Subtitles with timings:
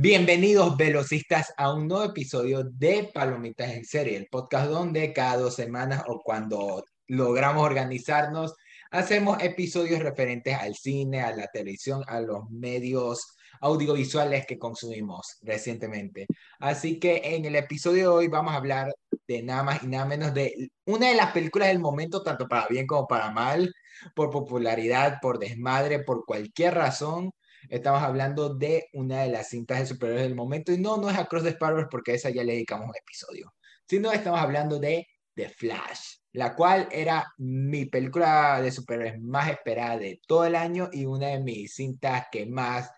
[0.00, 5.56] Bienvenidos velocistas a un nuevo episodio de Palomitas en Serie, el podcast donde cada dos
[5.56, 8.54] semanas o cuando logramos organizarnos,
[8.92, 16.28] hacemos episodios referentes al cine, a la televisión, a los medios audiovisuales que consumimos recientemente.
[16.60, 18.94] Así que en el episodio de hoy vamos a hablar
[19.26, 22.68] de nada más y nada menos de una de las películas del momento, tanto para
[22.68, 23.74] bien como para mal,
[24.14, 27.32] por popularidad, por desmadre, por cualquier razón
[27.68, 31.18] Estamos hablando de una de las cintas de superhéroes del momento y no, no es
[31.18, 33.54] Across the Sparrows porque a esa ya le dedicamos un episodio,
[33.86, 39.98] sino estamos hablando de The Flash, la cual era mi película de superhéroes más esperada
[39.98, 42.90] de todo el año y una de mis cintas que más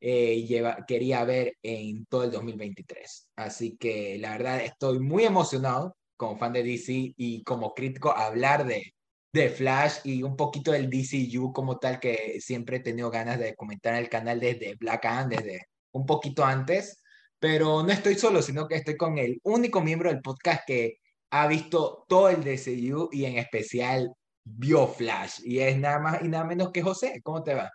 [0.00, 3.28] eh, lleva, quería ver en todo el 2023.
[3.36, 8.66] Así que la verdad estoy muy emocionado como fan de DC y como crítico hablar
[8.66, 8.94] de,
[9.32, 13.54] de Flash y un poquito del DCU como tal que siempre he tenido ganas de
[13.54, 17.02] comentar en el canal desde Black Hand, desde un poquito antes,
[17.38, 20.98] pero no estoy solo, sino que estoy con el único miembro del podcast que
[21.30, 24.12] ha visto todo el DCU y en especial
[24.44, 27.20] vio Flash y es nada más y nada menos que José.
[27.22, 27.70] ¿Cómo te va?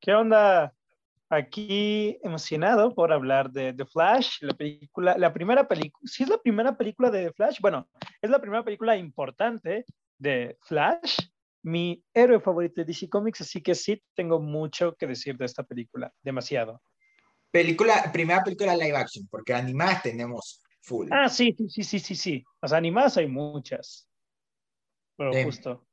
[0.00, 0.74] ¿Qué onda?
[1.30, 6.38] Aquí emocionado por hablar de The Flash, la película, la primera película, si es la
[6.38, 7.88] primera película de The Flash, bueno,
[8.20, 9.86] es la primera película importante
[10.24, 11.18] de Flash,
[11.62, 15.62] mi héroe favorito de DC Comics, así que sí tengo mucho que decir de esta
[15.62, 16.82] película, demasiado.
[17.50, 21.08] Película, primera película live action, porque animadas tenemos full.
[21.12, 22.44] Ah, sí, sí, sí, sí, sí.
[22.60, 24.08] Las animadas hay muchas.
[25.16, 25.86] Pero justo.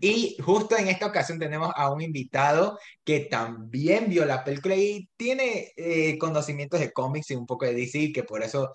[0.00, 5.08] Y justo en esta ocasión tenemos a un invitado que también vio la película y
[5.16, 8.72] tiene eh, conocimientos de cómics y un poco de DC, que por eso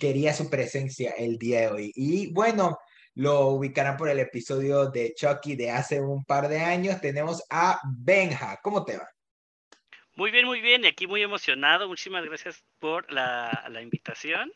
[0.00, 1.92] quería su presencia el día de hoy.
[1.94, 2.78] Y bueno,
[3.14, 7.00] lo ubicarán por el episodio de Chucky de hace un par de años.
[7.00, 8.58] Tenemos a Benja.
[8.62, 9.08] ¿Cómo te va?
[10.14, 10.84] Muy bien, muy bien.
[10.84, 11.88] Y aquí muy emocionado.
[11.88, 14.52] Muchísimas gracias por la, la invitación.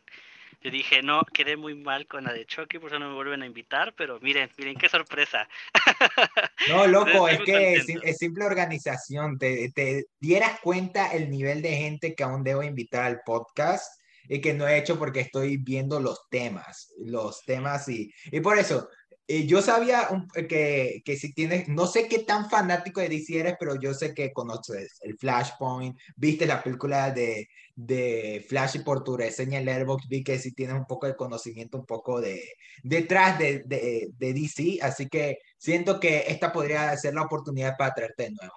[0.62, 3.43] Yo dije, no, quedé muy mal con la de Chucky, por eso no me vuelven
[3.43, 5.49] a invitar, pero miren, miren qué sorpresa.
[6.69, 9.38] No, loco, es que es, simple organización.
[9.38, 14.41] Te, te dieras cuenta el nivel de gente que aún debo invitar al podcast y
[14.41, 18.88] que no he hecho porque estoy viendo los temas, los temas y, y por eso,
[19.28, 20.09] eh, yo sabía
[20.48, 24.14] que, que, si tienes, no sé qué tan fanático de DC eres, pero yo sé
[24.14, 29.64] que conoces el Flashpoint, viste la película de, de Flash y por tu reseña en
[29.64, 32.41] Letterboxd, vi que si tienes un poco de conocimiento, un poco de
[32.84, 37.94] detrás de, de, de DC, así que siento que esta podría ser la oportunidad para
[37.94, 38.54] traerte de nuevo.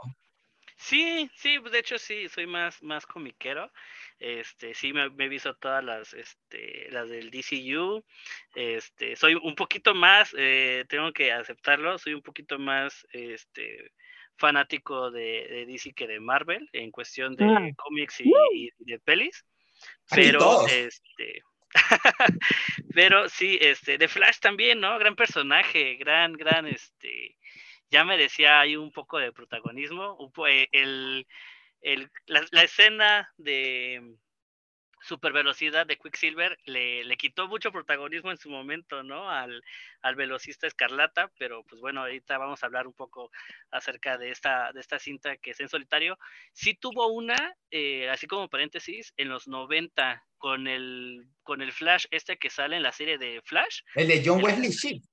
[0.78, 3.70] Sí, sí, de hecho sí, soy más, más comiquero.
[4.20, 8.04] Este, sí me, he visto todas las, este, las del DCU.
[8.54, 13.92] Este, soy un poquito más, eh, tengo que aceptarlo, soy un poquito más, este,
[14.40, 17.70] fanático de, DC que de Marvel en cuestión de ah.
[17.78, 19.46] cómics y, de pelis.
[20.10, 21.44] Pero, este,
[22.94, 24.98] pero sí, este, de Flash también, ¿no?
[24.98, 27.38] Gran personaje, gran, gran, este,
[27.90, 30.18] ya merecía ahí un poco de protagonismo.
[30.48, 31.28] Eh, el,
[31.82, 34.16] el, la, escena de
[35.02, 39.30] super velocidad de Quicksilver le, le, quitó mucho protagonismo en su momento, ¿no?
[39.30, 39.64] Al,
[40.02, 43.32] al, velocista escarlata, pero pues bueno, ahorita vamos a hablar un poco
[43.72, 46.18] acerca de esta, de esta cinta que es en solitario.
[46.54, 52.06] Sí tuvo una, eh, así como paréntesis, en los 90 con el, con el Flash
[52.12, 53.82] este que sale en la serie de Flash.
[53.96, 55.04] El de John Wesley Shipp.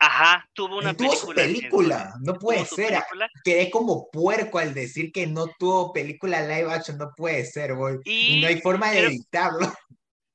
[0.00, 1.42] Ajá, tuvo una película.
[1.42, 3.02] película, no puede ser.
[3.42, 7.96] Quedé como puerco al decir que no tuvo película live action, no puede ser, güey.
[8.04, 9.72] Y, no hay forma de editarlo.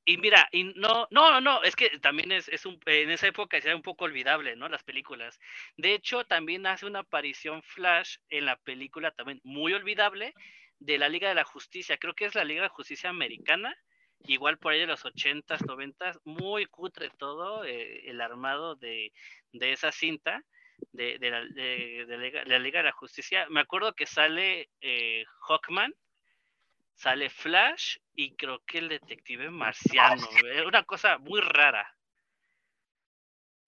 [0.05, 3.55] Y mira, y no, no, no, es que también es, es un, en esa época
[3.55, 4.67] era un poco olvidable, ¿no?
[4.67, 5.39] Las películas.
[5.77, 10.33] De hecho, también hace una aparición Flash en la película también muy olvidable
[10.79, 11.97] de la Liga de la Justicia.
[11.97, 13.73] Creo que es la Liga de la Justicia Americana
[14.25, 19.11] igual por ahí de los 80s, 90s, muy cutre todo eh, el armado de,
[19.51, 20.43] esa cinta
[20.91, 23.47] de, la, Liga, de la Justicia.
[23.49, 25.93] Me acuerdo que sale eh, Hawkman,
[26.95, 30.27] sale Flash y creo que el detective marciano.
[30.53, 31.87] Es una cosa muy rara.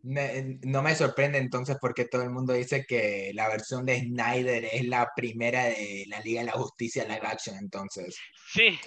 [0.04, 4.86] no me sorprende entonces porque todo el mundo dice que la versión de Snyder es
[4.88, 8.18] la primera de la Liga de la Justicia live action, entonces.
[8.48, 8.80] Sí,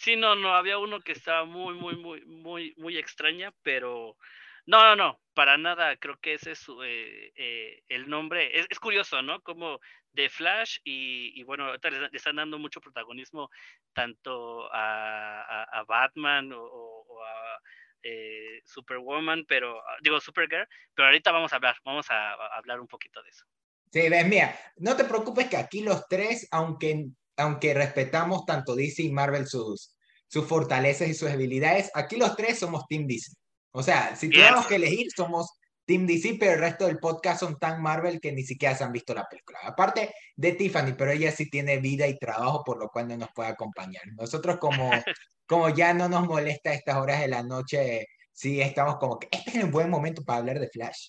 [0.00, 4.16] Sí, no, no, había uno que estaba muy, muy, muy, muy, muy extraña, pero
[4.64, 8.50] no, no, no, para nada, creo que ese es eh, eh, el nombre.
[8.58, 9.42] Es, curioso, ¿no?
[9.42, 9.78] Como
[10.12, 13.50] de Flash y, bueno, ahorita le, están dando mucho protagonismo
[13.92, 17.60] tanto a, Batman o, a
[18.02, 22.88] eh, Superwoman, pero digo Supergirl, pero ahorita vamos a hablar, vamos a, a hablar un
[22.88, 23.44] poquito de eso.
[23.92, 29.02] Sí, ves, mira, no te preocupes que aquí los tres, aunque aunque respetamos tanto DC
[29.02, 29.96] y Marvel sus,
[30.28, 33.32] sus fortalezas y sus habilidades, aquí los tres somos Team DC.
[33.72, 37.58] O sea, si tuviéramos que elegir, somos Team DC, pero el resto del podcast son
[37.58, 39.58] tan Marvel que ni siquiera se han visto la película.
[39.64, 43.30] Aparte de Tiffany, pero ella sí tiene vida y trabajo, por lo cual no nos
[43.34, 44.02] puede acompañar.
[44.16, 44.90] Nosotros como,
[45.46, 49.28] como ya no nos molesta a estas horas de la noche, sí estamos como que
[49.32, 51.08] este es un buen momento para hablar de Flash.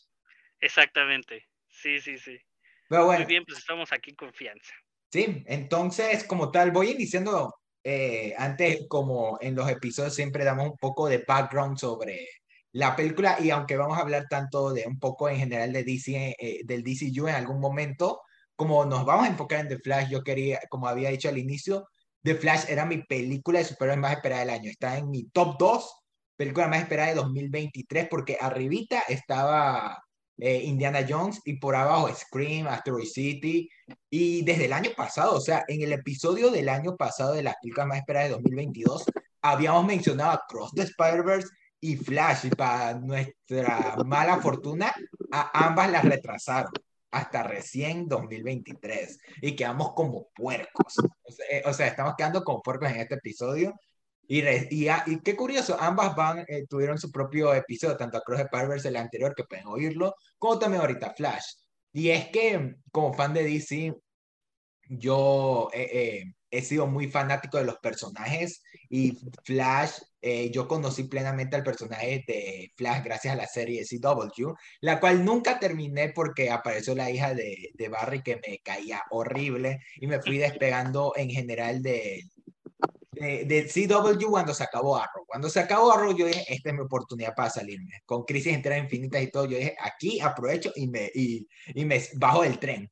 [0.59, 2.37] Exactamente, sí, sí, sí.
[2.89, 4.73] Pero bueno, Muy bien, pues estamos aquí en confianza.
[5.11, 7.53] Sí, entonces como tal, voy iniciando,
[7.83, 12.27] eh, antes como en los episodios siempre damos un poco de background sobre
[12.71, 16.35] la película y aunque vamos a hablar tanto de un poco en general de DC,
[16.39, 18.21] eh, del DCU en algún momento,
[18.55, 21.87] como nos vamos a enfocar en The Flash, yo quería, como había dicho al inicio,
[22.23, 24.69] The Flash era mi película de superhéroes más esperada del año.
[24.69, 25.93] Está en mi top 2,
[26.37, 30.01] película más esperada de 2023, porque arribita estaba
[30.43, 33.69] eh, Indiana Jones y por abajo Scream, Asteroid City.
[34.09, 37.55] Y desde el año pasado, o sea, en el episodio del año pasado de las
[37.61, 39.05] películas más esperadas de 2022,
[39.43, 41.47] habíamos mencionado a Cross the Spider-Verse
[41.79, 44.91] y Flash, y para nuestra mala fortuna,
[45.31, 46.71] ambas las retrasaron
[47.11, 50.97] hasta recién 2023 y quedamos como puercos.
[50.97, 53.75] O sea, eh, o sea estamos quedando como puercos en este episodio.
[54.31, 54.39] Y,
[54.69, 58.87] y, y, qué curioso, ambas van, eh, tuvieron su propio episodio, tanto Across the Spider-Verse
[58.87, 61.43] el anterior, que pueden oírlo, como también ahorita Flash.
[61.91, 63.93] Y es que, como fan de DC,
[64.87, 71.03] yo eh, eh, he sido muy fanático de los personajes y Flash, eh, yo conocí
[71.05, 76.51] plenamente al personaje de Flash gracias a la serie CW, la cual nunca terminé porque
[76.51, 81.29] apareció la hija de, de Barry que me caía horrible y me fui despegando en
[81.29, 82.23] general de,
[83.21, 85.25] de, CW cuando se acabó Arrow.
[85.25, 88.01] Cuando se acabó Arrow, yo dije, esta es mi oportunidad para salirme.
[88.05, 92.01] Con Crisis Enteras Infinitas y todo, yo dije, aquí aprovecho y me, y, y me
[92.15, 92.89] bajo del tren.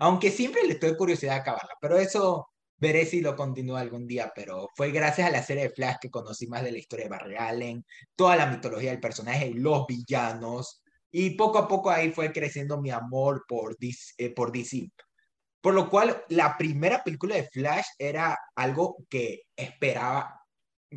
[0.00, 4.32] Aunque siempre le estoy curiosidad de acabarla, pero eso veré si lo continúo algún día.
[4.34, 7.10] Pero fue gracias a la serie de Flash que conocí más de la historia de
[7.10, 7.84] Barry Allen,
[8.14, 10.82] toda la mitología del personaje, los villanos.
[11.10, 14.90] Y poco a poco ahí fue creciendo mi amor por DC, eh, por DC.
[15.66, 20.40] Por lo cual, la primera película de Flash era algo que esperaba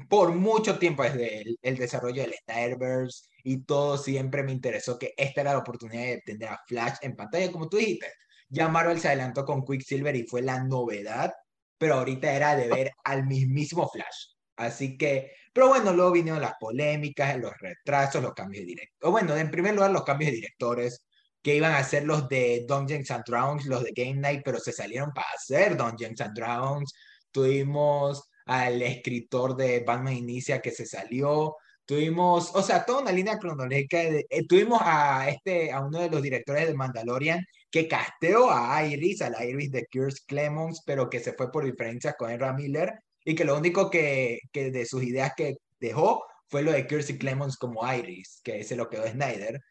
[0.07, 5.15] por mucho tiempo desde el, el desarrollo del Snyderverse y todo siempre me interesó que
[5.17, 8.13] esta era la oportunidad de tener a Flash en pantalla, como tú dijiste
[8.49, 11.33] ya Marvel se adelantó con Quicksilver y fue la novedad,
[11.79, 14.35] pero ahorita era de ver al mismísimo Flash.
[14.55, 19.11] Así que, pero bueno, luego vinieron las polémicas, los retrasos, los cambios de directores.
[19.11, 21.07] Bueno, en primer lugar, los cambios de directores,
[21.41, 24.71] que iban a ser los de Dungeons and Dragons, los de Game Night, pero se
[24.71, 26.93] salieron para hacer Dungeons and Dragons.
[27.31, 31.55] Tuvimos al escritor de Batman Inicia que se salió.
[31.85, 34.01] Tuvimos, o sea, toda una línea cronológica.
[34.01, 39.21] Eh, tuvimos a, este, a uno de los directores de Mandalorian que casteó a Iris,
[39.21, 42.93] a la Iris de Curse Clemons, pero que se fue por diferencias con Ezra Miller
[43.23, 47.17] y que lo único que, que de sus ideas que dejó fue lo de Kirsty
[47.17, 49.61] Clemons como Iris, que se lo quedó Snyder.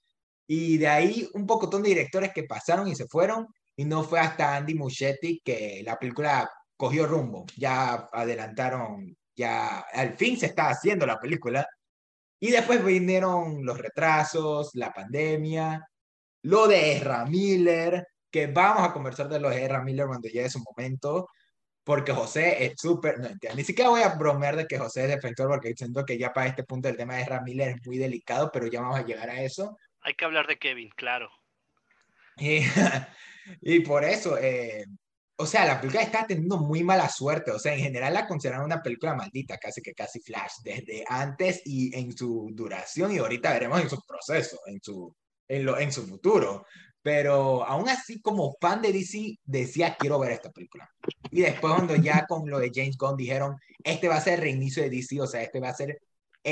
[0.50, 3.46] Y de ahí un poco de directores que pasaron y se fueron,
[3.76, 7.44] y no fue hasta Andy Muschietti que la película cogió rumbo.
[7.56, 11.66] Ya adelantaron, ya al fin se está haciendo la película.
[12.40, 15.87] Y después vinieron los retrasos, la pandemia,
[16.42, 20.50] lo de Ezra Miller, que vamos a conversar de lo de Ezra Miller cuando llegue
[20.50, 21.28] su momento,
[21.84, 25.08] porque José es súper, no entiendo, ni siquiera voy a bromear de que José es
[25.08, 27.99] defensor, porque siento que ya para este punto el tema de Ezra Miller es muy
[27.99, 29.76] delicado, pero ya vamos a llegar a eso.
[30.08, 31.30] Hay que hablar de Kevin, claro.
[32.38, 32.60] Y,
[33.60, 34.86] y por eso, eh,
[35.36, 37.50] o sea, la película está teniendo muy mala suerte.
[37.50, 41.60] O sea, en general la consideran una película maldita, casi que casi Flash, desde antes
[41.66, 45.14] y en su duración, y ahorita veremos en su proceso, en su,
[45.46, 46.64] en, lo, en su futuro.
[47.02, 50.90] Pero aún así, como fan de DC, decía, quiero ver esta película.
[51.30, 54.40] Y después cuando ya con lo de James Gunn dijeron, este va a ser el
[54.40, 56.00] reinicio de DC, o sea, este va a ser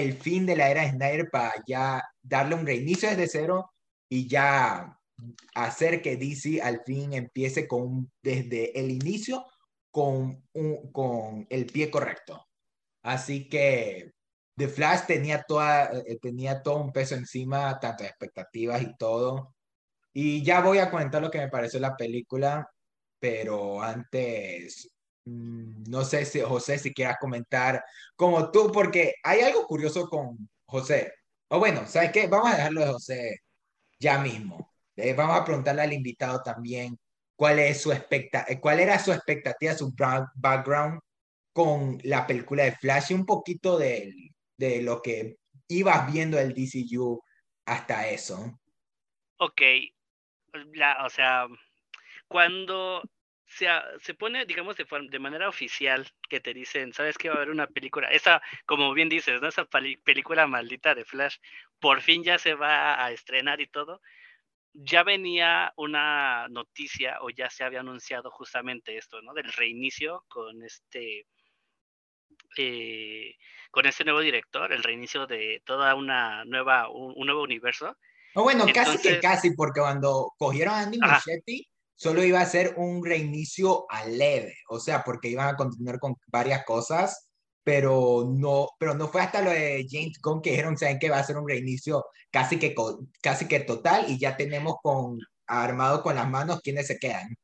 [0.01, 3.73] el fin de la era de Snyder para ya darle un reinicio desde cero
[4.09, 4.99] y ya
[5.55, 9.47] hacer que DC al fin empiece con, desde el inicio
[9.91, 12.47] con, un, con el pie correcto.
[13.03, 14.13] Así que
[14.57, 19.55] The Flash tenía, toda, eh, tenía todo un peso encima, tantas expectativas y todo.
[20.13, 22.69] Y ya voy a comentar lo que me pareció la película,
[23.19, 24.91] pero antes,
[25.27, 31.13] no sé si José, si quieras comentar como tú, porque hay algo curioso con José.
[31.49, 32.27] O bueno, ¿sabes qué?
[32.29, 33.41] Vamos a dejarlo de José
[33.99, 34.73] ya mismo.
[34.97, 36.99] Eh, vamos a preguntarle al invitado también
[37.35, 39.95] cuál, es su expecta cuál era su expectativa, su
[40.37, 41.01] background
[41.53, 44.13] con la película de Flash y un poquito de,
[44.57, 47.21] de lo que ibas viendo el DCU
[47.67, 48.59] hasta eso.
[49.39, 49.63] Ok,
[51.05, 51.47] o sea,
[52.29, 53.03] cuando
[53.57, 53.67] se,
[54.03, 57.51] se pone, digamos, de, de, manera oficial que te dicen, ¿sabes que va a haber
[57.51, 58.09] una película?
[58.09, 59.49] Esa, como bien dices, ¿no?
[59.49, 61.37] Esa película maldita de Flash,
[61.81, 64.03] por fin ya se va a estrenar y todo.
[64.75, 69.33] Ya venía una noticia o ya se había anunciado justamente esto, ¿no?
[69.33, 71.27] Del reinicio con este,
[72.59, 73.37] eh,
[73.71, 77.97] con este nuevo director, el reinicio de toda una nueva, un, nuevo universo.
[78.35, 81.67] O bueno, casi que casi, porque cuando cogieron a Andy Muschietti,
[81.97, 86.15] solo iba a ser un reinicio a leve, o sea, porque iban a continuar con
[86.29, 87.29] varias cosas,
[87.65, 91.19] pero no, pero no fue hasta lo de James Gunn que dijeron, saben que va
[91.19, 92.75] a ser un reinicio casi que,
[93.21, 97.35] casi que total y ya tenemos con armado con las manos quienes se quedan.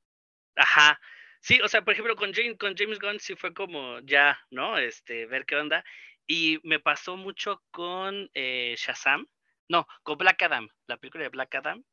[0.56, 1.00] Ajá.
[1.40, 4.78] Sí, o sea, por ejemplo, con James, con James Gunn sí fue como ya, ¿no?
[4.78, 5.84] Este, ver qué onda.
[6.24, 9.26] Y me pasó mucho con eh, Shazam,
[9.68, 11.84] no, con Black Adam, la película de Black Adam,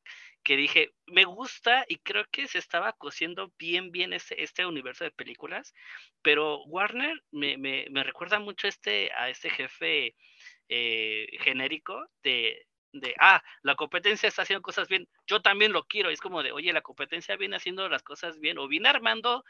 [0.43, 5.03] que dije, me gusta y creo que se estaba cosiendo bien, bien este, este universo
[5.03, 5.73] de películas,
[6.21, 10.15] pero Warner me, me, me recuerda mucho este, a este jefe
[10.69, 16.09] eh, genérico de, de, ah, la competencia está haciendo cosas bien, yo también lo quiero,
[16.09, 19.43] es como de, oye, la competencia viene haciendo las cosas bien o viene armando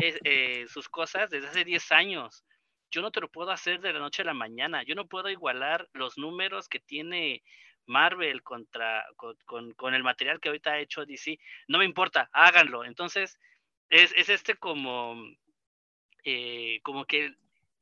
[0.00, 2.44] eh, sus cosas desde hace 10 años.
[2.90, 4.82] Yo no te lo puedo hacer de la noche a la mañana.
[4.84, 7.42] Yo no puedo igualar los números que tiene
[7.86, 12.84] Marvel contra con, con, el material que ahorita ha hecho DC, no me importa, háganlo.
[12.84, 13.38] Entonces,
[13.88, 15.16] es, es este como,
[16.24, 17.34] eh, como que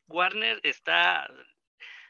[0.09, 1.30] Warner está,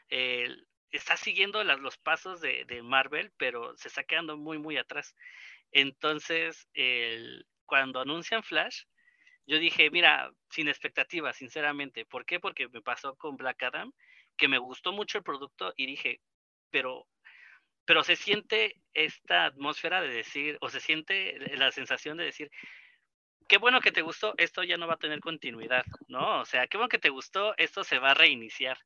[0.09, 0.49] eh,
[0.91, 5.15] está siguiendo los pasos de, de, Marvel, pero se está quedando muy, muy atrás.
[5.71, 6.67] Entonces,
[7.65, 8.83] cuando anuncian Flash,
[9.47, 12.05] yo dije, mira, sin expectativas, sinceramente.
[12.05, 12.39] ¿Por qué?
[12.39, 13.91] Porque me pasó con Black Adam,
[14.37, 16.21] que me gustó mucho el producto y dije,
[16.69, 17.07] pero
[17.91, 22.49] pero se siente esta atmósfera de decir, o se siente la sensación de decir,
[23.49, 26.39] qué bueno que te gustó, esto ya no va a tener continuidad, ¿no?
[26.39, 28.77] O sea, qué bueno que te gustó, esto se va a reiniciar.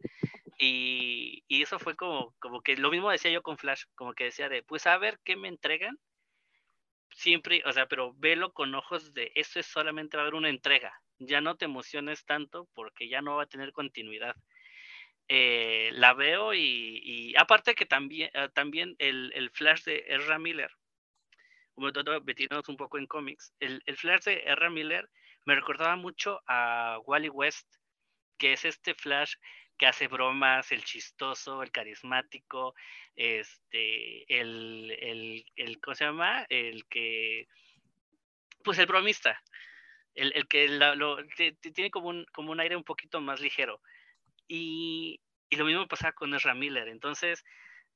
[0.57, 4.23] Y, y, eso fue como, como que lo mismo decía yo con Flash, como que
[4.23, 5.99] decía de, pues a ver qué me entregan.
[7.11, 10.49] Siempre, o sea, pero velo con ojos de, esto es solamente va a haber una
[10.49, 10.99] entrega.
[11.19, 14.35] Ya no te emociones tanto porque ya no va a tener continuidad.
[15.27, 20.71] Eh, la veo y, aparte que también, ah, también el, el, Flash de Ezra Miller,
[22.25, 25.09] metiéndonos un poco en cómics, el, Flash de Ezra Miller
[25.45, 27.67] me recordaba mucho a Wally West,
[28.37, 29.33] que es este Flash
[29.77, 32.75] que hace bromas, el chistoso, el carismático,
[33.15, 36.45] este, el, el, el ¿cómo se llama?
[36.49, 37.47] El que,
[38.63, 39.41] pues el bromista,
[40.13, 41.17] el, el que lo,
[41.73, 43.81] tiene como un, como un aire un poquito más ligero.
[44.47, 45.21] Y,
[45.51, 46.87] lo mismo pasaba con Ezra Miller.
[46.87, 47.43] Entonces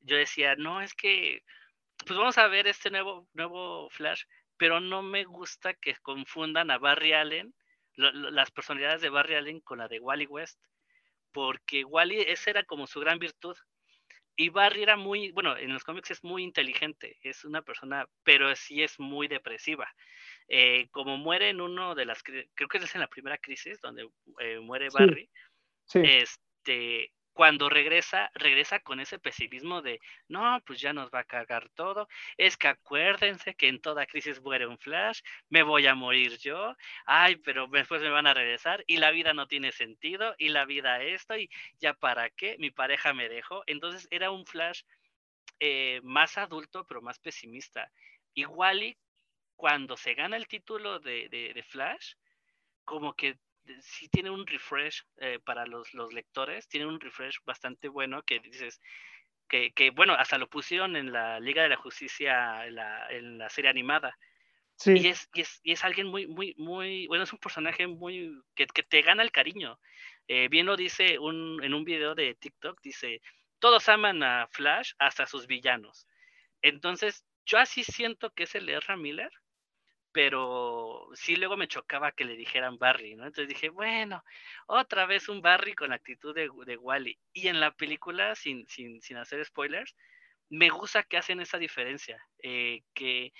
[0.01, 1.43] yo decía, no, es que,
[2.05, 4.23] pues vamos a ver este nuevo, nuevo Flash,
[4.57, 7.53] pero no me gusta que confundan a Barry Allen,
[7.95, 10.59] las personalidades de Barry Allen con la de Wally West,
[11.31, 13.57] porque Wally, esa era como su gran virtud.
[14.35, 18.55] Y Barry era muy, bueno, en los cómics es muy inteligente, es una persona, pero
[18.55, 19.93] sí es muy depresiva.
[20.47, 24.09] Eh, como muere en uno de las, creo que es en la primera crisis, donde
[24.39, 25.29] eh, muere Barry,
[25.93, 31.69] este, cuando regresa, regresa con ese pesimismo de, no, pues ya nos va a cargar
[31.69, 32.09] todo.
[32.35, 36.75] Es que acuérdense que en toda crisis muere un flash, me voy a morir yo,
[37.05, 40.65] ay, pero después me van a regresar y la vida no tiene sentido y la
[40.65, 43.63] vida esto y ya para qué, mi pareja me dejó.
[43.67, 44.81] Entonces era un flash
[45.61, 47.89] eh, más adulto, pero más pesimista.
[48.33, 48.97] Igual y
[49.55, 52.15] cuando se gana el título de, de Flash,
[52.83, 53.37] como que
[53.81, 58.39] sí tiene un refresh eh, para los, los, lectores, tiene un refresh bastante bueno que
[58.39, 58.81] dices
[59.47, 63.37] que, que, bueno, hasta lo pusieron en la Liga de la Justicia en la, en
[63.37, 64.17] la serie animada.
[64.75, 64.93] Sí.
[64.97, 68.31] Y, es, y, es, y es alguien muy, muy, muy, bueno, es un personaje muy,
[68.55, 69.79] que, que te gana el cariño.
[70.27, 73.21] Eh, bien lo dice un, en un video de TikTok, dice,
[73.59, 76.07] todos aman a Flash hasta sus villanos.
[76.61, 79.31] Entonces, yo así siento que es el Ezra Miller,
[80.11, 83.25] pero sí luego me chocaba que le dijeran Barry, ¿no?
[83.25, 84.23] Entonces dije, bueno,
[84.67, 87.19] otra vez un Barry con la actitud de, de Wally.
[87.33, 89.95] Y en la película, sin, sin, sin hacer spoilers,
[90.49, 93.33] me gusta que hacen esa diferencia, eh, que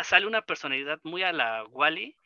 [0.00, 2.16] sale una personalidad muy a la Wally,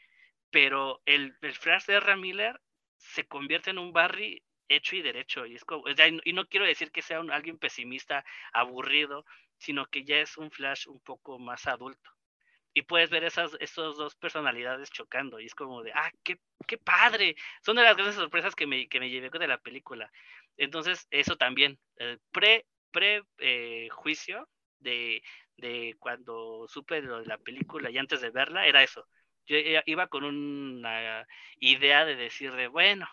[0.50, 2.16] pero el, el Flash de R.
[2.16, 2.60] Miller
[2.98, 5.46] se convierte en un Barry hecho y derecho.
[5.46, 5.84] Y, es como,
[6.24, 9.24] y no quiero decir que sea un, alguien pesimista, aburrido,
[9.56, 12.13] sino que ya es un Flash un poco más adulto
[12.74, 17.36] y puedes ver esas, dos personalidades chocando y es como de, ah, qué, qué padre.
[17.62, 20.10] Son de las grandes sorpresas que me, que me llevé de la película.
[20.56, 24.48] Entonces, eso también, el pre, pre eh, juicio
[24.80, 25.22] de,
[25.56, 29.06] de cuando supe lo de la película y antes de verla, era eso.
[29.46, 31.26] Yo iba con una
[31.60, 33.08] idea de decirle, bueno,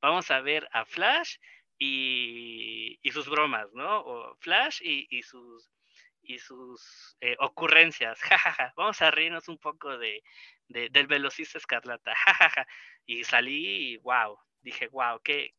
[0.00, 1.36] vamos a ver a Flash
[1.78, 4.00] y, sus bromas, ¿no?
[4.00, 5.70] O Flash y, sus
[6.26, 8.18] y sus eh, ocurrencias,
[8.76, 10.22] vamos a reírnos un poco de,
[10.68, 12.14] del velocista escarlata,
[13.06, 15.54] y salí y wow, dije, wow, qué,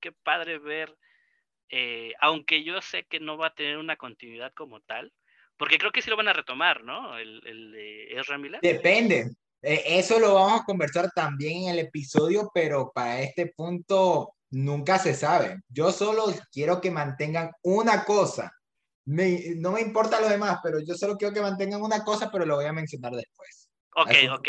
[0.00, 0.96] qué padre ver,
[1.68, 5.12] eh, aunque yo sé que no va a tener una continuidad como tal,
[5.56, 7.18] porque creo que sí lo van a retomar, ¿no?
[7.18, 8.38] El, el de Ezra.
[8.62, 9.30] Depende.
[9.62, 14.98] Eh, eso lo vamos a conversar también en el episodio, pero para este punto nunca
[14.98, 15.60] se sabe.
[15.68, 18.52] Yo solo quiero que mantengan una cosa.
[19.10, 22.56] No me importa lo demás, pero yo solo quiero que mantengan una cosa, pero lo
[22.56, 23.68] voy a mencionar después.
[23.94, 24.48] Ok, ok.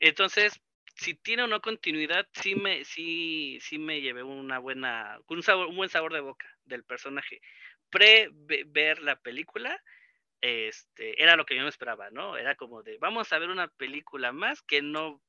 [0.00, 0.52] Entonces,
[0.94, 5.68] si tiene o no continuidad, sí me, sí, sí me llevé una buena, un, sabor,
[5.68, 7.40] un buen sabor de boca del personaje.
[7.90, 8.30] Pre
[8.66, 9.82] ver la película,
[10.40, 12.36] este, era lo que yo me esperaba, ¿no?
[12.36, 15.22] Era como de, vamos a ver una película más que no,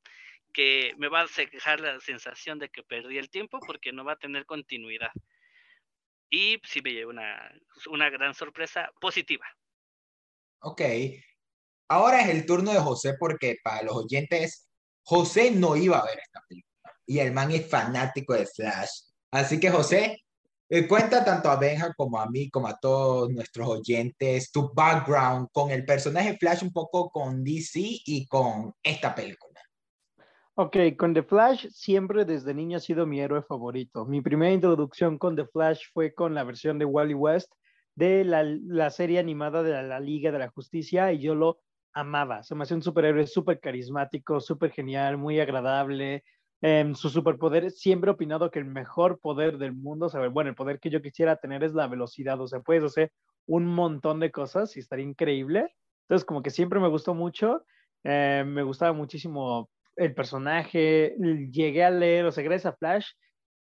[0.53, 4.13] que me va a dejar la sensación de que perdí el tiempo porque no va
[4.13, 5.11] a tener continuidad.
[6.29, 7.51] Y sí me llevé una,
[7.89, 9.45] una gran sorpresa positiva.
[10.61, 10.81] Ok.
[11.87, 14.69] Ahora es el turno de José porque para los oyentes
[15.03, 16.69] José no iba a ver esta película
[17.09, 18.89] y el man es fanático de Flash.
[19.31, 20.23] Así que José,
[20.69, 25.47] eh, cuenta tanto a Benja como a mí, como a todos nuestros oyentes, tu background
[25.51, 29.48] con el personaje Flash, un poco con DC y con esta película.
[30.61, 34.03] Ok, con The Flash siempre desde niño ha sido mi héroe favorito.
[34.03, 37.53] Mi primera introducción con The Flash fue con la versión de Wally West
[37.95, 41.61] de la, la serie animada de la Liga de la Justicia y yo lo
[41.93, 42.43] amaba.
[42.43, 46.25] Se me hacía un superhéroe súper carismático, súper genial, muy agradable.
[46.61, 50.49] Eh, su superpoder, siempre he opinado que el mejor poder del mundo, o sea, bueno,
[50.49, 53.13] el poder que yo quisiera tener es la velocidad, o sea, puedes hacer
[53.45, 55.73] un montón de cosas y estaría increíble.
[56.01, 57.63] Entonces, como que siempre me gustó mucho,
[58.03, 59.69] eh, me gustaba muchísimo
[59.99, 61.15] el personaje,
[61.51, 63.07] llegué a leer, sea, gracias a Flash,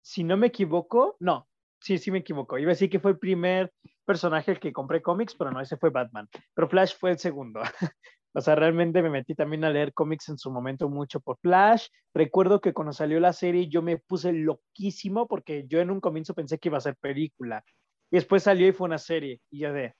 [0.00, 1.48] si no me equivoco, no,
[1.80, 3.72] sí, sí me equivoco, iba a decir que fue el primer
[4.04, 7.60] personaje el que compré cómics, pero no, ese fue Batman, pero Flash fue el segundo.
[8.34, 11.88] O sea, realmente me metí también a leer cómics en su momento mucho por Flash.
[12.14, 16.34] Recuerdo que cuando salió la serie yo me puse loquísimo porque yo en un comienzo
[16.34, 17.64] pensé que iba a ser película.
[18.10, 19.40] Y después salió y fue una serie.
[19.50, 19.94] Y yo de,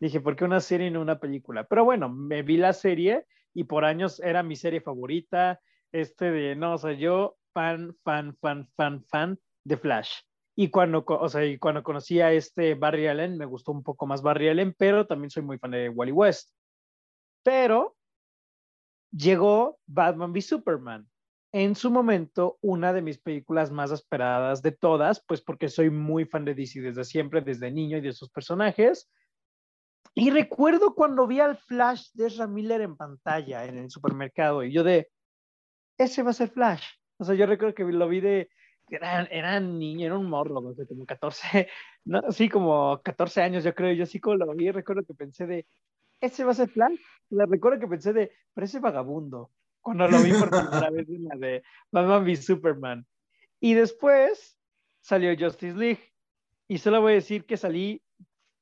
[0.00, 1.64] dije, ¿por qué una serie y no una película?
[1.64, 5.60] Pero bueno, me vi la serie y por años era mi serie favorita.
[5.92, 10.10] Este de, no, o sea, yo fan, fan, fan, fan, fan de Flash.
[10.56, 14.06] Y cuando, o sea, y cuando conocí a este Barry Allen, me gustó un poco
[14.06, 16.50] más Barry Allen, pero también soy muy fan de Wally West.
[17.42, 17.96] Pero
[19.10, 21.08] llegó Batman v Superman.
[21.52, 26.24] En su momento, una de mis películas más esperadas de todas, pues porque soy muy
[26.24, 29.08] fan de DC desde siempre, desde niño y de sus personajes.
[30.14, 34.72] Y recuerdo cuando vi al Flash de Ezra Miller en pantalla en el supermercado y
[34.72, 35.10] yo de,
[35.98, 36.84] ese va a ser Flash.
[37.18, 38.48] O sea, yo recuerdo que lo vi de,
[38.88, 41.68] era, era niño, era un morro, no sé, como 14,
[42.04, 45.46] no, sí, como 14 años yo creo, yo sí como lo vi, recuerdo que pensé
[45.46, 45.66] de,
[46.20, 46.98] ese va a ser Flash
[47.30, 49.50] la recuerdo que pensé de, pero ese vagabundo,
[49.80, 53.06] cuando lo vi por primera vez en la de Batman v Superman.
[53.60, 54.58] Y después
[55.00, 56.12] salió Justice League.
[56.68, 58.02] Y solo voy a decir que salí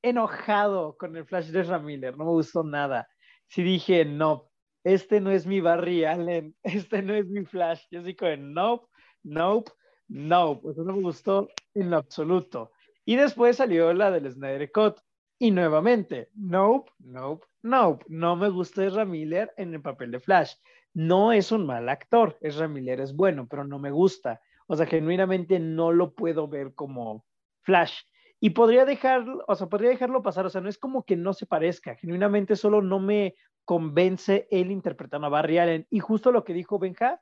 [0.03, 3.09] enojado con el Flash de Ramiller, no me gustó nada.
[3.49, 4.51] Sí dije, no,
[4.85, 7.85] este no es mi Barry Allen, este no es mi Flash.
[7.91, 8.87] Yo como, nope,
[9.23, 9.71] nope,
[10.09, 10.71] nope.
[10.71, 12.73] Eso no me gustó en lo absoluto.
[13.05, 14.99] Y después salió la del Snyder Cut.
[15.38, 18.05] Y nuevamente, nope, nope, nope.
[18.09, 20.55] No me gusta Ezra Miller en el papel de Flash.
[20.95, 22.38] No es un mal actor.
[22.41, 24.41] Ezra Miller es bueno, pero no me gusta.
[24.69, 27.25] O sea, genuinamente no lo puedo ver como
[27.62, 28.03] Flash.
[28.45, 30.45] Y podría dejarlo, o sea, podría dejarlo pasar.
[30.45, 31.95] O sea, no es como que no se parezca.
[31.95, 35.87] Genuinamente solo no me convence él interpretando a Barry Allen.
[35.91, 37.21] Y justo lo que dijo Benja,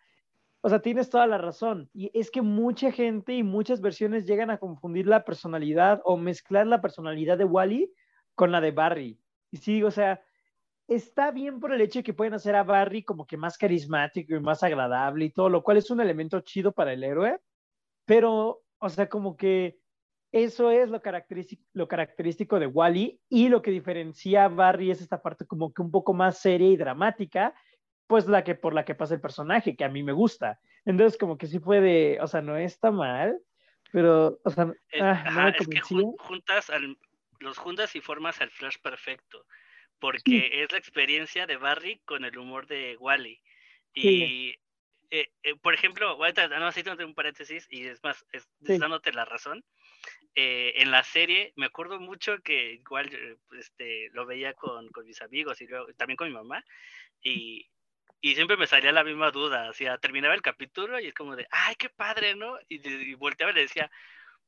[0.63, 1.91] o sea, tienes toda la razón.
[1.93, 6.67] Y es que mucha gente y muchas versiones llegan a confundir la personalidad o mezclar
[6.67, 7.93] la personalidad de Wally
[8.35, 9.21] con la de Barry.
[9.51, 10.23] Y sí, o sea,
[10.89, 14.35] está bien por el hecho de que pueden hacer a Barry como que más carismático
[14.35, 17.43] y más agradable y todo, lo cual es un elemento chido para el héroe,
[18.07, 19.80] pero, o sea, como que
[20.33, 25.01] eso es lo característico, lo característico de Wally y lo que diferencia a Barry es
[25.01, 27.55] esta parte como que un poco más seria y dramática,
[28.07, 30.61] pues la que por la que pasa el personaje, que a mí me gusta.
[30.85, 33.39] Entonces, como que sí puede, o sea, no está mal,
[33.93, 36.97] pero, o sea, ah, es que juntas al,
[37.41, 39.45] los juntas y formas el Flash perfecto,
[39.99, 43.41] porque es la experiencia de Barry con el humor de Wally.
[43.93, 44.55] Y,
[45.11, 49.65] eh, eh, por ejemplo, no, así un paréntesis y es más, es, dándote la razón.
[50.35, 53.11] Eh, en la serie, me acuerdo mucho que igual
[53.59, 56.65] este, lo veía con, con mis amigos y luego, también con mi mamá,
[57.23, 57.69] y
[58.23, 61.37] y siempre me salía la misma duda, o sea, terminaba el capítulo y es como
[61.37, 62.59] de, ay, qué padre, ¿no?
[62.69, 63.91] Y, y volteaba y le decía,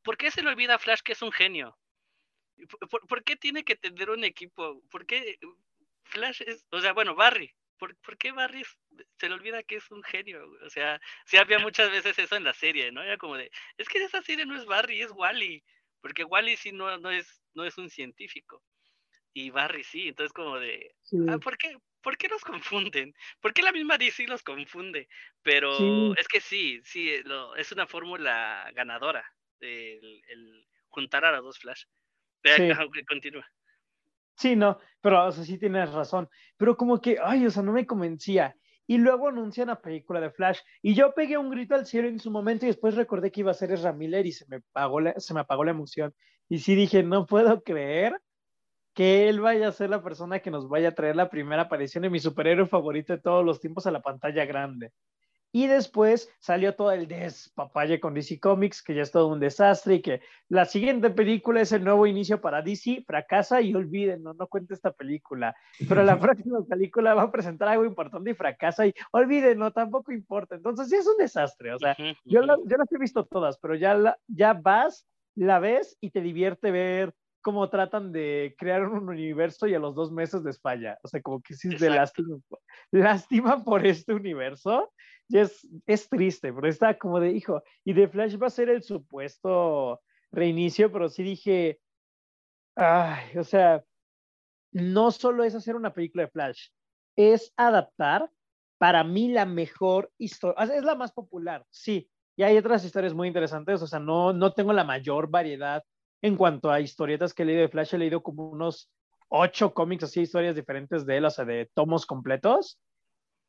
[0.03, 1.79] ¿por qué se le olvida a Flash que es un genio?
[3.09, 4.83] ¿Por, qué tiene que tener un equipo?
[4.91, 5.39] ¿Por qué
[6.05, 7.55] Flash es, o sea, bueno, Barry,
[8.03, 8.63] ¿por, qué Barry
[9.19, 10.45] se le olvida que es un genio?
[10.65, 13.03] O sea, sí había muchas veces eso en la serie, ¿no?
[13.03, 15.63] Era como de, es que esa serie no es Barry, es Wally,
[16.01, 18.63] porque Wally sí no, no, es, no es un científico.
[19.35, 20.95] Y Barry sí, entonces como de,
[21.29, 23.15] ah, ¿por qué, ¿por qué los confunden?
[23.41, 25.09] ¿Por qué la misma DC los confunde?
[25.43, 27.11] Pero es que sí, sí,
[27.57, 29.25] es una fórmula ganadora,
[29.61, 31.85] el, el, juntar a los dos Flash.
[32.43, 33.05] Pero sí.
[33.09, 33.51] continúa.
[34.37, 36.29] Sí, no, pero o sea, sí tienes razón.
[36.57, 38.57] Pero como que, ay, o sea, no me convencía.
[38.87, 40.61] Y luego anuncian la película de Flash.
[40.83, 43.51] Y yo pegué un grito al cielo en su momento y después recordé que iba
[43.51, 46.15] a ser Ezra Miller y se me, apagó la, se me apagó la emoción.
[46.49, 48.21] Y sí dije, no puedo creer
[48.95, 52.03] que él vaya a ser la persona que nos vaya a traer la primera aparición
[52.03, 54.93] de mi superhéroe favorito de todos los tiempos a la pantalla grande.
[55.53, 59.97] Y después salió todo el despapalle con DC Comics, que ya es todo un desastre
[59.97, 64.33] y que la siguiente película es el nuevo inicio para DC, fracasa y olviden, no,
[64.33, 65.55] no cuente esta película.
[65.87, 70.11] Pero la próxima película va a presentar algo importante y fracasa y olviden, no, tampoco
[70.11, 70.55] importa.
[70.55, 71.75] Entonces sí es un desastre.
[71.75, 76.11] O sea, yo, yo las he visto todas, pero ya, ya vas, la ves y
[76.11, 80.61] te divierte ver cómo tratan de crear un universo y a los dos meses les
[80.61, 80.99] falla.
[81.03, 82.39] O sea, como que sí es de lástima,
[82.93, 84.93] lástima por este universo.
[85.29, 87.63] Y es, es triste, pero está como de hijo.
[87.85, 90.01] Y The Flash va a ser el supuesto
[90.31, 91.81] reinicio, pero sí dije,
[92.77, 93.85] ay, o sea,
[94.73, 96.69] no solo es hacer una película de Flash,
[97.17, 98.31] es adaptar
[98.79, 103.29] para mí la mejor historia, es la más popular, sí, y hay otras historias muy
[103.29, 105.85] interesantes, o sea, no, no tengo la mayor variedad
[106.23, 108.91] en cuanto a historietas que he leído de Flash, he leído como unos
[109.29, 112.79] ocho cómics, así, historias diferentes de él, o sea, de tomos completos.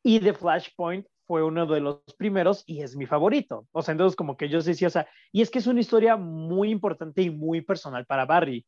[0.02, 3.66] Y The Flashpoint fue uno de los primeros y es mi favorito.
[3.72, 6.16] O sea, entonces como que yo decía, o sea, y es que es una historia
[6.16, 8.66] muy importante y muy personal para Barry.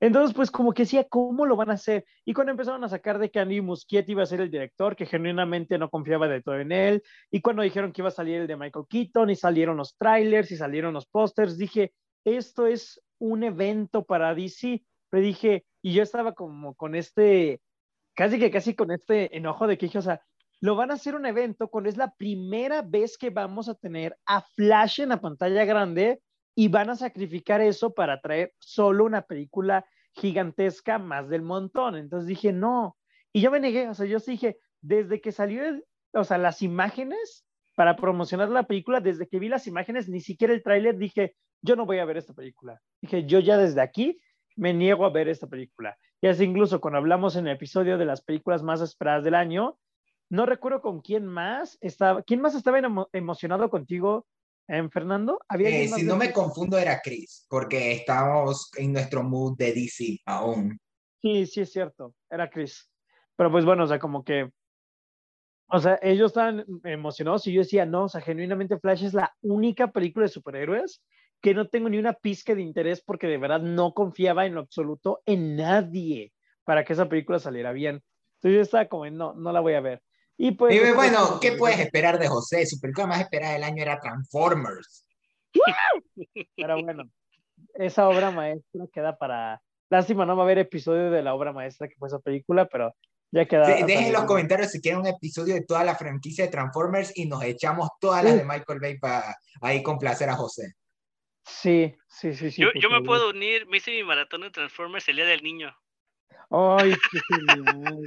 [0.00, 2.04] Entonces, pues como que decía, ¿cómo lo van a hacer?
[2.24, 5.06] Y cuando empezaron a sacar de que Andy Muschietti iba a ser el director, que
[5.06, 8.46] genuinamente no confiaba de todo en él, y cuando dijeron que iba a salir el
[8.46, 13.42] de Michael Keaton, y salieron los trailers, y salieron los pósters, dije, esto es un
[13.42, 14.84] evento para DC.
[15.12, 17.60] Le dije, y yo estaba como con este,
[18.14, 20.22] casi que casi con este enojo de que dije, o sea,
[20.60, 24.16] lo van a hacer un evento cuando es la primera vez que vamos a tener
[24.24, 26.22] a Flash en la pantalla grande
[26.54, 31.96] y van a sacrificar eso para traer solo una película gigantesca más del montón.
[31.96, 32.96] Entonces dije, no.
[33.32, 35.62] Y yo me negué, o sea, yo dije, desde que salió,
[36.12, 40.54] o sea, las imágenes para promocionar la película, desde que vi las imágenes, ni siquiera
[40.54, 42.80] el tráiler, dije, yo no voy a ver esta película.
[43.00, 44.20] Dije, yo ya desde aquí
[44.56, 45.96] me niego a ver esta película.
[46.20, 49.78] Y así incluso cuando hablamos en el episodio de las películas más esperadas del año,
[50.30, 52.80] no recuerdo con quién más estaba, quién más estaba
[53.12, 54.26] emocionado contigo,
[54.68, 55.40] en Fernando.
[55.48, 60.20] ¿Había eh, si no me confundo era Chris, porque estábamos en nuestro mood de DC
[60.24, 60.78] aún.
[61.20, 62.90] Sí, sí es cierto, era Chris.
[63.36, 64.50] Pero pues bueno, o sea, como que,
[65.68, 69.34] o sea, ellos estaban emocionados y yo decía, no, o sea, genuinamente Flash es la
[69.42, 71.02] única película de superhéroes
[71.44, 74.60] que no tengo ni una pizca de interés porque de verdad no confiaba en lo
[74.60, 76.32] absoluto en nadie
[76.64, 78.02] para que esa película saliera bien.
[78.36, 80.02] Entonces yo estaba como, no, no la voy a ver.
[80.38, 80.94] Y pues...
[80.94, 82.64] bueno, ¿qué puedes esperar de José?
[82.64, 85.06] Su película más esperada del año era Transformers.
[86.56, 87.10] Pero bueno,
[87.74, 89.60] esa obra maestra queda para...
[89.90, 92.96] Lástima, no va a haber episodio de la obra maestra que fue esa película, pero
[93.30, 93.66] ya queda.
[93.66, 97.26] dejen en los comentarios si quieren un episodio de toda la franquicia de Transformers y
[97.26, 100.72] nos echamos todas las de Michael Bay para ahí complacer a José.
[101.44, 102.62] Sí, sí, sí, sí.
[102.62, 105.76] Yo, yo me puedo unir, me hice mi maratón de Transformers el día del niño.
[106.50, 108.04] Ay, qué genial.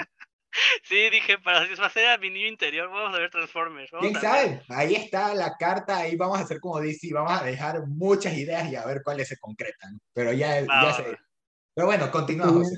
[0.83, 3.91] Sí, dije, para satisfacer a mi niño interior, vamos a ver Transformers.
[3.99, 4.61] ¿Quién sabe?
[4.69, 8.71] Ahí está la carta, ahí vamos a hacer como DC, vamos a dejar muchas ideas
[8.71, 9.99] y a ver cuáles se concretan.
[10.13, 11.17] Pero ya, ya sé.
[11.75, 12.73] Pero bueno, continuamos.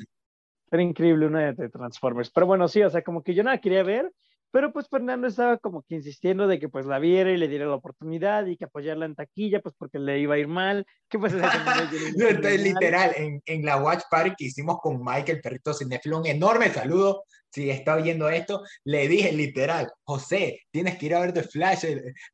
[0.71, 2.31] Era increíble una de Transformers.
[2.31, 4.11] Pero bueno, sí, o sea, como que yo nada quería ver,
[4.51, 7.65] pero pues Fernando estaba como que insistiendo de que pues la viera y le diera
[7.65, 10.85] la oportunidad y que apoyarla en taquilla, pues porque le iba a ir mal.
[11.07, 16.19] Que pues literal, en, en, la Watch Party que hicimos con Mike, el perrito cinéfilo,
[16.19, 17.23] un enorme saludo.
[17.51, 21.85] Si está oyendo esto, le dije literal, José, tienes que ir a ver The Flash,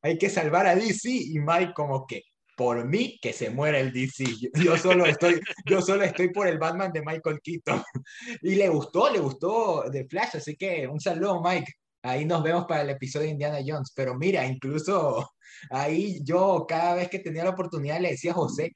[0.02, 1.10] hay que salvar a DC.
[1.10, 2.24] Y Mike como que,
[2.56, 4.26] por mí que se muera el DC.
[4.64, 7.82] Yo solo estoy, yo solo estoy por el Batman de Michael Keaton.
[8.42, 11.72] Y le gustó, le gustó The Flash, así que un saludo, Mike.
[12.06, 13.92] Ahí nos vemos para el episodio Indiana Jones.
[13.96, 15.32] Pero mira, incluso
[15.72, 18.72] ahí yo cada vez que tenía la oportunidad le decía a José,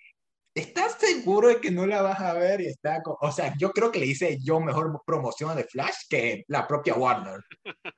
[0.55, 2.61] ¿estás seguro de que no la vas a ver?
[2.61, 6.67] Está, o sea, yo creo que le hice yo mejor promoción de Flash que la
[6.67, 7.41] propia Warner.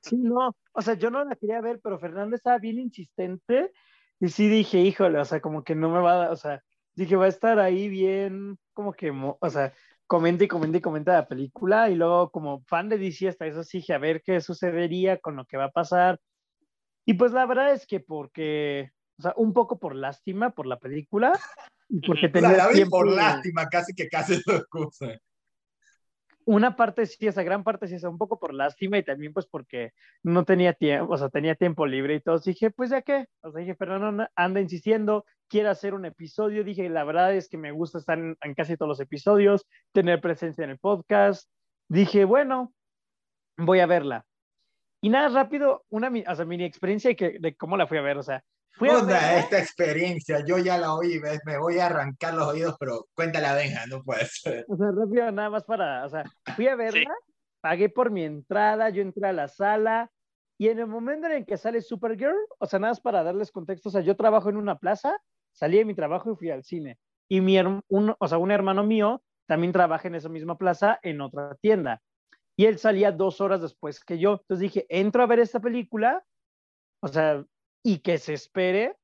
[0.01, 3.71] Sí, no, o sea, yo no la quería ver, pero Fernando estaba bien insistente
[4.19, 6.61] y sí dije, híjole, o sea, como que no me va a o sea,
[6.93, 9.73] dije, va a estar ahí bien, como que, o sea,
[10.11, 13.63] comenta y comenta y comenta la película y luego como fan de DC hasta eso
[13.63, 16.19] sí a ver qué sucedería con lo que va a pasar.
[17.05, 20.77] Y pues la verdad es que porque, o sea, un poco por lástima por la
[20.79, 21.31] película
[21.87, 25.17] y porque tenía la, vi por lástima, casi que casi dos cosas
[26.45, 29.45] una parte sí, esa gran parte sí, esa un poco por lástima y también pues
[29.45, 29.91] porque
[30.23, 32.39] no tenía tiempo, o sea, tenía tiempo libre y todo.
[32.39, 36.63] Dije, pues ya qué, o sea, dije, Fernando anda insistiendo, quiere hacer un episodio.
[36.63, 40.63] Dije, la verdad es que me gusta estar en, casi todos los episodios, tener presencia
[40.63, 41.49] en el podcast.
[41.89, 42.73] Dije, bueno,
[43.57, 44.25] voy a verla.
[45.01, 48.17] Y nada, rápido, una o sea, mini experiencia de, de cómo la fui a ver,
[48.17, 48.43] o sea,
[48.79, 53.85] esta experiencia, yo ya la oí, me voy a arrancar los oídos, pero cuéntala, venga,
[53.87, 54.65] no puede ser.
[54.67, 56.23] O sea, rápido, nada más para, o sea,
[56.55, 57.13] fui a verla,
[57.61, 60.09] pagué por mi entrada, yo entré a la sala,
[60.61, 63.51] y en el momento en el que sale Supergirl, o sea, nada más para darles
[63.51, 65.17] contexto, o sea, yo trabajo en una plaza,
[65.51, 66.99] salí de mi trabajo y fui al cine.
[67.27, 71.21] Y mi, un, o sea, un hermano mío también trabaja en esa misma plaza en
[71.21, 72.01] otra tienda.
[72.55, 74.33] Y él salía dos horas después que yo.
[74.33, 76.23] Entonces dije, entro a ver esta película,
[77.01, 77.43] o sea,
[77.83, 78.95] y que se espere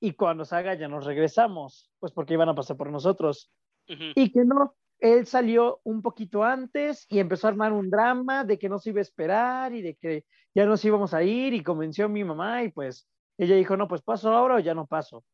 [0.00, 3.52] y cuando salga ya nos regresamos, pues porque iban a pasar por nosotros.
[3.86, 8.58] Y que no, él salió un poquito antes y empezó a armar un drama de
[8.58, 11.62] que no se iba a esperar y de que ya nos íbamos a ir y
[11.62, 13.08] convenció a mi mamá y pues
[13.38, 15.24] ella dijo, no, pues paso ahora o ya no paso.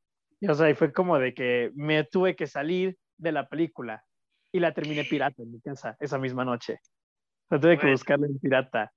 [0.40, 4.04] Y o sea, y fue como de que me tuve que salir de la película
[4.52, 6.80] y la terminé pirata en mi casa esa misma noche.
[7.50, 8.92] O tuve que buscarla en pirata.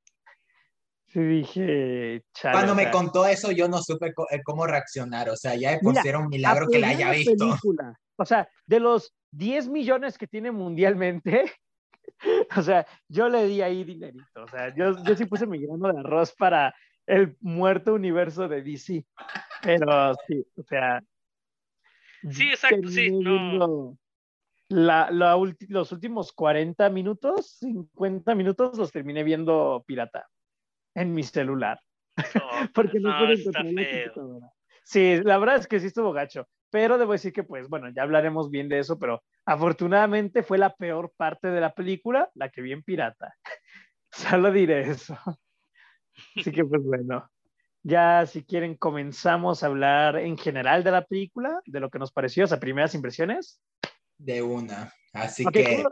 [1.12, 5.30] Sí, dije, Cuando me contó eso, yo no supe eh, cómo reaccionar.
[5.30, 7.58] O sea, ya de por un milagro que la haya visto.
[8.16, 11.52] O sea, de los 10 millones que tiene mundialmente,
[12.56, 14.42] o sea, yo le di ahí dinerito.
[14.42, 16.74] O sea, yo, yo sí puse mi grano de arroz para
[17.06, 19.06] el muerto universo de DC.
[19.62, 21.04] Pero sí, o sea.
[22.30, 23.98] Sí, exacto, sí, no.
[24.70, 30.30] La, los últimos 40 minutos, 50 minutos los terminé viendo pirata
[30.96, 31.80] en mi celular.
[32.74, 33.66] Porque no, puedo encontrar
[34.84, 36.48] Sí, la verdad es que sí estuvo gacho.
[36.70, 40.74] Pero debo decir que, pues, bueno, ya hablaremos bien de eso, pero afortunadamente fue la
[40.74, 43.36] peor parte de la película, la que vi en pirata.
[44.12, 45.18] Solo diré eso.
[46.36, 47.30] Así que, pues, bueno.
[47.84, 52.12] Ya, si quieren, comenzamos a hablar en general de la película, de lo que nos
[52.12, 53.62] pareció, o sea, primeras impresiones.
[54.18, 54.94] De una.
[55.14, 55.84] Así que.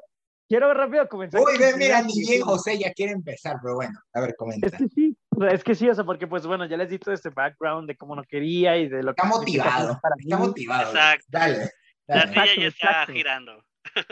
[0.49, 1.39] Quiero rápido comenzar.
[1.41, 4.65] Uy, ven, mira, ni bien José ya quiere empezar, pero bueno, a ver, comenta.
[4.65, 5.17] Es que sí,
[5.51, 7.95] es que sí, o sea, porque pues bueno, ya les di todo este background de
[7.95, 9.21] cómo no quería y de lo que...
[9.21, 10.89] Está motivado, está motivado.
[10.89, 11.25] Exacto.
[11.27, 11.69] Dale.
[12.07, 13.63] La silla ya está girando.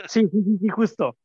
[0.06, 1.18] Sí, sí, sí, sí, justo.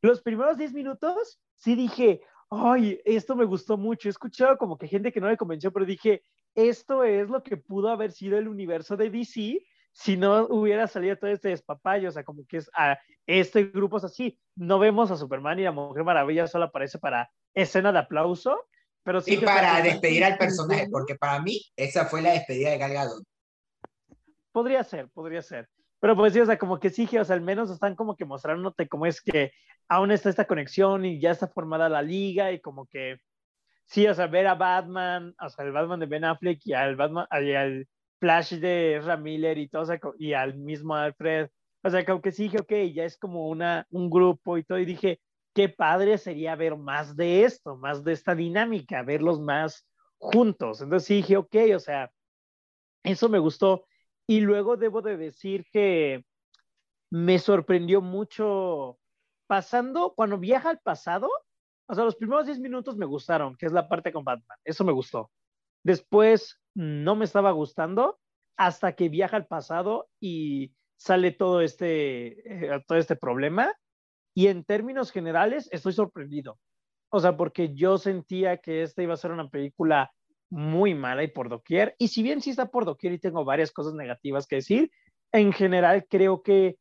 [0.00, 4.08] Los primeros 10 minutos, sí dije, ay, esto me gustó mucho.
[4.08, 6.22] He escuchado como que gente que no me convenció, pero dije,
[6.54, 9.58] esto es lo que pudo haber sido el universo de DC
[9.92, 13.98] si no hubiera salido todo este despapayo, o sea, como que es a este grupo
[13.98, 14.38] es así.
[14.56, 18.58] No vemos a Superman y a Mujer Maravilla, solo aparece para escena de aplauso,
[19.02, 19.34] pero sí.
[19.34, 23.22] Y para despedir al personaje, porque para mí esa fue la despedida de Gal Gadot.
[24.50, 25.68] Podría ser, podría ser.
[26.00, 28.24] Pero pues sí, o sea, como que sí, o sea, al menos están como que
[28.24, 29.52] mostrándote cómo es que
[29.88, 33.18] aún está esta conexión y ya está formada la liga y como que
[33.86, 36.96] sí, o sea, ver a Batman, o sea, el Batman de Ben Affleck y al
[36.96, 37.88] Batman, y al
[38.22, 39.84] Flash de Ramiller y todo,
[40.16, 41.50] y al mismo Alfred.
[41.82, 44.78] O sea, como que sí dije, ok, ya es como una, un grupo y todo,
[44.78, 45.20] y dije,
[45.52, 49.84] qué padre sería ver más de esto, más de esta dinámica, verlos más
[50.18, 50.80] juntos.
[50.80, 52.12] Entonces sí dije, ok, o sea,
[53.02, 53.86] eso me gustó.
[54.28, 56.24] Y luego debo de decir que
[57.10, 59.00] me sorprendió mucho
[59.48, 61.28] pasando, cuando viaja al pasado,
[61.86, 64.84] o sea, los primeros 10 minutos me gustaron, que es la parte con Batman, eso
[64.84, 65.32] me gustó.
[65.82, 68.18] Después no me estaba gustando
[68.56, 73.74] hasta que viaja al pasado y sale todo este, eh, todo este problema.
[74.34, 76.58] Y en términos generales estoy sorprendido.
[77.10, 80.12] O sea, porque yo sentía que esta iba a ser una película
[80.48, 81.94] muy mala y por doquier.
[81.98, 84.90] Y si bien sí está por doquier y tengo varias cosas negativas que decir,
[85.32, 86.76] en general creo que,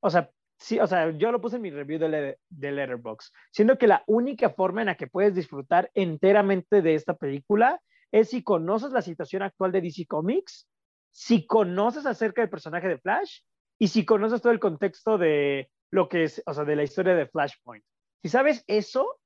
[0.00, 3.78] o sea, sí, o sea, yo lo puse en mi review de, de Letterboxd, siendo
[3.78, 7.80] que la única forma en la que puedes disfrutar enteramente de esta película
[8.12, 10.68] es si conoces la situación actual de DC Comics,
[11.12, 13.40] si conoces acerca del personaje de Flash
[13.78, 17.14] y si conoces todo el contexto de lo que es, o sea, de la historia
[17.14, 17.84] de Flashpoint.
[18.22, 19.18] Si sabes eso,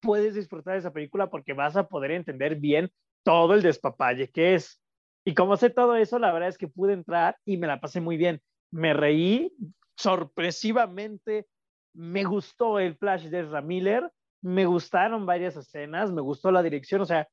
[0.00, 2.90] puedes disfrutar de esa película porque vas a poder entender bien
[3.22, 4.80] todo el despapalle que es.
[5.24, 8.00] Y como sé todo eso, la verdad es que pude entrar y me la pasé
[8.00, 8.40] muy bien.
[8.70, 9.52] me reí
[9.96, 11.46] sorpresivamente,
[11.94, 14.10] me gustó el Flash de Ezra Miller,
[14.42, 17.26] me gustaron varias escenas, me gustó la dirección, o sea,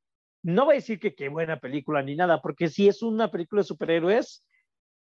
[0.44, 3.62] no voy a decir que qué buena película ni nada, porque si es una película
[3.62, 4.46] de superhéroes,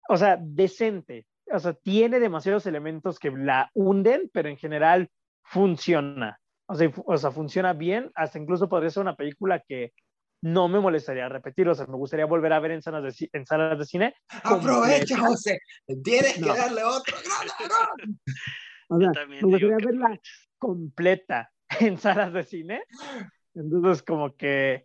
[0.08, 5.10] o sea, decente, o sea, tiene demasiados elementos que la hunden, pero en general
[5.42, 6.38] funciona.
[6.66, 9.92] O sea, o sea, funciona bien, hasta incluso podría ser una película que
[10.42, 13.46] no me molestaría repetir, o sea, me gustaría volver a ver en salas de, en
[13.46, 14.14] salas de cine.
[14.42, 15.58] Aprovecha, José,
[16.02, 17.16] tienes que darle otro.
[18.88, 20.20] O sea, me gustaría verla
[20.58, 22.82] completa en salas de cine.
[23.54, 24.84] Entonces, como que...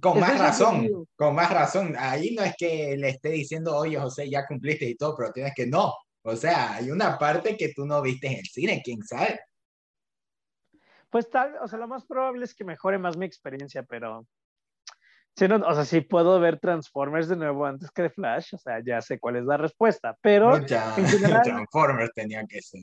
[0.00, 1.94] Con más razón, con más razón.
[1.98, 5.54] Ahí no es que le esté diciendo, oye, José, ya cumpliste y todo, pero tienes
[5.54, 5.94] que no.
[6.22, 9.40] O sea, hay una parte que tú no viste en el cine, quién sabe.
[11.08, 14.26] Pues tal, o sea, lo más probable es que mejore más mi experiencia, pero
[15.36, 18.58] Sí, no, o sea, sí puedo ver Transformers de nuevo antes que de Flash, o
[18.58, 20.64] sea, ya sé cuál es la respuesta, pero...
[20.64, 22.80] ya, en general, Transformers tenía que ser.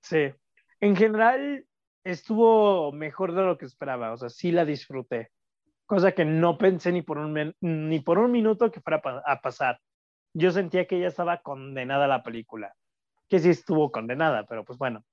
[0.00, 0.32] Sí,
[0.80, 1.66] en general
[2.02, 5.30] estuvo mejor de lo que esperaba, o sea, sí la disfruté,
[5.86, 9.80] cosa que no pensé ni por un, ni por un minuto que fuera a pasar.
[10.32, 12.74] Yo sentía que ya estaba condenada la película,
[13.28, 15.04] que sí estuvo condenada, pero pues bueno.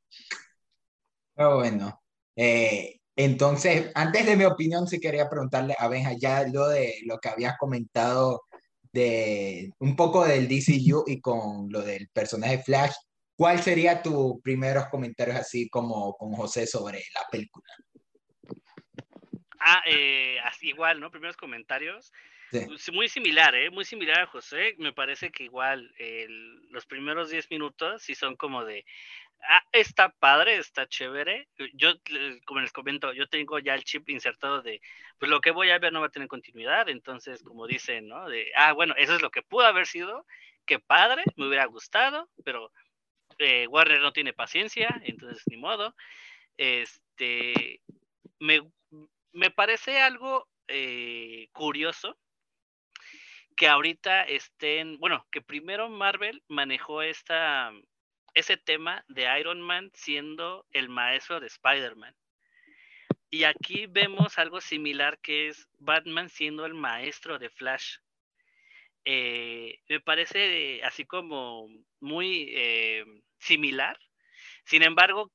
[1.35, 2.01] Pero bueno,
[2.35, 7.19] eh, entonces, antes de mi opinión, sí quería preguntarle a Benja ya lo de lo
[7.19, 8.43] que habías comentado
[8.93, 12.93] de un poco del DCU y con lo del personaje Flash.
[13.35, 17.65] ¿Cuál sería tu primeros comentarios así como con José sobre la película?
[19.63, 21.11] Ah, eh, así igual, ¿no?
[21.11, 22.11] Primeros comentarios.
[22.51, 23.69] Pues, muy similar, ¿eh?
[23.69, 24.75] Muy similar a José.
[24.77, 25.93] Me parece que igual
[26.69, 28.85] los primeros 10 minutos sí son como de,
[29.47, 31.47] ah, está padre, está chévere.
[31.73, 31.93] Yo,
[32.45, 34.81] como les comento, yo tengo ya el chip insertado de,
[35.17, 36.89] pues lo que voy a ver no va a tener continuidad.
[36.89, 38.27] Entonces, como dicen, ¿no?
[38.27, 40.25] De, ah, bueno, eso es lo que pudo haber sido.
[40.65, 42.71] Qué padre, me hubiera gustado, pero
[43.39, 45.95] eh, Warner no tiene paciencia, entonces ni modo.
[46.57, 47.81] Este,
[48.39, 48.61] me,
[49.33, 52.17] me parece algo eh, curioso
[53.55, 57.71] que ahorita estén, bueno, que primero Marvel manejó esta,
[58.33, 62.15] ese tema de Iron Man siendo el maestro de Spider-Man.
[63.29, 67.97] Y aquí vemos algo similar que es Batman siendo el maestro de Flash.
[69.05, 71.67] Eh, me parece así como
[71.99, 73.05] muy eh,
[73.39, 73.97] similar.
[74.65, 75.31] Sin embargo,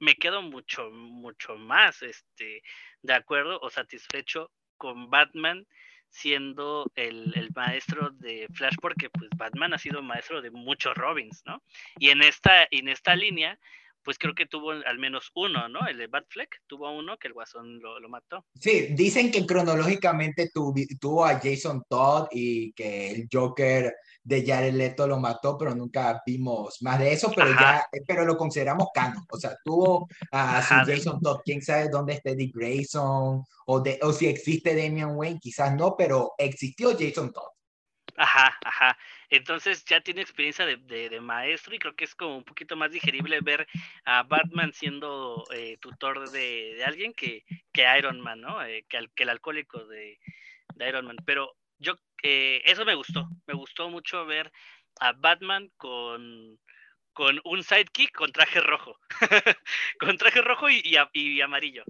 [0.00, 2.62] me quedo mucho, mucho más este,
[3.06, 5.66] de acuerdo o satisfecho con Batman
[6.08, 11.42] siendo el, el, maestro de Flash porque pues Batman ha sido maestro de muchos Robins,
[11.44, 11.62] ¿no?
[11.98, 13.58] Y en esta, en esta línea,
[14.06, 15.84] pues creo que tuvo al menos uno, ¿no?
[15.88, 18.44] El de Batfleck tuvo uno que el Guasón lo, lo mató.
[18.54, 23.92] Sí, dicen que cronológicamente tuvo a Jason Todd y que el Joker
[24.22, 28.24] de Jared Leto lo mató, pero nunca vimos más de eso, pero ya, eh, pero
[28.24, 32.54] lo consideramos canon, o sea, tuvo a su Jason Todd, quién sabe dónde está Dick
[32.54, 37.55] Grayson, o, de, o si existe Damian Wayne, quizás no, pero existió Jason Todd.
[38.16, 38.98] Ajá, ajá.
[39.28, 42.90] Entonces ya tiene experiencia de, de, maestro y creo que es como un poquito más
[42.90, 43.66] digerible ver
[44.04, 48.64] a Batman siendo eh, tutor de, de, alguien que, que Iron Man, ¿no?
[48.64, 50.18] Eh, que, el alcohólico de,
[50.80, 51.16] Iron Man.
[51.26, 54.50] Pero yo, eh, eso me gustó, me gustó mucho ver
[55.00, 56.58] a Batman con,
[57.12, 58.98] con un sidekick con traje rojo,
[60.00, 61.84] con traje rojo y, y, amarillo.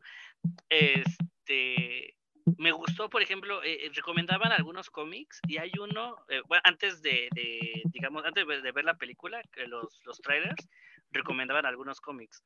[0.68, 2.15] Este,
[2.58, 7.28] me gustó, por ejemplo, eh, recomendaban algunos cómics y hay uno, eh, antes de,
[7.86, 10.68] digamos, antes de ver la película, los, los trailers,
[11.10, 12.42] recomendaban algunos cómics.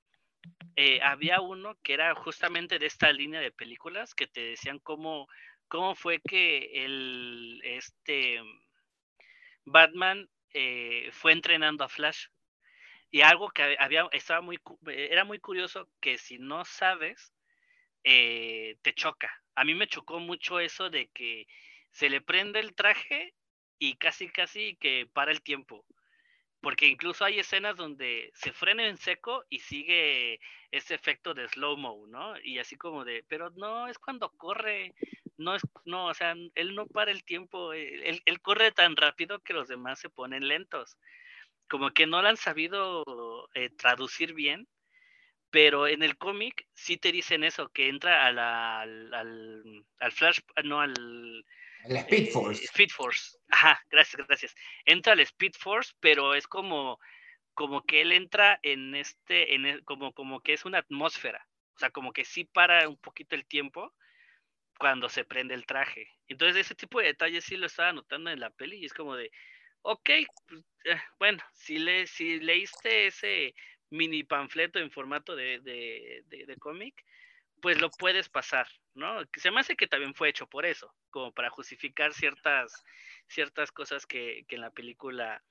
[1.02, 5.26] había uno que era justamente de esta línea de películas que te decían cómo
[5.68, 8.40] cómo fue que el este
[9.64, 12.26] Batman eh, fue entrenando a Flash.
[13.10, 17.32] Y algo que había, estaba muy, era muy curioso que si no sabes,
[18.04, 19.39] eh, te choca.
[19.54, 21.46] A mí me chocó mucho eso de que
[21.90, 23.34] se le prende el traje
[23.78, 25.84] y casi casi que para el tiempo.
[26.60, 30.40] Porque incluso hay escenas donde se frena en seco y sigue
[30.70, 32.38] ese efecto de slow-mo, ¿no?
[32.42, 34.94] Y así como de, pero no, es cuando corre,
[35.38, 39.54] no es, no, o sea, él no para el tiempo, él, corre tan rápido que
[39.54, 40.98] los demás se ponen lentos.
[41.68, 44.68] Como que no lo han sabido eh, traducir bien,
[45.50, 50.40] pero en el cómic sí te dicen eso, que entra a la, al, al, Flash,
[50.64, 51.44] no al...
[51.84, 52.64] Speed eh, Force.
[52.64, 53.38] Speed Force.
[53.48, 54.54] Ajá, gracias, gracias.
[54.84, 56.98] Entra al Speed Force, pero es como,
[57.54, 61.46] como que él entra en este, en como, como que es una atmósfera.
[61.74, 63.94] O sea, como que sí para un poquito el tiempo,
[64.80, 66.08] cuando se prende el traje.
[66.26, 69.14] Entonces ese tipo de detalles sí lo estaba notando en la peli y es como
[69.14, 69.30] de,
[69.82, 70.10] ok,
[70.48, 73.54] pues, eh, bueno, si, le, si leíste ese
[73.90, 77.04] mini panfleto en formato de, de, de, cómic,
[77.60, 79.22] pues lo puedes pasar, ¿no?
[79.36, 82.84] Se me hace que también fue hecho por eso, como para justificar ciertas,
[83.28, 85.42] ciertas cosas que, que en la película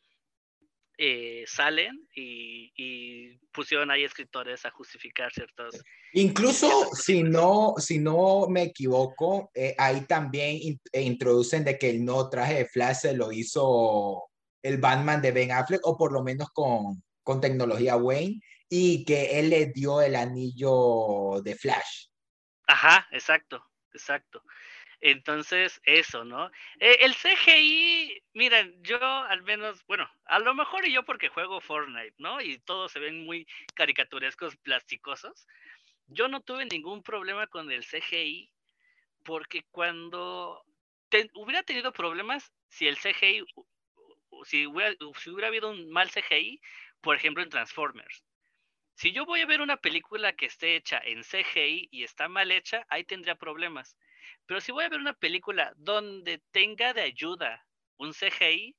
[1.01, 5.81] eh, salen y, pusieron ahí escritores a justificar ciertos...
[6.11, 12.03] Incluso si no, si no me equivoco, eh, ahí también eh, introducen de que el
[12.03, 14.25] no traje de Flash se lo hizo
[14.61, 19.39] el Batman de Ben Affleck, o por lo menos con, con tecnología Wayne, y que
[19.39, 22.07] él le dio el anillo de Flash.
[22.67, 24.43] Ajá, exacto, exacto.
[25.01, 26.47] Entonces, eso, ¿no?
[26.79, 32.15] Eh, el CGI, miren, yo al menos, bueno, a lo mejor yo porque juego Fortnite,
[32.17, 32.41] ¿no?
[32.41, 35.47] Y todos se ven muy caricaturescos, plasticosos.
[36.07, 38.51] Yo no tuve ningún problema con el CGI
[39.23, 40.63] porque cuando
[41.35, 43.45] hubiera tenido problemas si el CGI,
[44.43, 46.61] si hubiera, si hubiera habido un mal CGI,
[47.01, 48.23] por ejemplo en Transformers.
[48.95, 52.51] Si yo voy a ver una película que esté hecha en CGI y está mal
[52.51, 53.95] hecha, ahí tendría problemas.
[54.45, 57.65] Pero si voy a ver una película donde tenga de ayuda
[57.97, 58.75] un CGI,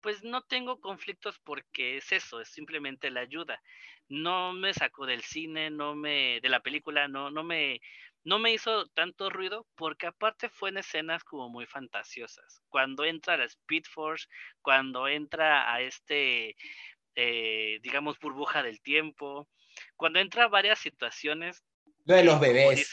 [0.00, 3.60] pues no tengo conflictos porque es eso, es simplemente la ayuda.
[4.08, 7.80] No me sacó del cine, no me, de la película, no, no me,
[8.24, 12.62] no me hizo tanto ruido porque aparte fue en escenas como muy fantasiosas.
[12.68, 14.28] Cuando entra la Speed Force,
[14.62, 16.56] cuando entra a este,
[17.14, 19.48] eh, digamos, burbuja del tiempo,
[19.96, 21.64] cuando entra varias situaciones.
[22.04, 22.92] de los bebés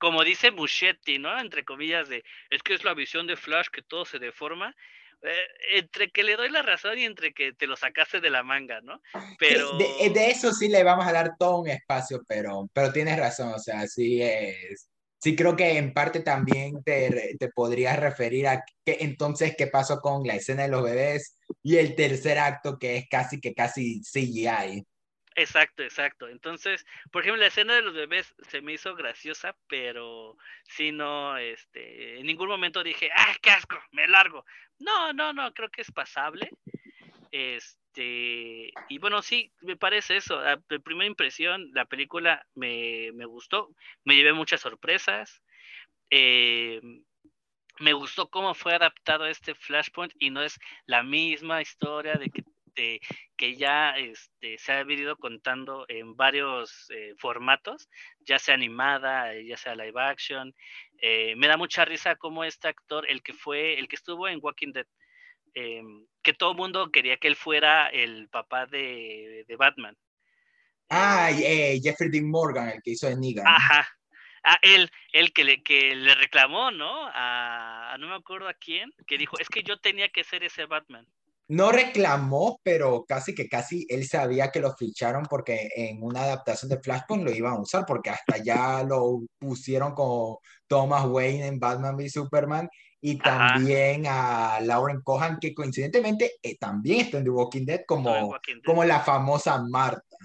[0.00, 1.38] como dice Muschetti, ¿no?
[1.38, 4.74] Entre comillas, de es que es la visión de Flash que todo se deforma.
[5.22, 8.42] Eh, entre que le doy la razón y entre que te lo sacaste de la
[8.42, 9.02] manga, ¿no?
[9.38, 9.76] Pero...
[9.76, 13.58] de, eso sí le vamos a dar todo un espacio, pero, pero tienes razón, o
[13.58, 14.89] sea, sí es...
[15.22, 20.00] Sí creo que en parte también te, te podrías referir a que entonces qué pasó
[20.00, 24.00] con la escena de los bebés y el tercer acto que es casi que casi
[24.00, 24.86] CGI.
[25.36, 26.28] Exacto, exacto.
[26.28, 31.36] Entonces, por ejemplo, la escena de los bebés se me hizo graciosa, pero si no,
[31.36, 33.76] este, en ningún momento dije, ¡ah, qué asco!
[33.92, 34.44] Me largo.
[34.78, 36.50] No, no, no, creo que es pasable.
[37.30, 40.40] Este, y bueno, sí, me parece eso.
[40.68, 43.70] De primera impresión, la película me, me gustó,
[44.04, 45.42] me llevé muchas sorpresas.
[46.10, 46.80] Eh,
[47.78, 52.42] me gustó cómo fue adaptado este Flashpoint y no es la misma historia de que
[52.70, 53.00] este,
[53.36, 57.88] que ya este, se ha venido contando en varios eh, formatos,
[58.20, 60.54] ya sea animada, ya sea live action.
[61.02, 64.38] Eh, me da mucha risa como este actor, el que fue, el que estuvo en
[64.42, 64.86] Walking Dead,
[65.54, 69.96] em, que todo el mundo quería que él fuera el papá de, Batman.
[70.88, 73.46] Ah, eh, Jeffrey Dean Morgan, el que hizo de Negan.
[73.46, 73.88] Ajá.
[74.42, 77.06] Ah, él, él que le, que le reclamó, ¿no?
[77.12, 80.64] a, no me acuerdo a quién, que dijo, es que yo tenía que ser ese
[80.64, 81.06] Batman
[81.50, 86.68] no reclamó, pero casi que casi él sabía que lo ficharon porque en una adaptación
[86.68, 91.58] de Flashpoint lo iban a usar, porque hasta ya lo pusieron como Thomas Wayne en
[91.58, 92.68] Batman v Superman
[93.00, 98.38] y también a Lauren Cohan, que coincidentemente eh, también está en The Walking Dead como,
[98.64, 100.16] como la famosa Marta.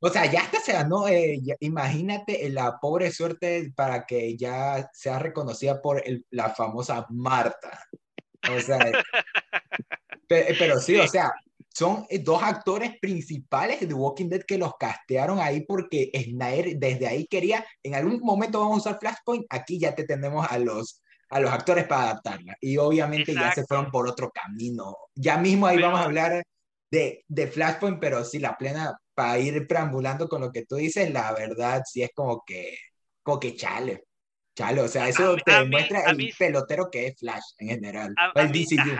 [0.00, 5.18] o sea, ya hasta se ganó, eh, imagínate la pobre suerte para que ya sea
[5.18, 7.86] reconocida por la famosa Marta.
[8.50, 8.78] O sea,
[10.28, 11.32] pero, sí, o sea,
[11.76, 17.06] son dos actores principales de The Walking Dead que los castearon ahí porque Snyder desde
[17.06, 21.02] ahí quería, en algún momento vamos a usar Flashpoint, aquí ya te tenemos a los,
[21.28, 22.56] a los actores para adaptarla.
[22.62, 24.96] Y obviamente ya se fueron por otro camino.
[25.14, 26.42] Ya mismo ahí vamos a hablar
[26.90, 31.12] de, de Flashpoint, pero sí, la plena, para ir preambulando con lo que tú dices,
[31.12, 32.78] la verdad sí es como que,
[33.22, 34.04] como que chale.
[34.56, 38.14] Chalo, o sea, eso te demuestra el pelotero que es Flash en general.
[38.34, 38.96] el DCU.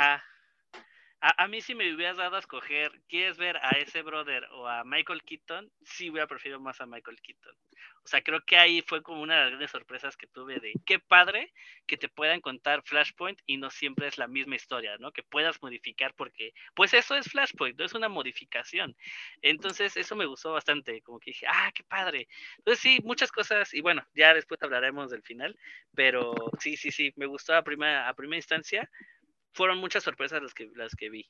[1.21, 4.85] A, mí si me hubieras dado a escoger, ¿quieres ver a ese brother o a
[4.85, 5.73] Michael Keaton?
[5.83, 7.57] Sí hubiera preferido más a Michael Keaton.
[8.05, 10.75] O sea, creo que ahí fue como una de las grandes sorpresas que tuve de
[10.85, 11.53] qué padre
[11.87, 15.11] que te puedan contar Flashpoint y no siempre es la misma historia, ¿no?
[15.11, 18.95] Que puedas modificar porque, pues eso es Flashpoint, no es una modificación.
[19.43, 22.29] Entonces, eso me gustó bastante, como que dije, ah, qué padre.
[22.59, 25.59] Entonces, sí, muchas cosas, y bueno, ya después hablaremos del final,
[25.95, 28.89] pero sí, sí, sí, me gustó a primera, a primera instancia
[29.57, 31.27] fueron muchas sorpresas las que, las que vi.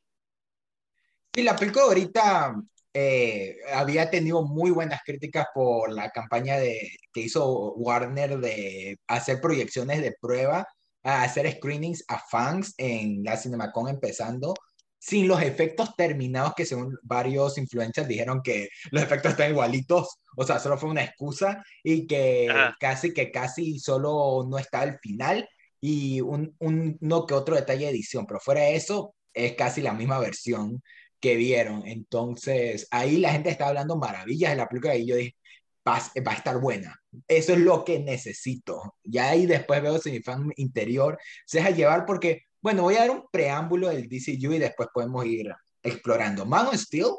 [1.33, 2.57] Sí, la película ahorita
[2.93, 9.41] eh, había tenido muy buenas críticas por la campaña de, que hizo Warner de hacer
[9.41, 10.67] proyecciones de prueba,
[11.05, 14.55] a hacer screenings a fans en la CinemaCon empezando,
[14.99, 20.45] sin los efectos terminados que según varios influencers dijeron que los efectos están igualitos, o
[20.45, 22.49] sea, solo fue una excusa y que
[22.81, 25.49] casi que casi solo no está al final
[25.81, 29.83] y un, un no que otro detalle de edición, pero fuera de eso, es casi
[29.83, 30.83] la misma versión
[31.21, 31.87] que vieron.
[31.87, 35.37] Entonces, ahí la gente está hablando maravillas de la película y yo dije,
[35.87, 36.99] va, va, a estar buena.
[37.29, 38.97] Eso es lo que necesito.
[39.05, 43.01] Ya ahí después veo si mi fan interior se deja llevar porque, bueno, voy a
[43.01, 45.53] dar un preámbulo del DCU y después podemos ir
[45.83, 46.45] explorando.
[46.45, 47.13] Man of Steel,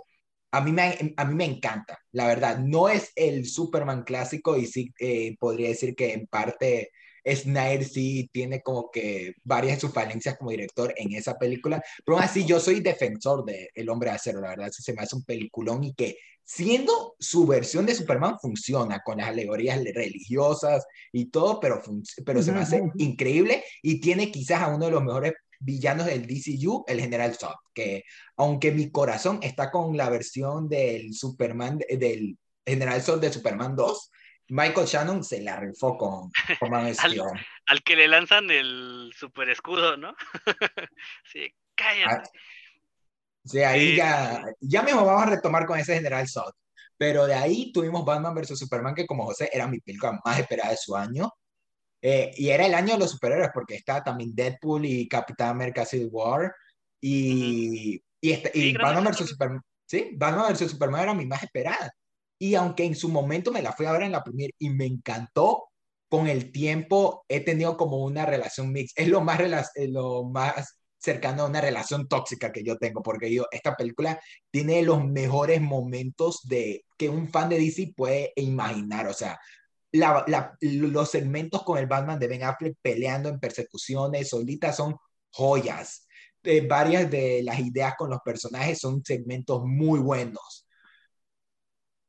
[0.52, 2.60] a mí, me, a mí me encanta, la verdad.
[2.60, 6.92] No es el Superman clásico y sí eh, podría decir que en parte
[7.36, 12.18] Snyder sí tiene como que varias de sus falencias como director en esa película, pero
[12.18, 15.16] aún así yo soy defensor de El Hombre de Acero, la verdad, se me hace
[15.16, 21.26] un peliculón y que siendo su versión de Superman funciona con las alegorías religiosas y
[21.26, 21.82] todo, pero,
[22.26, 26.26] pero se me hace increíble y tiene quizás a uno de los mejores villanos del
[26.26, 28.04] DCU, el General Zod, que
[28.38, 34.12] aunque mi corazón está con la versión del Superman, del General Zod de Superman 2,
[34.50, 37.22] Michael Shannon se la rifó con, con Man al,
[37.66, 40.16] al, que le lanzan el super escudo, ¿no?
[41.32, 42.30] sí, cállate.
[42.30, 42.40] Ah,
[43.44, 46.54] sí, ahí ya, ya mismo vamos a retomar con ese General Zod.
[46.98, 48.58] Pero de ahí tuvimos Batman vs.
[48.58, 51.32] Superman, que como José era mi película más esperada de su año.
[52.02, 55.86] Eh, y era el año de los superhéroes, porque estaba también Deadpool y Capitán America
[55.86, 56.56] Civil War.
[57.00, 59.30] Y, y, este, y Batman vs.
[59.30, 59.62] Superman.
[59.86, 60.72] Sí, Batman vs.
[60.72, 61.92] Superman era mi más esperada.
[62.40, 64.86] Y aunque en su momento me la fui a ver en la primera y me
[64.86, 65.70] encantó,
[66.10, 68.94] con el tiempo he tenido como una relación mix.
[68.96, 69.40] Es lo más,
[69.76, 74.20] lo más cercano a una relación tóxica que yo tengo, porque yo, esta película
[74.52, 79.08] tiene los mejores momentos de que un fan de DC puede imaginar.
[79.08, 79.40] O sea,
[79.92, 84.96] los segmentos con el Batman de Ben Affleck peleando en persecuciones solitas son
[85.32, 86.08] joyas.
[86.44, 90.67] Eh, varias de las ideas con los personajes son segmentos muy buenos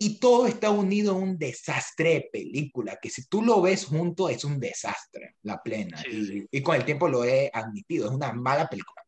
[0.00, 4.28] y todo está unido en un desastre de película, que si tú lo ves junto
[4.28, 6.00] es un desastre, la plena.
[6.08, 9.02] y, con el tiempo lo he admitido, es una mala película.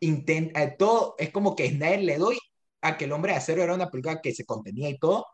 [0.00, 2.38] Intenta, eh, todo es como que Snyder le doy
[2.80, 5.26] a que El Hombre de Acero era una película que se contenía y todo.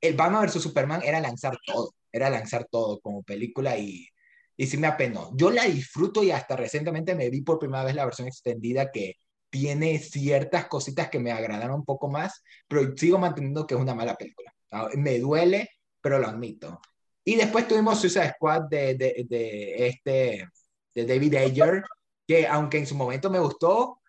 [0.00, 0.62] El Batman vs.
[0.62, 4.08] Superman era lanzar todo, era lanzar todo como película y,
[4.56, 5.30] y sí me apenó.
[5.36, 9.16] Yo la disfruto y hasta recientemente me vi por primera vez la versión extendida que
[9.50, 13.94] tiene ciertas cositas que me agradaron un poco más, pero sigo manteniendo que es una
[13.94, 14.52] mala película.
[14.70, 15.70] Ah, me duele,
[16.00, 16.80] pero lo admito.
[17.24, 20.48] Y después tuvimos Suicide Squad de, de, de este,
[20.94, 21.82] de David Ayer,
[22.26, 24.00] que aunque en su momento me gustó,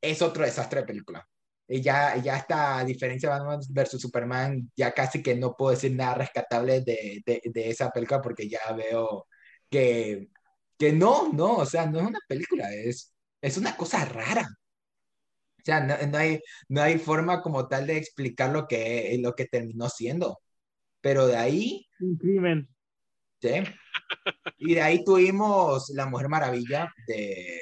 [0.00, 1.28] es otro desastre de película.
[1.68, 4.00] Y ya, ya está, a diferencia de Batman vs.
[4.00, 8.48] Superman, ya casi que no puedo decir nada rescatable de, de, de, esa película porque
[8.48, 9.26] ya veo
[9.70, 10.28] que,
[10.78, 14.46] que no, no, o sea, no es una película, es, es una cosa rara.
[15.62, 19.46] O sea, no, hay, no hay forma como tal de explicar lo que, lo que
[19.46, 20.40] terminó siendo.
[21.00, 21.86] Pero de ahí...
[22.00, 22.68] Un crimen.
[23.40, 23.50] Sí.
[24.58, 27.60] Y de ahí tuvimos La Mujer Maravilla de,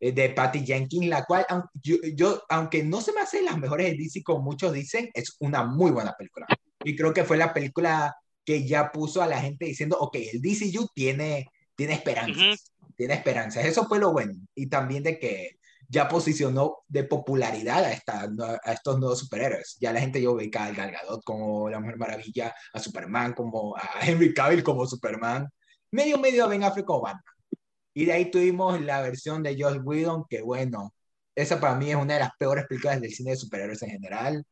[0.00, 1.46] de Patty Jenkins, la cual,
[1.82, 5.36] yo, yo, aunque no se me hace las mejores de DC, como muchos dicen, es
[5.40, 6.46] una muy buena película.
[6.84, 8.14] Y creo que fue la película
[8.44, 13.64] que ya puso a la gente diciendo, ok, el DCU tiene, tiene esperanzas, tiene esperanzas.
[13.64, 14.34] Eso fue lo bueno.
[14.54, 15.58] Y también de que
[15.94, 18.28] ya posicionó de popularidad a, esta,
[18.64, 19.76] a estos nuevos superhéroes.
[19.80, 23.82] Ya la gente yo ubica al Galgadot como la Mujer Maravilla, a Superman como a
[24.02, 25.48] Henry Cavill como Superman,
[25.92, 27.22] medio medio a Ben Affleck Batman.
[27.94, 30.92] Y de ahí tuvimos la versión de Josh Whedon, que bueno,
[31.36, 34.44] esa para mí es una de las peores películas del cine de superhéroes en general.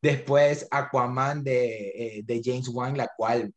[0.00, 3.52] Después Aquaman de, eh, de James Wan, la cual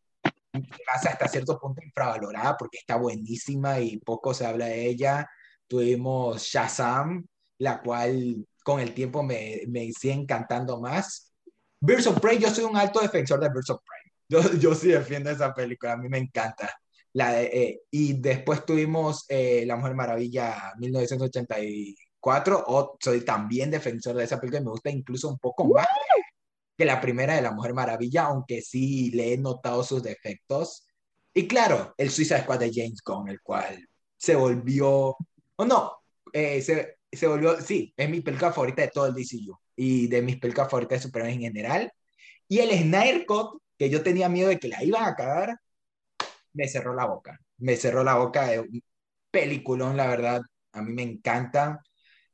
[0.86, 5.30] pasa hasta cierto punto infravalorada porque está buenísima y poco se habla de ella.
[5.74, 7.26] Tuvimos Shazam,
[7.58, 11.34] la cual con el tiempo me, me sigue encantando más.
[11.80, 14.14] Birds of Prey, yo soy un alto defensor de Birds of Prey.
[14.30, 16.70] Yo, yo sí defiendo esa película, a mí me encanta.
[17.14, 22.66] La eh, y después tuvimos eh, La Mujer Maravilla 1984.
[22.68, 25.88] O soy también defensor de esa película y me gusta incluso un poco más
[26.78, 30.86] que la primera de La Mujer Maravilla, aunque sí le he notado sus defectos.
[31.34, 35.18] Y claro, el Suicide Squad de James Gunn, el cual se volvió
[35.66, 40.08] no, eh, se, se, volvió, sí, es mi película favorita de todo el DCU y
[40.08, 41.92] de mis películas favoritas de Superman en general.
[42.48, 45.58] Y el Snyder Cut, que yo tenía miedo de que la iban a cagar,
[46.54, 47.40] me cerró la boca.
[47.58, 48.84] Me cerró la boca de un
[49.32, 50.42] peliculón, la verdad.
[50.74, 51.82] A mí me encanta.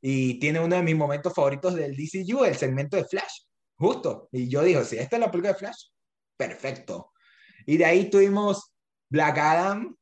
[0.02, 3.44] Y tiene uno de mis momentos favoritos del DCU, el segmento de Flash.
[3.78, 4.30] Justo.
[4.32, 5.88] Y yo digo, si esta es la película de Flash,
[6.38, 7.12] perfecto.
[7.66, 8.74] Y de ahí tuvimos
[9.10, 9.96] Black Adam,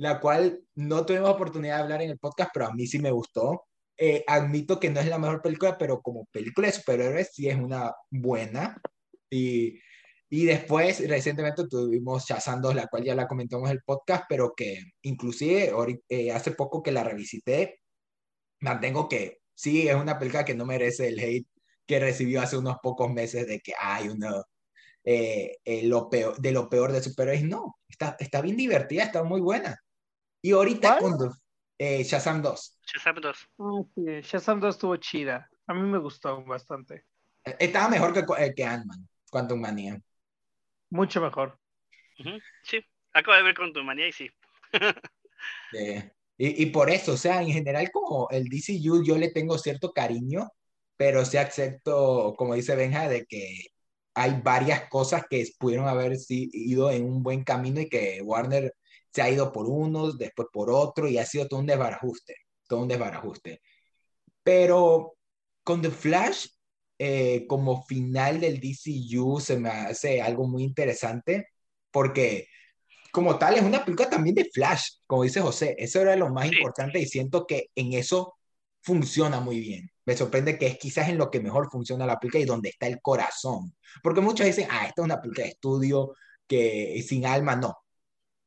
[0.00, 3.10] la cual no tuvimos oportunidad de hablar en el podcast, pero a mí sí me
[3.10, 3.66] gustó.
[3.98, 7.56] Eh, admito que no es la mejor película, pero como película de superhéroes sí es
[7.56, 8.80] una buena.
[9.30, 9.78] Y,
[10.30, 14.54] Y después, recientemente tuvimos Shazam 2, la cual ya la comentamos en el podcast, pero
[14.56, 15.72] que inclusive
[16.08, 17.80] eh, hace poco que la revisité,
[18.60, 21.46] mantengo que sí, es una película que no merece el hate
[21.86, 24.44] que recibió hace unos pocos meses de que hay uno
[25.04, 27.44] eh, eh, lo peor, de lo peor de superhéroes.
[27.44, 29.78] No, está, está bien divertida, está muy buena.
[30.42, 31.34] Y ahorita cuando
[31.78, 32.78] eh, Shazam 2.
[32.86, 33.48] Shazam 2.
[33.58, 35.48] Ah, sí, Shazam 2 estuvo chida.
[35.66, 37.04] A mí me gustó bastante.
[37.58, 40.00] Estaba mejor que, que Ant-Man, Quantum Manía.
[40.90, 41.58] Mucho mejor.
[42.64, 44.30] Sí, acabo de ver Quantum Manía y sí.
[46.36, 49.92] y, y, por eso, o sea, en general como el DCU yo le tengo cierto
[49.92, 50.50] cariño,
[50.96, 53.68] pero sí acepto, como dice Benja, de que
[54.14, 58.74] hay varias cosas que pudieron haber ido en un buen camino y que Warner
[59.12, 62.36] se ha ido por unos, después por otro y ha sido todo un desbarajuste,
[62.68, 63.60] todo un desbarajuste.
[64.42, 65.14] Pero
[65.64, 66.46] con The Flash,
[66.98, 71.48] eh, como final del DCU, se me hace algo muy interesante
[71.90, 72.46] porque
[73.12, 76.46] como tal es una película también de Flash, como dice José, eso era lo más
[76.46, 78.34] importante y siento que en eso
[78.82, 79.90] funciona muy bien.
[80.04, 82.86] Me sorprende que es quizás en lo que mejor funciona la película y donde está
[82.86, 83.74] el corazón.
[84.02, 86.14] Porque muchos dicen, ah, esta es una película de estudio
[86.46, 87.76] que sin alma, no.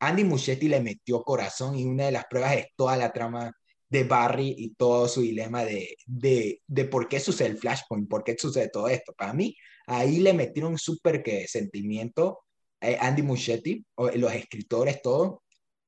[0.07, 3.51] Andy Muschietti le metió corazón y una de las pruebas es toda la trama
[3.89, 8.23] de Barry y todo su dilema de, de, de por qué sucede el Flashpoint, por
[8.23, 9.13] qué sucede todo esto.
[9.13, 9.55] Para mí,
[9.87, 12.43] ahí le metieron súper que sentimiento
[12.83, 15.43] eh, Andy Muschietti, o, los escritores, todo,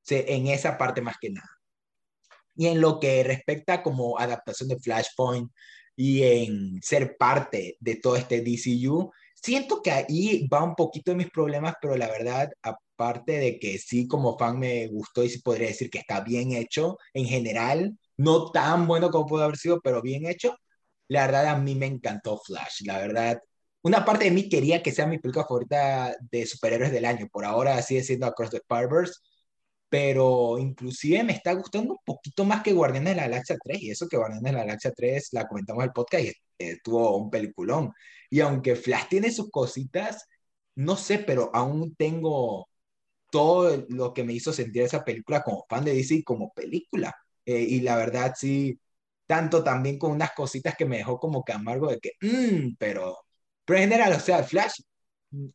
[0.09, 1.49] en esa parte más que nada.
[2.55, 5.51] Y en lo que respecta como adaptación de Flashpoint
[5.97, 11.18] y en ser parte de todo este DCU, siento que ahí va un poquito de
[11.18, 12.49] mis problemas, pero la verdad,
[12.96, 16.54] aparte de que sí como fan me gustó y sí podría decir que está bien
[16.54, 20.58] hecho en general, no tan bueno como pudo haber sido, pero bien hecho,
[21.08, 23.39] la verdad a mí me encantó Flash, la verdad.
[23.84, 27.46] Una parte de mí quería que sea mi película favorita de superhéroes del año, por
[27.46, 29.06] ahora sigue siendo Across the spider
[29.89, 33.91] pero inclusive me está gustando un poquito más que Guardianes de la Galaxia 3, y
[33.91, 37.30] eso que Guardianes de la Galaxia 3 la comentamos en el podcast y estuvo un
[37.30, 37.93] peliculón.
[38.30, 40.28] Y aunque Flash tiene sus cositas,
[40.76, 42.68] no sé, pero aún tengo
[43.36, 47.13] todo lo que me hizo sentir esa película como fan de DC como película.
[47.45, 48.79] Eh, y la verdad, sí,
[49.27, 53.17] tanto también con unas cositas que me dejó como que amargo de que, mmm, pero,
[53.65, 54.75] pero en general, o sea, Flash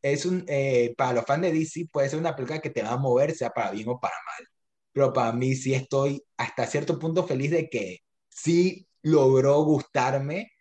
[0.03, 2.93] es un, eh, para los fans de DC puede ser una película que te va
[2.93, 4.47] a mover, sea para bien o para mal.
[4.93, 10.53] Pero para mí sí estoy hasta cierto punto feliz de que sí logró gustarme,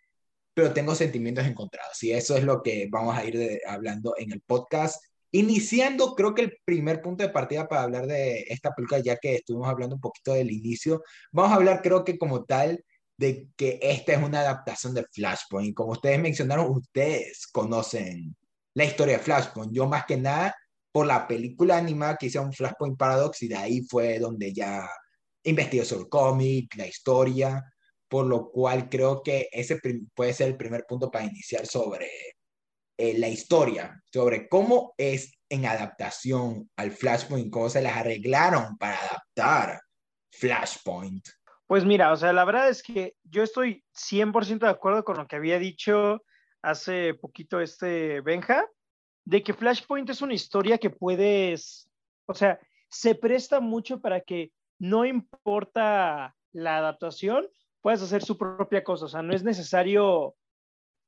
[0.54, 2.02] pero tengo sentimientos encontrados.
[2.02, 5.02] Y eso es lo que vamos a ir hablando en el podcast.
[5.32, 9.36] Iniciando, creo que el primer punto de partida para hablar de esta película, ya que
[9.36, 11.02] estuvimos hablando un poquito del inicio,
[11.32, 12.84] vamos a hablar, creo que como tal,
[13.16, 15.74] de que esta es una adaptación de Flashpoint.
[15.74, 18.34] Como ustedes mencionaron, ustedes conocen
[18.74, 19.72] la historia de Flashpoint.
[19.72, 20.54] Yo más que nada
[20.90, 24.88] por la película animada que hicieron Flashpoint Paradox y de ahí fue donde ya
[25.44, 27.62] investigué sobre el cómic, la historia,
[28.08, 29.78] por lo cual creo que ese
[30.14, 32.08] puede ser el primer punto para iniciar sobre
[33.00, 38.98] eh, la historia, sobre cómo es en adaptación al Flashpoint, cómo se las arreglaron para
[38.98, 39.80] adaptar
[40.30, 41.26] Flashpoint.
[41.66, 45.26] Pues mira, o sea, la verdad es que yo estoy 100% de acuerdo con lo
[45.26, 46.22] que había dicho
[46.60, 48.66] hace poquito este Benja,
[49.24, 51.90] de que Flashpoint es una historia que puedes,
[52.26, 57.48] o sea, se presta mucho para que no importa la adaptación,
[57.80, 60.34] puedes hacer su propia cosa, o sea, no es necesario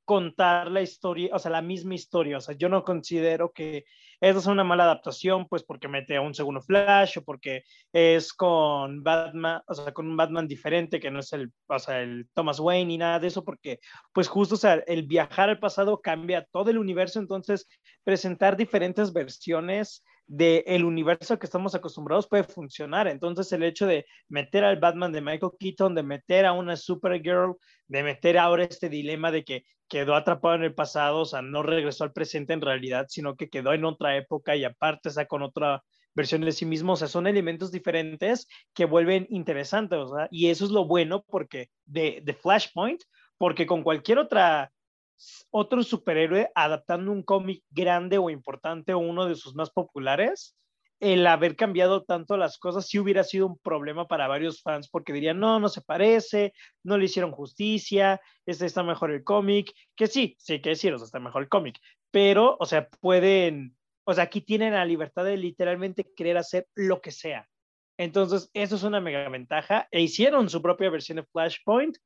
[0.05, 2.37] contar la historia, o sea, la misma historia.
[2.37, 3.85] O sea, yo no considero que
[4.19, 8.33] esa es una mala adaptación, pues porque mete a un segundo Flash o porque es
[8.33, 12.27] con Batman, o sea, con un Batman diferente que no es el, o sea, el
[12.33, 13.79] Thomas Wayne ni nada de eso, porque
[14.13, 17.67] pues justo, o sea, el viajar al pasado cambia todo el universo, entonces
[18.03, 23.07] presentar diferentes versiones del universo que estamos acostumbrados puede funcionar.
[23.07, 27.55] Entonces, el hecho de meter al Batman de Michael Keaton, de meter a una Supergirl,
[27.87, 31.61] de meter ahora este dilema de que quedó atrapado en el pasado, o sea, no
[31.61, 35.43] regresó al presente en realidad, sino que quedó en otra época y aparte está con
[35.43, 35.83] otra
[36.15, 40.65] versión de sí mismo, o sea, son elementos diferentes que vuelven interesantes, sea, y eso
[40.65, 43.01] es lo bueno porque de, de Flashpoint,
[43.37, 44.71] porque con cualquier otra
[45.51, 50.55] otro superhéroe adaptando un cómic grande o importante o uno de sus más populares,
[50.99, 55.11] el haber cambiado tanto las cosas sí hubiera sido un problema para varios fans porque
[55.11, 60.07] dirían, no, no se parece, no le hicieron justicia, este está mejor el cómic, que
[60.07, 61.77] sí, sí que decir, o sea, está mejor el cómic,
[62.09, 67.01] pero, o sea, pueden, o sea, aquí tienen la libertad de literalmente querer hacer lo
[67.01, 67.49] que sea.
[67.97, 69.87] Entonces, eso es una mega ventaja.
[69.91, 71.97] E hicieron su propia versión de Flashpoint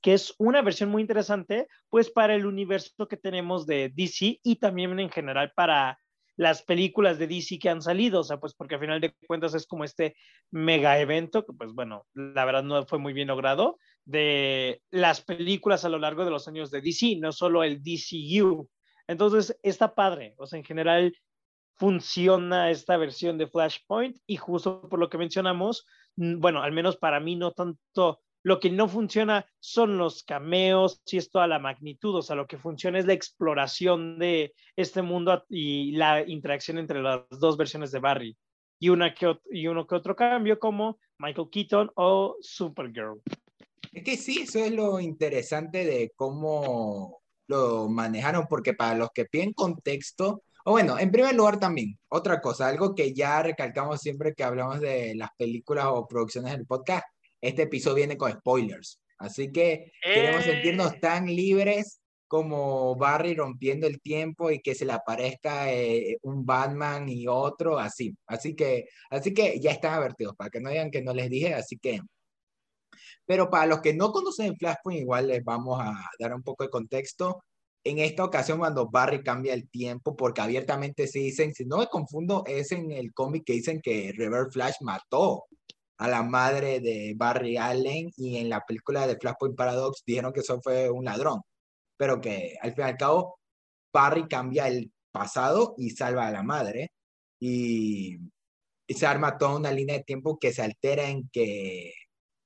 [0.00, 4.56] que es una versión muy interesante, pues para el universo que tenemos de DC y
[4.56, 5.98] también en general para
[6.36, 9.52] las películas de DC que han salido, o sea, pues porque al final de cuentas
[9.54, 10.16] es como este
[10.50, 13.76] mega evento, que pues bueno, la verdad no fue muy bien logrado,
[14.06, 18.68] de las películas a lo largo de los años de DC, no solo el DCU.
[19.06, 21.14] Entonces, está padre, o sea, en general
[21.76, 25.86] funciona esta versión de Flashpoint y justo por lo que mencionamos,
[26.16, 31.18] bueno, al menos para mí no tanto lo que no funciona son los cameos y
[31.18, 35.44] es toda la magnitud, o sea, lo que funciona es la exploración de este mundo
[35.48, 38.36] y la interacción entre las dos versiones de Barry
[38.78, 39.14] y, una
[39.50, 43.20] y uno que otro cambio como Michael Keaton o Supergirl.
[43.92, 49.24] Es que sí, eso es lo interesante de cómo lo manejaron, porque para los que
[49.24, 54.34] piden contexto, o bueno, en primer lugar también, otra cosa, algo que ya recalcamos siempre
[54.34, 57.04] que hablamos de las películas o producciones del podcast,
[57.40, 59.00] este episodio viene con spoilers.
[59.18, 60.98] Así que queremos sentirnos eh.
[61.00, 67.08] tan libres como Barry rompiendo el tiempo y que se le aparezca eh, un Batman
[67.08, 68.16] y otro, así.
[68.26, 71.54] Así que, así que ya están advertidos, para que no digan que no les dije,
[71.54, 72.00] así que...
[73.26, 76.70] Pero para los que no conocen Flashpoint, igual les vamos a dar un poco de
[76.70, 77.42] contexto.
[77.82, 81.88] En esta ocasión, cuando Barry cambia el tiempo, porque abiertamente se dicen, si no me
[81.88, 85.46] confundo, es en el cómic que dicen que Reverse Flash mató
[86.00, 90.40] a la madre de Barry Allen y en la película de Flashpoint Paradox dijeron que
[90.40, 91.42] eso fue un ladrón,
[91.98, 93.38] pero que al fin y al cabo
[93.92, 96.92] Barry cambia el pasado y salva a la madre
[97.38, 98.18] y,
[98.88, 101.92] se arma toda una línea de tiempo que se altera en que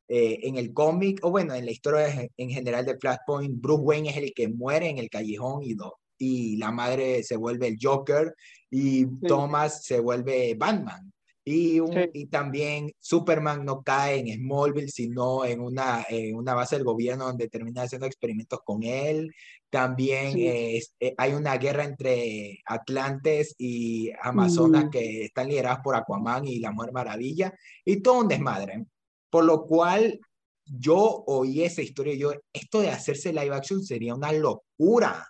[0.09, 4.11] eh, en el cómic, o bueno, en la historia en general de Flashpoint, Bruce Wayne
[4.11, 5.75] es el que muere en el callejón y,
[6.19, 8.35] y la madre se vuelve el Joker
[8.69, 11.14] y Thomas se vuelve Batman.
[11.47, 11.79] Y,
[12.15, 17.27] y también Superman no cae en Smallville, sino en una, en una base del gobierno
[17.27, 19.31] donde termina haciendo experimentos con él.
[19.69, 20.81] También eh,
[21.19, 24.91] hay una guerra entre Atlantes y Amazonas mm.
[24.91, 27.53] que están lideradas por Aquaman y la Mujer Maravilla.
[27.85, 28.87] Y todo un desmadre.
[29.29, 30.19] Por lo cual
[30.65, 35.29] yo oí esa historia y yo, esto de hacerse live action sería una locura.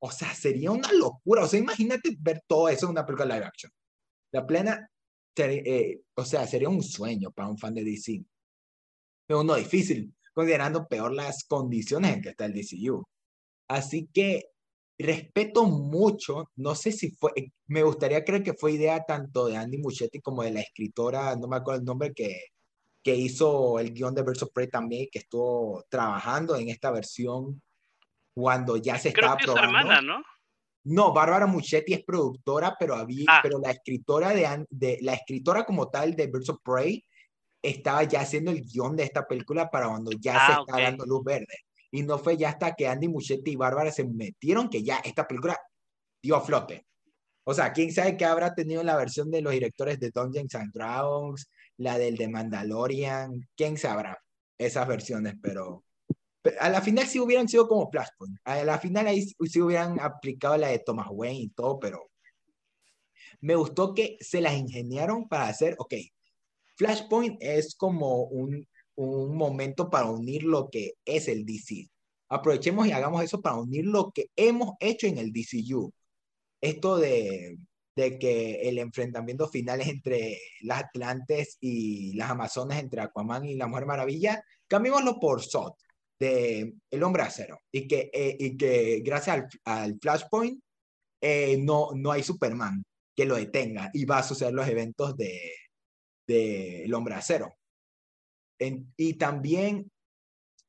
[0.00, 1.44] O sea, sería una locura.
[1.44, 3.70] O sea, imagínate ver todo eso en una película live action.
[4.32, 4.88] La plena
[5.36, 8.24] eh, o sea, sería un sueño para un fan de DC.
[9.26, 13.04] Pero no difícil, considerando peor las condiciones en que está el DCU.
[13.68, 14.50] Así que
[14.98, 17.32] respeto mucho, no sé si fue,
[17.66, 21.48] me gustaría creer que fue idea tanto de Andy Muschietti como de la escritora, no
[21.48, 22.40] me acuerdo el nombre, que,
[23.02, 27.62] que hizo el guion de Verso Prey también, que estuvo trabajando en esta versión
[28.34, 29.78] cuando ya se estaba probando.
[29.78, 30.22] hermana, ¿no?
[30.84, 33.40] No, Bárbara Muchetti es productora, pero, había, ah.
[33.42, 37.04] pero la escritora de, de, la escritora como tal de Birds of Prey
[37.62, 41.06] estaba ya haciendo el guion de esta película para cuando ya se ah, está dando
[41.06, 41.58] luz verde.
[41.92, 45.28] Y no fue ya hasta que Andy Muchetti y Bárbara se metieron que ya esta
[45.28, 45.56] película
[46.20, 46.86] dio a flote.
[47.44, 50.72] O sea, quién sabe qué habrá tenido la versión de los directores de Dungeons and
[50.72, 54.18] Dragons, la del de Mandalorian, quién sabrá
[54.58, 55.84] esas versiones, pero
[56.58, 58.38] a la final sí hubieran sido como Flashpoint.
[58.44, 62.10] A la final ahí sí hubieran aplicado la de Thomas Wayne y todo, pero
[63.40, 65.94] me gustó que se las ingeniaron para hacer, ok,
[66.76, 71.88] Flashpoint es como un, un momento para unir lo que es el DC.
[72.28, 75.92] Aprovechemos y hagamos eso para unir lo que hemos hecho en el DCU.
[76.60, 77.58] Esto de,
[77.94, 83.54] de que el enfrentamiento final es entre las Atlantes y las Amazonas, entre Aquaman y
[83.54, 85.74] la Mujer Maravilla, cambiémoslo por SOT
[86.22, 90.62] de El Hombre Acero y que, eh, y que gracias al, Flashpoint
[91.20, 92.84] eh, no, no hay Superman
[93.16, 95.52] que lo detenga y va a suceder los eventos de,
[96.28, 97.52] de El Hombre Acero.
[98.58, 99.90] y también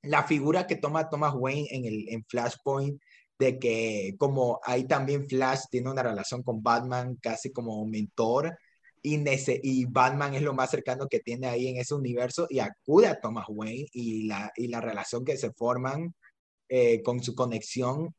[0.02, 3.00] la figura que toma Thomas Wayne en, el, en Flashpoint
[3.38, 8.58] de que como ahí también Flash tiene una relación con Batman casi como mentor
[9.04, 9.22] y,
[9.64, 13.20] y Batman es lo más cercano que tiene ahí en ese universo y acude a
[13.20, 16.16] Thomas Wayne y la, y la relación que se forman
[16.70, 18.16] eh, con su conexión.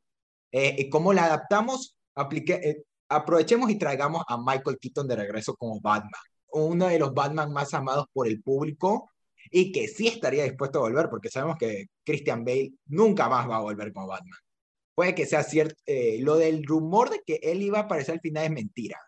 [0.53, 1.97] Eh, y ¿Cómo la adaptamos?
[2.15, 6.21] Aplique, eh, aprovechemos y traigamos a Michael Keaton de regreso como Batman,
[6.53, 9.11] uno de los Batman más amados por el público
[9.51, 13.57] y que sí estaría dispuesto a volver, porque sabemos que Christian Bale nunca más va
[13.57, 14.39] a volver como Batman.
[14.95, 15.75] Puede que sea cierto,
[16.21, 18.99] lo del rumor de que él iba a aparecer al final es mentira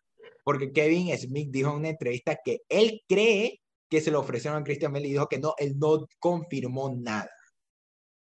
[0.47, 4.65] porque Kevin Smith dijo en una entrevista que él cree que se lo ofrecieron a
[4.65, 7.29] Christian Bale y dijo que no, él no confirmó nada.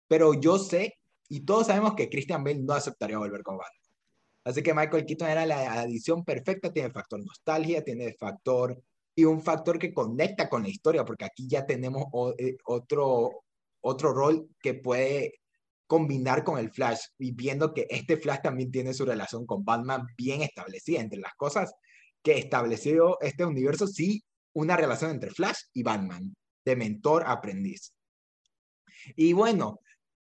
[0.06, 0.98] Pero yo sé,
[1.30, 3.96] y todos sabemos que Christian Bale no aceptaría volver con Batman.
[4.44, 8.78] Así que Michael Keaton era la adición perfecta, tiene factor nostalgia, tiene factor
[9.16, 12.04] y un factor que conecta con la historia, porque aquí ya tenemos
[12.38, 13.44] eh, otro,
[13.80, 15.36] otro rol que puede
[15.88, 20.06] combinar con el Flash y viendo que este Flash también tiene su relación con Batman
[20.18, 21.00] bien establecida.
[21.00, 21.74] Entre las cosas
[22.24, 27.94] que estableció este universo, sí, una relación entre Flash y Batman, de mentor-aprendiz.
[29.16, 29.80] Y bueno,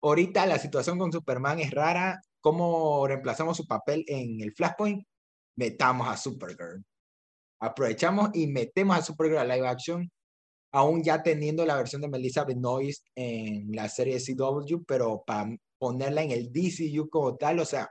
[0.03, 2.21] ahorita la situación con Superman es rara.
[2.41, 5.05] ¿Cómo reemplazamos su papel en el Flashpoint?
[5.57, 6.85] Metamos a Supergirl.
[7.61, 10.11] Aprovechamos y metemos a Supergirl a live action
[10.73, 16.23] aún ya teniendo la versión de Melissa Benoist en la serie CW, pero para ponerla
[16.23, 17.91] en el DCU como tal, o sea,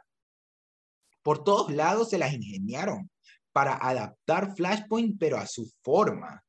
[1.22, 3.10] por todos lados se las ingeniaron
[3.52, 6.43] para adaptar Flashpoint, pero a su forma.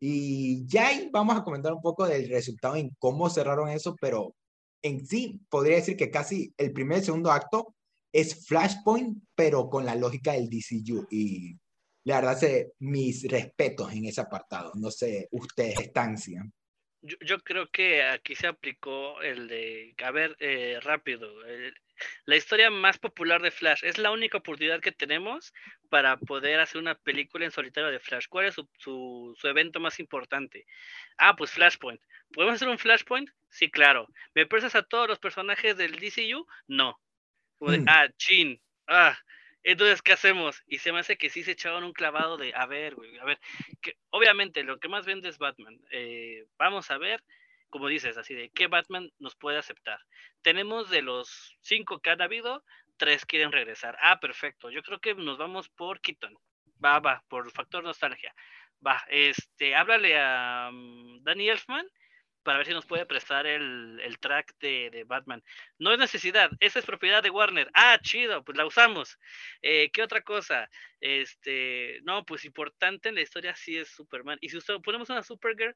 [0.00, 4.34] Y ya ahí vamos a comentar un poco del resultado en cómo cerraron eso, pero
[4.82, 7.74] en sí podría decir que casi el primer y segundo acto
[8.12, 11.06] es Flashpoint, pero con la lógica del DCU.
[11.10, 11.56] Y
[12.04, 14.72] la verdad, se, mis respetos en ese apartado.
[14.76, 16.42] No sé, ustedes, estancia.
[17.02, 21.28] Yo, yo creo que aquí se aplicó el de, a ver, eh, rápido,
[22.24, 23.84] la historia más popular de Flash.
[23.84, 25.52] Es la única oportunidad que tenemos
[25.88, 28.26] para poder hacer una película en solitario de Flash.
[28.28, 30.66] ¿Cuál es su, su, su, evento más importante?
[31.16, 32.00] Ah, pues Flashpoint.
[32.32, 33.30] ¿Podemos hacer un Flashpoint?
[33.48, 34.08] Sí, claro.
[34.34, 36.46] ¿Me prestas a todos los personajes del DCU?
[36.66, 37.00] No.
[37.60, 37.84] Mm.
[37.88, 38.60] Ah, chin.
[38.86, 39.18] Ah,
[39.66, 40.62] entonces, ¿qué hacemos?
[40.68, 43.24] Y se me hace que sí se echaban un clavado de, a ver, güey, a
[43.24, 43.40] ver,
[43.82, 45.76] que obviamente lo que más vende es Batman.
[45.90, 47.24] Eh, vamos a ver,
[47.70, 49.98] como dices, así de, ¿qué Batman nos puede aceptar?
[50.42, 52.64] Tenemos de los cinco que han habido,
[52.96, 53.96] tres quieren regresar.
[54.00, 54.70] Ah, perfecto.
[54.70, 56.34] Yo creo que nos vamos por Keaton.
[56.84, 58.34] Va, va, por factor nostalgia.
[58.86, 61.86] Va, este, háblale a um, Danny Elfman
[62.46, 65.42] para ver si nos puede prestar el, track de, Batman.
[65.80, 67.68] No es necesidad, esa es propiedad de Warner.
[67.74, 69.18] Ah, chido, pues la usamos.
[69.62, 70.70] Eh, ¿Qué otra cosa?
[71.00, 74.38] Este, no, pues importante en la historia sí es Superman.
[74.40, 75.74] Y si usted, ponemos una Supergirl,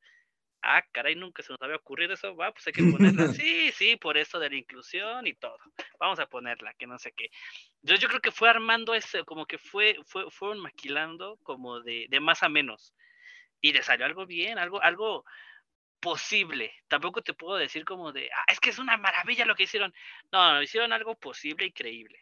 [0.63, 3.27] ah, caray, nunca se nos había ocurrido eso, va, pues hay que ponerla.
[3.45, 5.57] Sí, sí, por eso de la inclusión y todo.
[5.99, 7.31] Vamos a ponerla, que no sé qué.
[7.83, 12.07] Yo, yo creo que fue armando ese, como que fue, fue, fueron maquilando como de,
[12.09, 12.95] de más a menos.
[13.61, 15.25] Y le salió algo bien, algo, algo,
[16.01, 16.73] posible.
[16.89, 19.95] Tampoco te puedo decir como de, ah, es que es una maravilla lo que hicieron.
[20.33, 22.19] No, no, hicieron algo posible y creíble.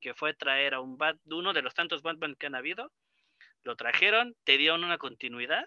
[0.00, 2.92] Que fue traer a un Bat, uno de los tantos Batman que han habido.
[3.62, 5.66] Lo trajeron, te dieron una continuidad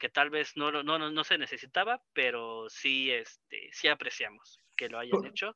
[0.00, 4.88] que tal vez no, no, no, no se necesitaba, pero sí, este, sí apreciamos que
[4.88, 5.54] lo hayan hecho.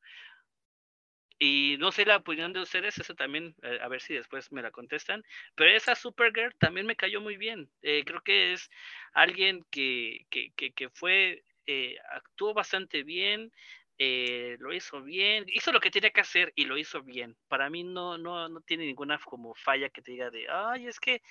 [1.37, 4.61] Y no sé la opinión de ustedes, eso también, eh, a ver si después me
[4.61, 5.23] la contestan.
[5.55, 7.69] Pero esa Supergirl también me cayó muy bien.
[7.81, 8.69] Eh, creo que es
[9.13, 13.51] alguien que, que, que, fue, eh, actuó bastante bien,
[13.97, 17.35] lo hizo bien, hizo lo que tenía que hacer y lo hizo bien.
[17.47, 20.99] Para mí no, no, no tiene ninguna como falla que te diga de, ay, es
[20.99, 21.21] que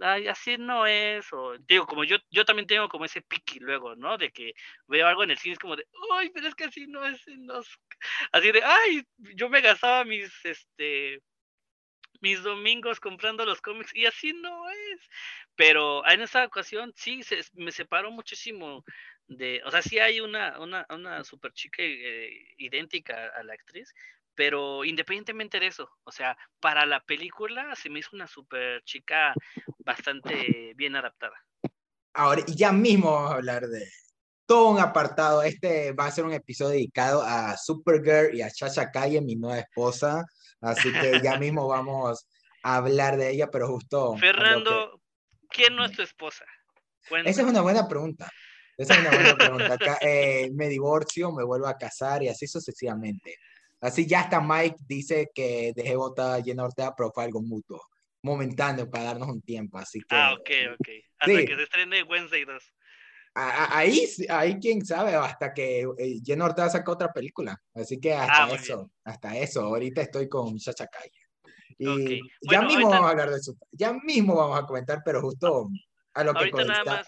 [0.00, 3.94] ay, así no es, o digo, como yo, yo también tengo como ese piqui luego,
[3.96, 4.18] ¿no?
[4.18, 4.54] De que
[4.86, 7.22] veo algo en el cine, es como de, ay, pero es que así no es,
[7.28, 7.60] no
[8.32, 9.02] así de, ay,
[9.36, 11.22] yo me gastaba mis, este,
[12.22, 15.00] mis domingos comprando los cómics y así no es.
[15.56, 18.84] Pero en esta ocasión sí, se, me separó muchísimo
[19.26, 23.92] de, o sea, sí hay una, una, una super chica eh, idéntica a la actriz,
[24.44, 29.32] pero independientemente de eso, o sea, para la película se me hizo una super chica
[29.84, 31.36] bastante bien adaptada.
[32.12, 33.88] Ahora, y ya mismo vamos a hablar de
[34.44, 35.44] todo un apartado.
[35.44, 39.60] Este va a ser un episodio dedicado a Supergirl y a Chacha Calle, mi nueva
[39.60, 40.26] esposa.
[40.60, 42.26] Así que ya mismo vamos
[42.64, 44.16] a hablar de ella, pero justo.
[44.16, 45.00] Fernando,
[45.50, 46.44] ¿quién no es tu esposa?
[47.24, 48.28] Esa es una buena pregunta.
[48.76, 49.78] Esa es una buena pregunta.
[50.00, 53.36] Eh, me divorcio, me vuelvo a casar y así sucesivamente.
[53.82, 57.82] Así ya hasta Mike dice que dejé votar a Jenna Ortega, pero fue algo mutuo,
[58.22, 59.76] momentáneo para darnos un tiempo.
[59.76, 60.88] Así que, ah, ok, ok.
[61.18, 62.74] Hasta que se estrene Wednesday 2.
[63.34, 67.60] Ahí, ahí quién sabe, hasta que eh, Jenna Ortega saca otra película.
[67.74, 69.62] Así que hasta ah, eso, hasta eso.
[69.62, 71.18] Ahorita estoy con Chacha Calle.
[71.76, 73.56] Y ya mismo vamos a hablar de eso.
[73.72, 75.68] Ya mismo vamos a comentar, pero justo
[76.14, 77.06] a lo que Ahorita nada más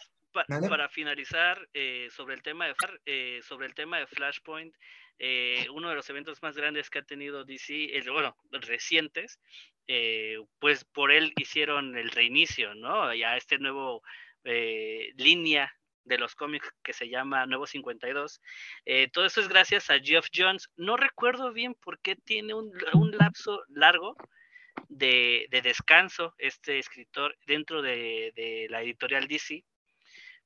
[0.68, 2.75] para finalizar eh, sobre el tema de
[3.07, 4.75] eh, sobre el tema de Flashpoint
[5.19, 9.39] eh, uno de los eventos más grandes que ha tenido DC, bueno, recientes,
[9.87, 13.15] eh, pues por él hicieron el reinicio, ¿no?
[13.15, 14.03] Ya este nuevo
[14.45, 15.73] eh, línea
[16.05, 18.41] de los cómics que se llama Nuevo 52.
[19.12, 20.69] todo esto es gracias a Jeff Jones.
[20.77, 22.71] No recuerdo bien por qué tiene un,
[23.19, 24.15] lapso largo
[24.89, 29.65] de, descanso este escritor dentro de la editorial DC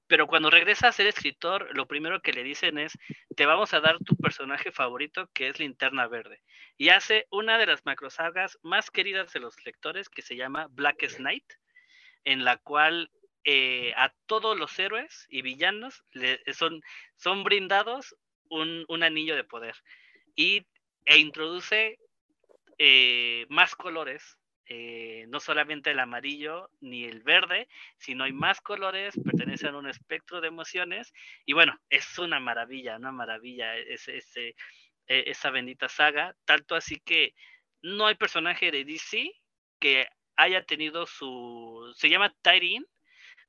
[0.08, 2.92] pero cuando regresa a ser escritor, lo primero que le dicen es,
[3.36, 6.40] te vamos a dar tu personaje favorito, que es Linterna Verde.
[6.78, 11.20] Y hace una de las macrosagas más queridas de los lectores, que se llama Blackest
[11.20, 11.44] Night,
[12.24, 13.10] en la cual
[13.44, 16.82] eh, a todos los héroes y villanos le, son,
[17.16, 18.16] son brindados
[18.48, 19.76] un, un anillo de poder.
[20.34, 20.66] y,
[21.04, 21.98] e introduce
[22.76, 24.38] eh, más colores,
[24.68, 29.88] eh, no solamente el amarillo ni el verde, sino hay más colores, pertenecen a un
[29.88, 31.12] espectro de emociones
[31.46, 34.18] y bueno, es una maravilla, una maravilla ese,
[35.06, 37.34] e, esa bendita saga, tanto así que
[37.80, 39.32] no hay personaje de DC
[39.80, 40.06] que
[40.36, 42.86] haya tenido su, se llama Tyrion,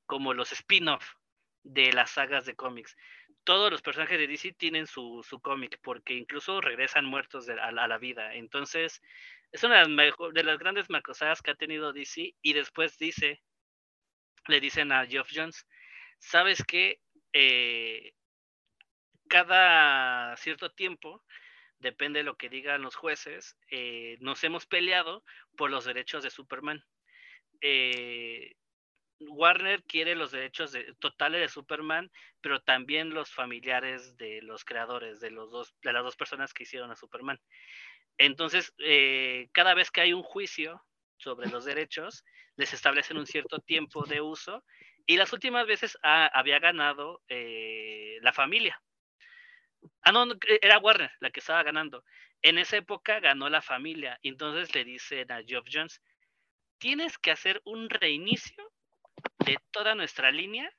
[0.06, 1.14] como los spin-off
[1.62, 2.96] de las sagas de cómics.
[3.44, 7.98] Todos los personajes de DC tienen su, su cómic, porque incluso regresan muertos a, la
[7.98, 8.34] vida.
[8.34, 9.02] Entonces,
[9.52, 12.34] es una de las, grandes macrosagas que ha tenido DC.
[12.42, 13.42] Y después dice,
[14.46, 15.66] le dicen a Geoff Jones,
[16.18, 17.00] ¿sabes qué?
[17.32, 18.12] Eh,
[19.28, 21.24] cada cierto tiempo
[21.78, 25.24] depende de lo que digan los jueces, eh, nos hemos peleado
[25.56, 26.84] por los derechos de Superman.
[27.60, 28.54] Eh,
[29.20, 35.30] Warner quiere los derechos totales de Superman, pero también los familiares de los creadores, de,
[35.30, 37.38] los dos, de las dos personas que hicieron a Superman.
[38.18, 40.82] Entonces, eh, cada vez que hay un juicio
[41.16, 42.24] sobre los derechos,
[42.56, 44.64] les establecen un cierto tiempo de uso
[45.06, 48.80] y las últimas veces había ganado la familia.
[50.02, 52.04] Ah, no, eh, era Warner la que estaba ganando.
[52.42, 54.18] En esa época ganó la familia.
[54.22, 56.00] Entonces le dicen a Geoff Jones,
[56.78, 58.72] tienes que hacer un reinicio
[59.44, 60.70] de toda nuestra línea.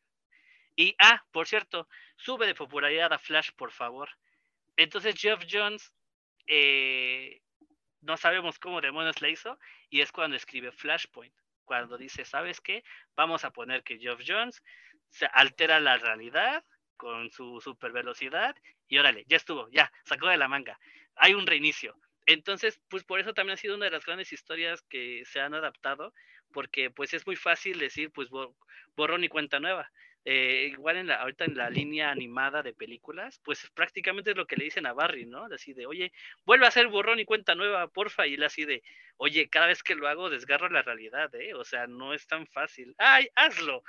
[0.75, 4.09] Y, ah, por cierto, sube de popularidad a Flash, por favor.
[4.77, 5.93] Entonces Geoff Jones,
[6.47, 7.41] eh,
[8.01, 11.33] no sabemos cómo demonios le hizo, y es cuando escribe Flashpoint.
[11.65, 12.83] Cuando dice, ¿sabes qué?
[13.15, 14.61] Vamos a poner que Geoff Jones
[15.09, 16.65] se altera la realidad
[16.97, 18.55] con su super velocidad
[18.87, 20.77] y órale, ya estuvo, ya, sacó de la manga.
[21.15, 21.95] Hay un reinicio.
[22.25, 25.53] Entonces, pues por eso también ha sido una de las grandes historias que se han
[25.53, 26.13] adaptado,
[26.51, 28.29] porque pues es muy fácil decir, pues
[28.95, 29.89] borrón y cuenta nueva.
[30.23, 34.45] Eh, igual en la, ahorita en la línea animada de películas, pues prácticamente es lo
[34.45, 35.45] que le dicen a Barry, ¿no?
[35.45, 36.11] Así de, oye,
[36.45, 38.83] vuelve a hacer borrón y cuenta nueva, porfa, y él así de,
[39.17, 41.55] oye, cada vez que lo hago desgarro la realidad, ¿eh?
[41.55, 42.93] O sea, no es tan fácil.
[42.99, 43.83] ¡Ay, hazlo!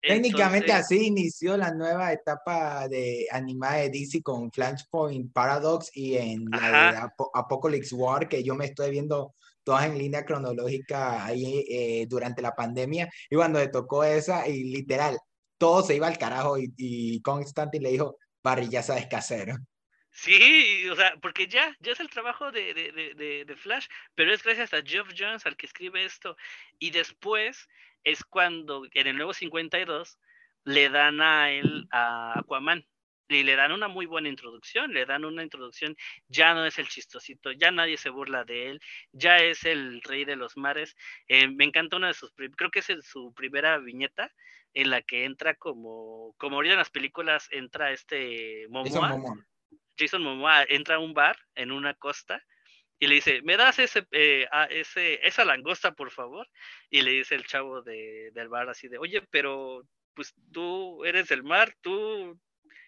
[0.00, 6.44] Técnicamente así inició la nueva etapa de animada de DC con Flashpoint Paradox y en
[6.50, 12.06] la de Apocalypse War, que yo me estoy viendo todas en línea cronológica ahí eh,
[12.06, 13.10] durante la pandemia.
[13.30, 15.18] Y cuando le tocó esa, y literal,
[15.58, 19.16] todo se iba al carajo y, y Constantine le dijo, Barry, ya sabes qué.
[20.10, 24.44] Sí, o sea, porque ya, ya es el trabajo de, de, de, Flash, pero es
[24.44, 26.36] gracias a Geoff Jones al que escribe esto.
[26.78, 27.68] Y después
[28.04, 30.18] es cuando en el nuevo 52
[30.64, 32.86] le dan a él a Aquaman
[33.28, 35.96] y le dan una muy buena introducción, le dan una introducción,
[36.28, 38.80] ya no es el chistosito, ya nadie se burla de él,
[39.12, 40.96] ya es el rey de los mares.
[41.26, 44.30] Eh, me encanta una de sus, creo que es su primera viñeta
[44.74, 49.18] en la que entra como, como ahorita en las películas entra este Momoa,
[49.96, 52.42] Jason Momoa entra a un bar en una costa
[52.98, 56.48] y le dice, ¿me das ese, eh, ese, esa langosta, por favor?
[56.90, 59.82] Y le dice el chavo de, del bar así de, oye, pero
[60.14, 62.38] pues tú eres del mar, tú...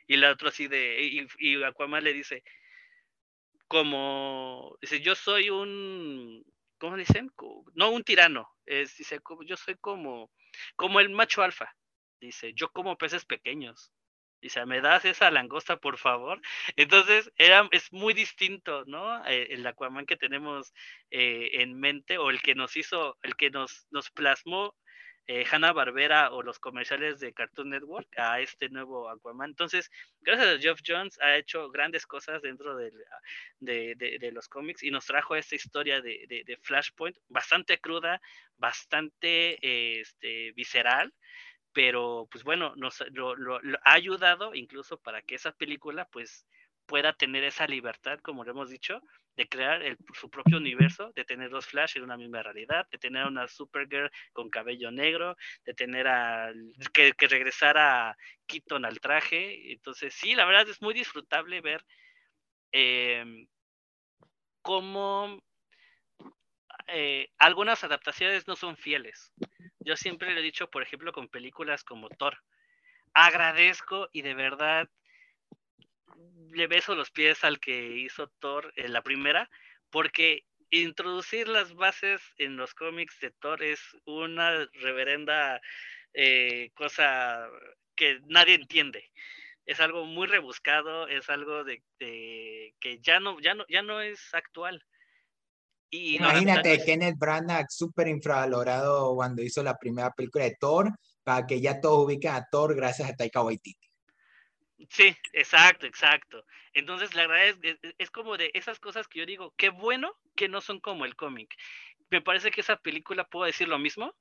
[0.09, 2.45] Y el otro así de, y, y Aquaman le dice,
[3.67, 6.45] como, dice, yo soy un,
[6.79, 7.33] ¿cómo dicen?
[7.75, 10.31] No un tirano, es, dice, yo soy como,
[10.77, 11.75] como el macho alfa,
[12.21, 13.93] dice, yo como peces pequeños,
[14.41, 16.41] Dice, ¿me das esa langosta, por favor?
[16.77, 19.25] Entonces, era, es muy distinto, ¿no?
[19.27, 20.73] Eh, el Aquaman que tenemos
[21.11, 24.75] eh, en mente, o el que nos hizo, el que nos, nos plasmó
[25.29, 29.51] eh, Hanna Barbera o los comerciales de Cartoon Network a este nuevo Aquaman.
[29.51, 32.93] Entonces, gracias a Geoff Jones ha hecho grandes cosas dentro de,
[33.61, 38.21] de, los cómics y nos trajo esta historia de, Flashpoint bastante cruda,
[38.57, 41.13] bastante este, visceral
[41.73, 46.47] pero pues bueno, nos lo, ha ayudado incluso para que esa película pues
[46.87, 49.03] pueda tener esa libertad, como lo hemos dicho,
[49.37, 53.27] de crear su propio universo, de tener dos Flash en una misma realidad, de tener
[53.27, 56.53] una Supergirl con cabello negro, de tener a
[56.93, 58.17] que, que regresara
[58.47, 59.73] Keaton al traje.
[59.73, 61.85] Entonces, sí, la verdad es muy disfrutable ver
[62.73, 63.47] em,
[64.63, 65.43] cómo
[66.89, 69.33] eh, algunas adaptaciones no son fieles.
[69.81, 72.39] Yo siempre le he dicho, por ejemplo, con películas como Thor,
[73.13, 74.89] agradezco y de verdad
[76.53, 79.51] le beso los pies al que hizo Thor en la primera,
[79.91, 85.61] porque introducir las bases en los cómics de Thor es una reverenda
[86.15, 87.49] eh, cosa
[87.95, 89.11] que nadie entiende.
[89.65, 94.01] Es algo muy rebuscado, es algo de, de, que ya no, ya no, ya no
[94.01, 94.83] es actual.
[95.91, 100.91] Imagínate, Kenneth Branagh súper infravalorado cuando hizo la primera película de Thor,
[101.23, 103.86] para que ya todos ubiquen a Thor gracias a Taika Waititi.
[104.91, 106.45] Sí, exacto, exacto.
[106.75, 110.49] Entonces, la verdad es, es, como de esas cosas que yo digo, qué bueno que
[110.49, 111.55] no son como el cómic.
[112.11, 114.15] Me parece que esa película puedo decir lo mismo,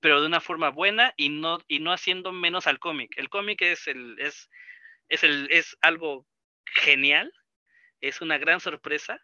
[0.00, 3.12] pero de una forma buena y no, y no haciendo menos al cómic.
[3.16, 4.50] El cómic es, el, es,
[5.08, 6.26] es, el, es algo
[6.66, 7.32] genial,
[8.00, 9.20] es una gran sorpresa,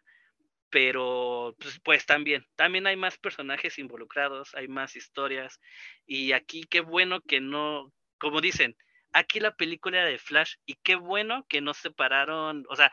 [0.69, 5.59] pero pues, pues, también, también hay más personajes involucrados, hay más historias,
[6.07, 8.75] y aquí qué bueno que no, como dicen,
[9.13, 12.91] aquí la película de Flash, y qué bueno que no separaron, o sea,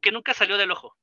[0.00, 0.96] que nunca salió del ojo.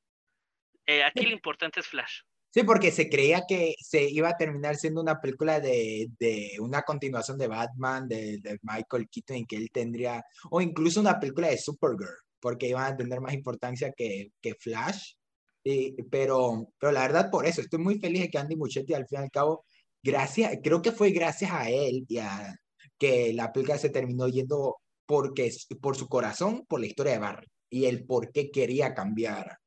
[0.86, 2.22] Eh, aquí lo importante es Flash.
[2.52, 6.82] Sí, porque se creía que se iba a terminar siendo una película de, de una
[6.82, 11.60] continuación de Batman, de, de, Michael Keaton, que él tendría, o incluso una película de
[11.60, 15.14] Supergirl, porque iban a tener más importancia que, que Flash.
[15.64, 19.08] Y, pero, pero la verdad, por eso, estoy muy feliz de que Andy Muchetti, al
[19.08, 19.66] fin y al cabo,
[20.02, 22.56] gracias, creo que fue gracias a él y a
[23.00, 27.48] que la película se terminó yendo porque, por su corazón, por la historia de Barry
[27.70, 29.58] y el por qué quería cambiar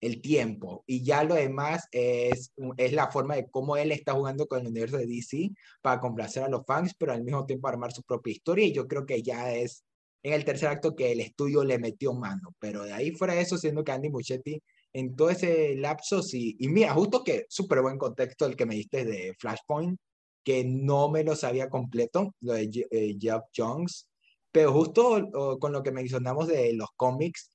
[0.00, 0.82] el tiempo.
[0.86, 4.68] Y ya lo demás es, es la forma de cómo él está jugando con el
[4.68, 5.50] universo de DC
[5.82, 8.66] para complacer a los fans, pero al mismo tiempo armar su propia historia.
[8.66, 9.84] Y yo creo que ya es
[10.22, 12.54] en el tercer acto que el estudio le metió mano.
[12.58, 14.60] Pero de ahí fuera eso, siendo que Andy Muchetti
[14.92, 16.56] en todo ese lapso, sí.
[16.58, 19.98] Y mira, justo que súper buen contexto el que me diste de Flashpoint,
[20.44, 24.08] que no me lo sabía completo, lo de eh, Jeff Jones.
[24.52, 25.28] Pero justo
[25.60, 27.50] con lo que mencionamos de los cómics,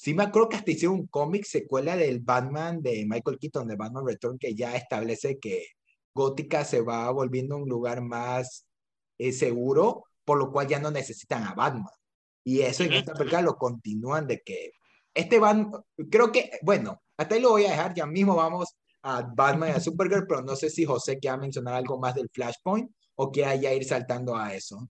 [0.00, 3.76] Sí me acuerdo que hasta hicieron un cómic secuela del Batman de Michael Keaton, de
[3.76, 5.66] Batman Return, que ya establece que
[6.14, 8.66] Gótica se va volviendo un lugar más
[9.18, 11.92] eh, seguro, por lo cual ya no necesitan a Batman.
[12.42, 14.72] Y eso en esta película lo continúan de que
[15.12, 15.70] este Batman,
[16.10, 19.72] creo que, bueno, hasta ahí lo voy a dejar, ya mismo vamos a Batman y
[19.72, 23.54] a Supergirl, pero no sé si José quiere mencionar algo más del Flashpoint o quiera
[23.54, 24.88] ya ir saltando a eso.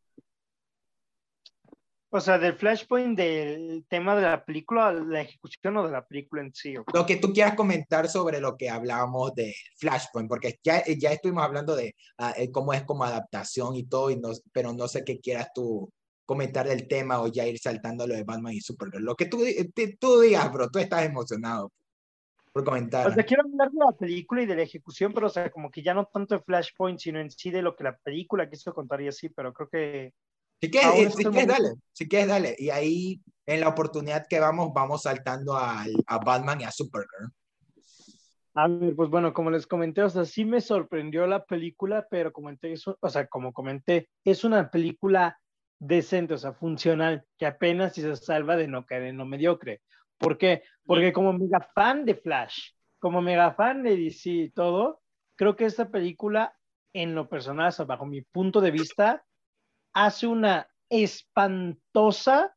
[2.13, 6.43] O sea, del flashpoint del tema de la película, la ejecución o de la película
[6.43, 6.75] en sí.
[6.93, 11.45] Lo que tú quieras comentar sobre lo que hablábamos de Flashpoint, porque ya, ya estuvimos
[11.45, 11.95] hablando de
[12.37, 15.89] eh, cómo es como adaptación y todo, y no, pero no sé qué quieras tú
[16.27, 19.05] comentar del tema o ya ir saltando lo de Batman y Supergirl.
[19.05, 19.39] Lo que tú,
[20.01, 21.71] tú digas, bro, tú estás emocionado
[22.53, 23.07] por comentar.
[23.07, 25.71] O sea, quiero hablar de la película y de la ejecución, pero o sea, como
[25.71, 28.75] que ya no tanto de Flashpoint, sino en sí de lo que la película quiso
[28.75, 30.13] contar y así, pero creo que
[30.61, 32.55] si quieres, si quieres dale, si quieres, dale.
[32.59, 37.33] Y ahí, en la oportunidad que vamos, vamos saltando a, a Batman y a Supergirl.
[38.55, 42.33] A ver, pues bueno, como les comenté, o sea, sí me sorprendió la película, pero
[42.33, 45.39] comenté eso, o sea, como comenté, es una película
[45.79, 49.81] decente, o sea, funcional, que apenas si se salva de no caer en lo mediocre.
[50.21, 50.63] ¿Por qué?
[50.85, 55.01] Porque como mega fan de Flash, como mega fan de DC y todo,
[55.35, 56.55] creo que esta película,
[56.93, 59.25] en lo personal, o sea, bajo mi punto de vista,
[59.95, 62.55] hace una espantosa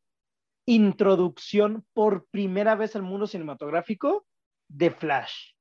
[0.65, 4.25] introducción por primera vez al mundo cinematográfico
[4.67, 5.53] de Flash.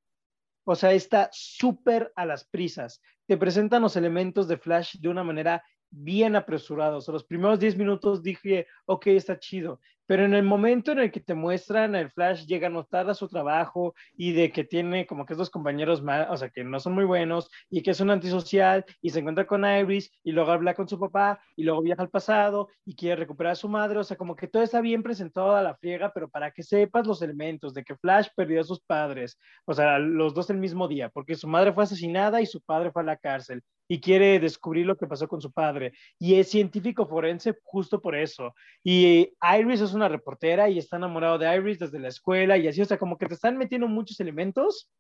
[0.65, 3.01] O sea, está súper a las prisas.
[3.27, 7.07] Te presentan los elementos de Flash de una manera bien apresurados.
[7.09, 9.81] los primeros 10 minutos dije, ok, está chido.
[10.07, 13.15] Pero en el momento en el que te muestran el Flash llega a notar a
[13.15, 16.81] su trabajo y de que tiene como que estos compañeros más, o sea, que no
[16.81, 20.53] son muy buenos y que es un antisocial y se encuentra con Iris y luego
[20.53, 23.99] habla con su papá y luego viaja al pasado y quiere recuperar a su madre,
[23.99, 27.07] o sea, como que todo está bien presentado a la friega, pero para que sepas
[27.07, 30.89] los elementos de que Flash perdió a sus padres, o sea, los dos el mismo
[30.89, 33.63] día, porque su madre fue asesinada y su padre fue a la cárcel
[33.93, 35.93] y quiere descubrir lo que pasó con su padre.
[36.19, 38.55] Y es científico forense justo por eso.
[38.83, 42.81] Y Iris es una reportera y está enamorado de Iris desde la escuela y así,
[42.81, 44.91] o sea, como que te están metiendo muchos elementos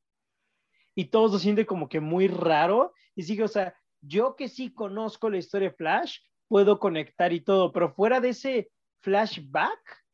[0.95, 2.93] y todos lo sienten como que muy raro.
[3.15, 7.41] Y sigue, o sea, yo que sí conozco la historia de Flash, puedo conectar y
[7.41, 8.69] todo, pero fuera de ese
[9.01, 10.05] flashback,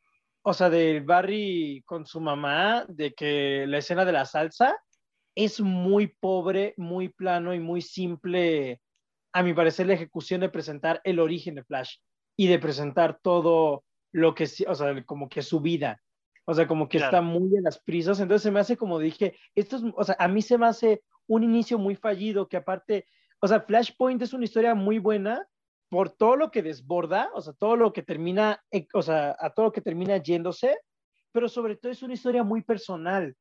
[0.43, 4.79] o sea, de Barry con su mamá, de que la escena de la salsa,
[5.39, 8.81] es muy pobre, muy plano y muy simple,
[9.33, 11.99] a mi parecer, la ejecución de presentar el origen de Flash
[12.37, 16.03] y de presentar todo lo que, o sea, como que su vida.
[16.45, 18.19] O sea, como que está muy en las prisas.
[18.19, 21.05] Entonces se me hace como dije, esto es, o sea, a mí se me hace
[21.29, 23.07] un inicio muy fallido que aparte,
[23.41, 25.47] o sea, Flashpoint es una historia muy buena
[25.89, 29.51] por todo lo que desborda, o sea, todo lo que termina, eh, o sea, a
[29.51, 30.81] todo lo que termina yéndose,
[31.31, 33.37] pero sobre todo es una historia muy personal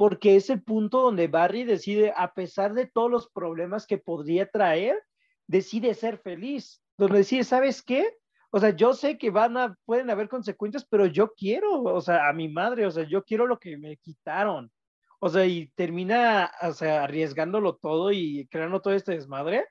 [0.00, 4.48] porque es el punto donde Barry decide, a pesar de todos los problemas que podría
[4.48, 4.98] traer,
[5.46, 8.16] decide ser feliz, donde decide, ¿sabes qué?
[8.50, 12.30] O sea, yo sé que van a, pueden haber consecuencias, pero yo quiero, o sea,
[12.30, 14.72] a mi madre, o sea, yo quiero lo que me quitaron.
[15.18, 19.66] O sea, y termina, o sea, arriesgándolo todo y creando todo este desmadre,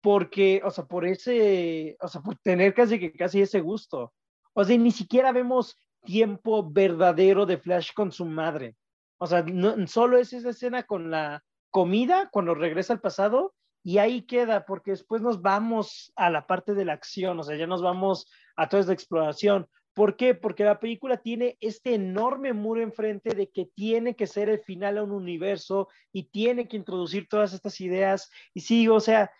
[0.00, 4.12] porque, o sea, por ese, o sea, por tener casi que casi ese gusto.
[4.52, 8.76] O sea, ni siquiera vemos tiempo verdadero de Flash con su madre.
[9.24, 9.42] O sea,
[9.86, 14.90] solo es esa escena con la comida cuando regresa al pasado y ahí queda, porque
[14.90, 18.68] después nos vamos a la parte de la acción, o sea, ya nos vamos a
[18.68, 19.66] toda esta exploración.
[19.94, 20.34] ¿Por qué?
[20.34, 24.98] Porque la película tiene este enorme muro enfrente de que tiene que ser el final
[24.98, 28.30] a un universo y tiene que introducir todas estas ideas.
[28.52, 29.30] Y sí, o sea,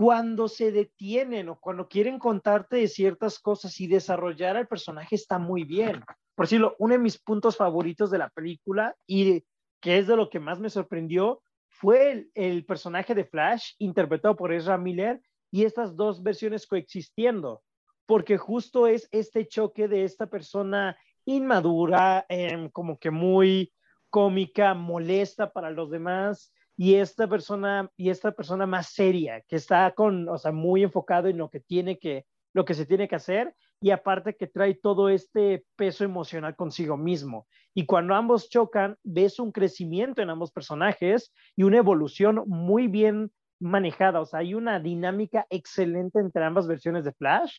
[0.00, 5.38] cuando se detienen o cuando quieren contarte de ciertas cosas y desarrollar al personaje está
[5.38, 6.02] muy bien.
[6.34, 9.44] Por decirlo, uno de mis puntos favoritos de la película y
[9.78, 14.54] que es de lo que más me sorprendió fue el, personaje de Flash interpretado por
[14.54, 15.20] Ezra Miller
[15.50, 17.62] y estas dos versiones coexistiendo
[18.06, 20.96] porque justo es este choque de esta persona
[21.26, 23.70] inmadura, em, como que muy
[24.08, 29.92] cómica, molesta para los demás, y esta persona, y esta persona más seria, que está
[29.92, 32.24] con, o sea, muy enfocado en lo que tiene que,
[32.54, 36.96] lo que se tiene que hacer, y aparte que trae todo este peso emocional consigo
[36.96, 37.46] mismo.
[37.74, 43.30] Y cuando ambos chocan, ves un crecimiento en ambos personajes y una evolución muy bien
[43.60, 47.58] manejada, o sea, hay una dinámica excelente entre ambas versiones de Flash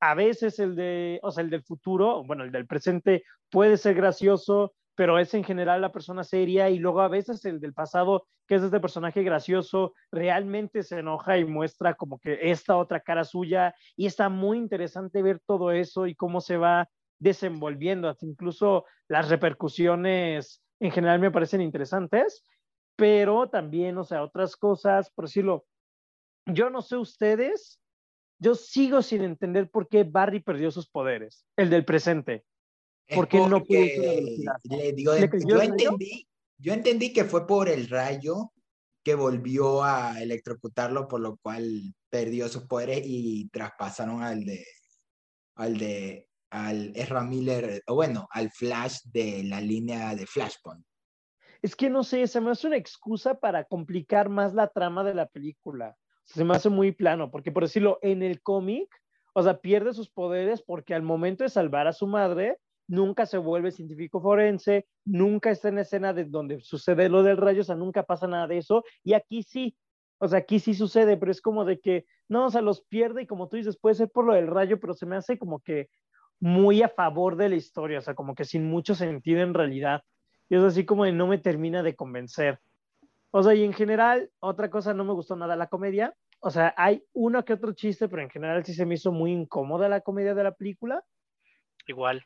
[0.00, 3.94] a veces el de, o sea, el del futuro, bueno, el del presente puede ser
[3.94, 8.26] gracioso, pero es en general la persona seria y luego a veces el del pasado,
[8.48, 13.22] que es este personaje gracioso, realmente se enoja y muestra como que esta otra cara
[13.22, 16.88] suya y está muy interesante ver todo eso y cómo se va
[17.20, 22.44] desenvolviendo, incluso las repercusiones en general me parecen interesantes,
[22.96, 25.64] pero también, o sea, otras cosas, por decirlo,
[26.44, 27.80] yo no sé ustedes,
[28.40, 32.44] yo sigo sin entender por qué Barry perdió sus poderes, el del presente.
[33.14, 35.12] ¿Por qué no le digo,
[35.46, 36.28] yo entendí,
[36.58, 38.52] yo entendí que fue por el rayo
[39.02, 44.66] que volvió a electrocutarlo, por lo cual perdió sus poderes y traspasaron al de
[45.54, 50.84] al de al Ezra Miller, o bueno, al Flash de la línea de Flashpoint.
[51.60, 55.14] Es que no sé, se me hace una excusa para complicar más la trama de
[55.14, 55.96] la película.
[56.24, 58.88] Se me hace muy plano, porque por decirlo, en el cómic,
[59.34, 62.58] o sea, pierde sus poderes porque al momento de salvar a su madre,
[62.88, 67.60] nunca se vuelve científico forense, nunca está en escena de donde sucede lo del rayo,
[67.60, 69.76] o sea, nunca pasa nada de eso, y aquí sí,
[70.18, 73.22] o sea, aquí sí sucede, pero es como de que, no, o sea, los pierde
[73.22, 75.60] y como tú dices, puede ser por lo del rayo, pero se me hace como
[75.60, 75.88] que
[76.40, 80.02] muy a favor de la historia, o sea, como que sin mucho sentido en realidad.
[80.48, 82.60] Y es así como de no me termina de convencer.
[83.30, 86.14] O sea, y en general, otra cosa no me gustó nada la comedia.
[86.40, 89.32] O sea, hay uno que otro chiste, pero en general sí se me hizo muy
[89.32, 91.02] incómoda la comedia de la película.
[91.86, 92.24] Igual.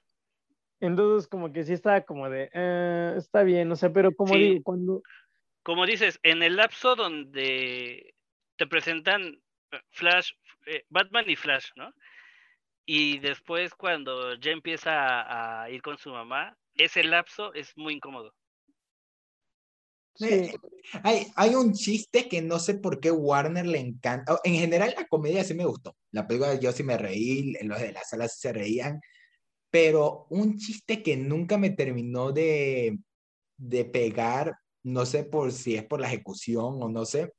[0.82, 4.60] Entonces, como que sí está como de, eh, está bien, o sea, pero como digo,
[4.64, 5.00] cuando...
[5.62, 8.16] Como dices, en el lapso donde
[8.56, 9.40] te presentan
[9.90, 10.32] Flash,
[10.66, 11.94] eh, Batman y Flash, ¿no?
[12.84, 18.34] Y después cuando ya empieza a ir con su mamá, ese lapso es muy incómodo.
[21.04, 24.36] Hay, hay un chiste que no sé por qué Warner le encanta.
[24.42, 25.96] En general, la comedia sí me gustó.
[26.10, 29.00] La película yo sí me reí, los de la sala se reían.
[29.73, 32.99] Pero un chiste que nunca me terminó de,
[33.57, 34.55] de pegar,
[34.85, 37.32] no sé por si es por la ejecución o no sé,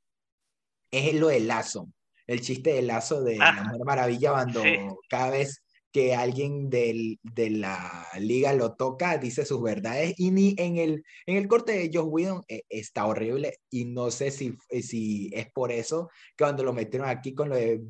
[0.90, 1.88] es lo del lazo.
[2.26, 4.62] El chiste del lazo de la Mujer Maravilla cuando
[5.08, 5.62] cada vez
[5.94, 11.04] que alguien del, de la liga lo toca, dice sus verdades y ni en el,
[11.24, 15.30] en el corte de Josh Whedon eh, está horrible y no sé si, eh, si
[15.32, 17.80] es por eso que cuando lo metieron aquí con lo de,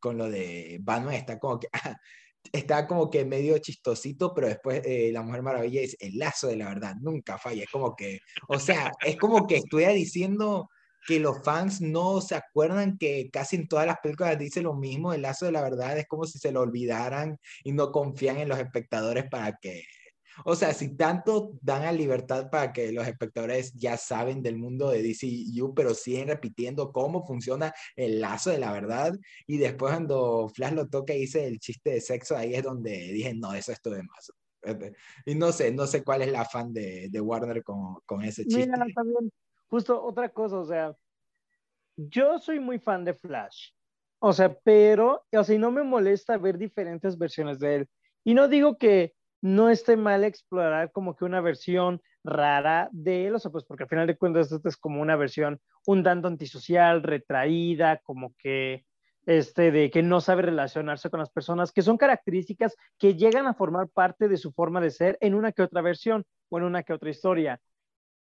[0.00, 1.68] con lo de Batman está como que...
[2.52, 6.56] está como que medio chistosito, pero después eh, La Mujer Maravilla es el lazo de
[6.56, 7.64] la verdad, nunca falla.
[7.64, 10.70] Es como que, o sea, es como que estuviera diciendo
[11.06, 15.12] que los fans no se acuerdan que casi en todas las películas dice lo mismo,
[15.12, 18.48] el lazo de la verdad es como si se lo olvidaran y no confían en
[18.48, 19.84] los espectadores para que,
[20.44, 24.90] o sea, si tanto dan a libertad para que los espectadores ya saben del mundo
[24.90, 29.14] de DCU, pero siguen repitiendo cómo funciona el lazo de la verdad
[29.46, 32.90] y después cuando Flash lo toca y dice el chiste de sexo, ahí es donde
[33.12, 34.32] dije, no, eso es todo de más.
[35.26, 38.44] Y no sé, no sé cuál es la afán de, de Warner con, con ese
[38.44, 38.66] chiste.
[38.66, 39.30] Mira, también
[39.68, 40.96] justo otra cosa, o sea,
[41.96, 43.70] yo soy muy fan de Flash,
[44.18, 47.88] o sea, pero, o sea, no me molesta ver diferentes versiones de él.
[48.24, 49.12] Y no digo que
[49.44, 53.82] no esté mal explorar como que una versión rara de él, o sea, pues porque
[53.82, 58.86] al final de cuentas esta es como una versión un tanto antisocial, retraída, como que
[59.26, 63.52] este, de que no sabe relacionarse con las personas, que son características que llegan a
[63.52, 66.82] formar parte de su forma de ser en una que otra versión o en una
[66.82, 67.60] que otra historia.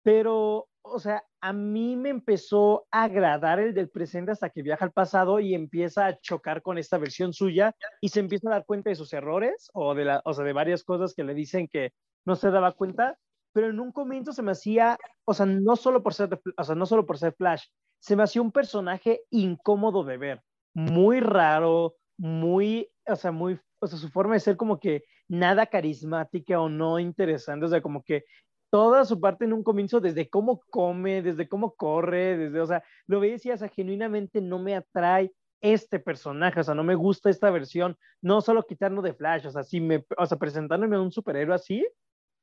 [0.04, 4.84] Pero, o sea, a mí me empezó a agradar el del presente hasta que viaja
[4.84, 8.66] al pasado y empieza a chocar con esta versión suya y se empieza a dar
[8.66, 11.68] cuenta de sus errores o de, la, o sea, de varias cosas que le dicen
[11.68, 11.92] que
[12.24, 13.18] no se daba cuenta,
[13.52, 16.74] pero en un comienzo se me hacía, o sea, no solo por ser, o sea,
[16.74, 17.64] no solo por ser Flash,
[17.98, 20.42] se me hacía un personaje incómodo de ver,
[20.74, 25.66] muy raro, muy, o sea, muy, o sea, su forma de ser como que nada
[25.66, 28.24] carismática o no interesante, o sea, como que
[28.70, 32.82] toda su parte en un comienzo, desde cómo come, desde cómo corre, desde, o sea,
[33.06, 37.30] lo veía y sea, genuinamente no me atrae este personaje, o sea, no me gusta
[37.30, 41.00] esta versión, no solo quitarlo de Flash, o sea, si me, o sea, presentándome a
[41.00, 41.86] un superhéroe así,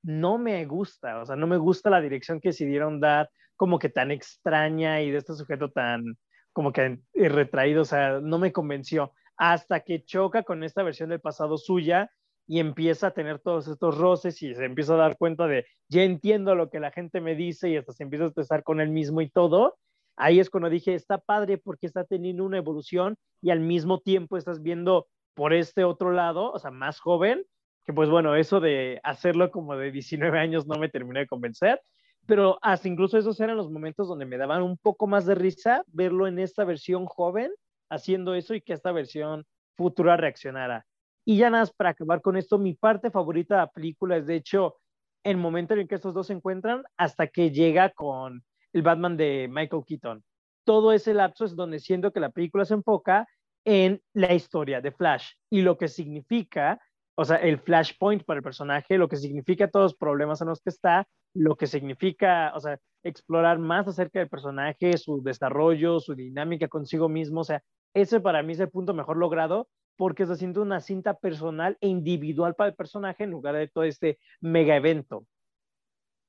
[0.04, 3.90] no me gusta, o sea, no me gusta la dirección que decidieron dar, como que
[3.90, 6.18] tan extraña y de este sujeto tan,
[6.52, 11.22] como que retraído, o sea, no me convenció, hasta que choca con esta versión del
[11.22, 12.10] pasado suya
[12.48, 16.04] y empieza a tener todos estos roces y se empieza a dar cuenta de, ya
[16.04, 18.90] entiendo lo que la gente me dice y hasta se empieza a estar con él
[18.90, 19.78] mismo y todo,
[20.16, 24.38] ahí es cuando dije, está padre porque está teniendo una evolución y al mismo tiempo
[24.38, 27.46] estás viendo por este otro lado, o sea, más joven,
[27.86, 31.82] que pues bueno, eso de hacerlo como de 19 años no me terminó de convencer,
[32.26, 35.84] pero hasta incluso esos eran los momentos donde me daban un poco más de risa
[35.88, 37.52] verlo en esta versión joven
[37.90, 39.46] haciendo eso y que esta versión
[39.76, 40.86] futura reaccionara.
[41.26, 44.36] Y ya nada para acabar con esto, mi parte favorita de la película es de
[44.36, 44.76] hecho
[45.24, 48.44] el momento en que estos dos se encuentran hasta que llega con
[48.74, 50.24] el Batman de Michael Keaton.
[50.66, 53.28] Todo ese lapso es donde siento que la película se enfoca
[53.66, 56.80] en la historia de Flash y lo que significa,
[57.16, 60.62] o sea, el flashpoint para el personaje, lo que significa todos los problemas en los
[60.62, 66.14] que está, lo que significa, o sea, explorar más acerca del personaje, su desarrollo, su
[66.14, 67.64] dinámica consigo mismo, o sea,
[67.96, 71.88] ese para mí es el punto mejor logrado porque se siente una cinta personal e
[71.88, 75.26] individual para el personaje en lugar de todo este mega evento.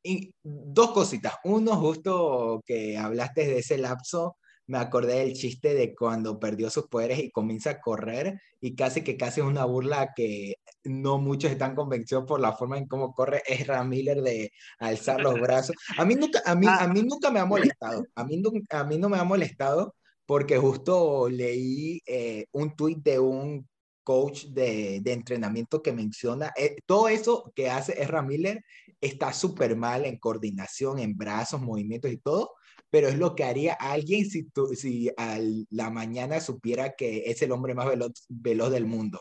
[0.02, 1.34] Y dos cositas.
[1.44, 4.36] Uno, justo que hablaste de ese lapso,
[4.68, 9.02] me acordé del chiste de cuando perdió sus poderes y comienza a correr y casi
[9.02, 13.14] que casi es una burla que no muchos están convencidos por la forma en cómo
[13.14, 15.76] corre Ezra Miller de alzar los brazos.
[15.98, 17.44] A mí nunca, a mí, a mí nunca me ha
[17.76, 19.94] molestado, a mí, a mí no me ha molestado
[20.26, 23.66] porque justo leí eh, un tuit de un
[24.02, 28.64] coach de, de entrenamiento que menciona, eh, todo eso que hace Ezra Miller
[29.00, 32.52] está súper mal en coordinación, en brazos, movimientos y todo,
[32.90, 35.38] pero es lo que haría alguien si, si a
[35.70, 39.20] la mañana supiera que es el hombre más veloz, veloz del mundo.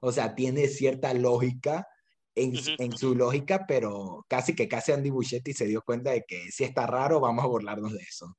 [0.00, 1.86] O sea, tiene cierta lógica
[2.34, 6.50] en, en, su lógica, pero casi que casi Andy Buchetti se dio cuenta de que
[6.50, 8.36] si está raro, vamos a burlarnos de eso.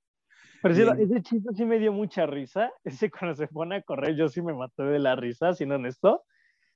[0.65, 2.71] Pero ese chiste sí me dio mucha risa.
[2.83, 6.23] Ese cuando se pone a correr, yo sí me maté de la risa, siendo honesto.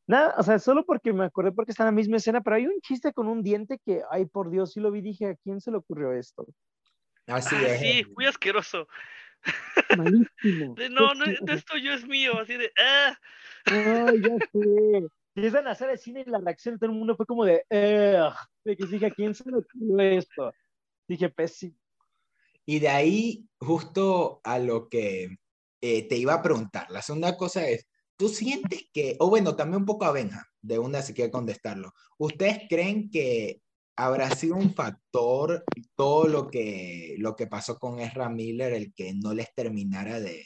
[0.05, 2.67] Nada, o sea, solo porque me acordé porque está en la misma escena, pero hay
[2.67, 5.59] un chiste con un diente que, ay, por Dios, sí lo vi, dije, ¿a quién
[5.59, 6.45] se le ocurrió esto?
[7.25, 7.79] Así ah, es.
[7.79, 8.87] Sí, muy asqueroso.
[9.97, 10.75] Malísimo.
[10.75, 13.17] De, no, no, esto yo es mío, así de, ah.
[13.65, 15.07] Ay, ya sé.
[15.33, 17.63] Empiezan a hacer el cine y la reacción de todo el mundo fue como de,
[17.71, 20.53] de que dije, ¿a quién se le ocurrió esto?
[21.07, 21.78] Dije, pésimo.
[22.69, 25.37] Y de ahí, justo a lo que
[25.81, 29.79] eh, te iba a preguntar, la segunda cosa es, ¿tú sientes que, o bueno, también
[29.79, 33.59] un poco a Benja, de una si quiere contestarlo, ¿ustedes creen que
[33.95, 35.63] habrá sido un factor
[35.95, 40.45] todo lo que, lo que pasó con Ezra Miller, el que no les terminara de,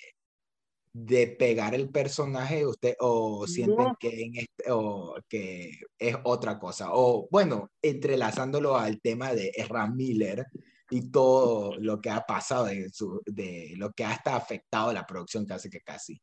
[0.94, 6.94] de pegar el personaje usted o sienten que en este, o que es otra cosa
[6.94, 10.46] o bueno entrelazándolo al tema de Ezra Miller
[10.90, 15.06] y todo lo que ha pasado de, su, de lo que ha hasta afectado la
[15.06, 16.22] producción casi que casi.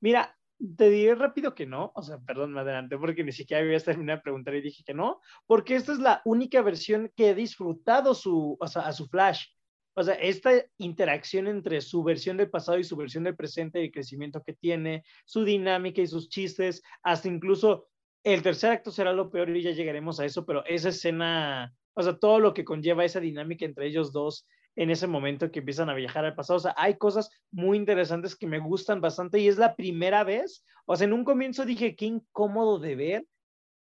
[0.00, 0.36] Mira,
[0.76, 4.18] te diré rápido que no, o sea, perdón, me adelanté porque ni siquiera había terminado
[4.18, 8.14] de preguntar y dije que no, porque esta es la única versión que he disfrutado
[8.14, 9.46] su, o sea, a su Flash.
[9.94, 13.92] O sea, esta interacción entre su versión del pasado y su versión del presente, el
[13.92, 17.88] crecimiento que tiene, su dinámica y sus chistes, hasta incluso
[18.24, 22.02] el tercer acto será lo peor y ya llegaremos a eso, pero esa escena o
[22.02, 24.46] sea, todo lo que conlleva esa dinámica entre ellos dos
[24.76, 26.56] en ese momento que empiezan a viajar al pasado.
[26.56, 30.64] O sea, hay cosas muy interesantes que me gustan bastante y es la primera vez.
[30.86, 33.26] O sea, en un comienzo dije, qué incómodo de ver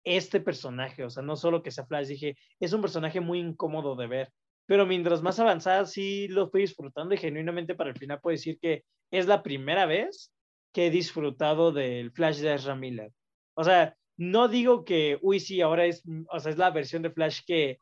[0.04, 1.04] este personaje.
[1.04, 4.32] O sea, no solo que sea Flash, dije, es un personaje muy incómodo de ver.
[4.66, 8.58] Pero mientras más avanzada, sí lo estoy disfrutando y genuinamente para el final puedo decir
[8.60, 10.32] que es la primera vez
[10.72, 13.10] que he disfrutado del Flash de Ezra Miller.
[13.54, 17.10] O sea, no digo que, uy, sí, ahora es, o sea, es la versión de
[17.10, 17.78] Flash que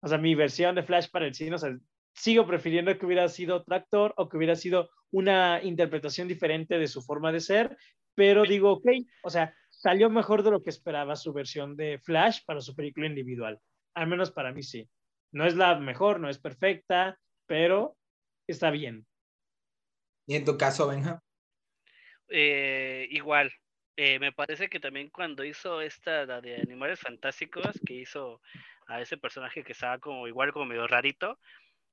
[0.00, 1.76] o sea, mi versión de Flash para el cine, o sea,
[2.14, 6.88] sigo prefiriendo que hubiera sido otro actor o que hubiera sido una interpretación diferente de
[6.88, 7.76] su forma de ser,
[8.14, 8.86] pero digo, ok,
[9.22, 13.06] o sea, salió mejor de lo que esperaba su versión de Flash para su película
[13.06, 13.60] individual.
[13.94, 14.88] Al menos para mí sí.
[15.32, 17.96] No es la mejor, no es perfecta, pero
[18.46, 19.06] está bien.
[20.26, 21.22] ¿Y en tu caso, Benja?
[22.28, 23.52] Eh, igual,
[23.96, 28.40] eh, me parece que también cuando hizo esta, la de Animales Fantásticos, que hizo
[28.88, 31.38] a ese personaje que estaba como igual como medio rarito,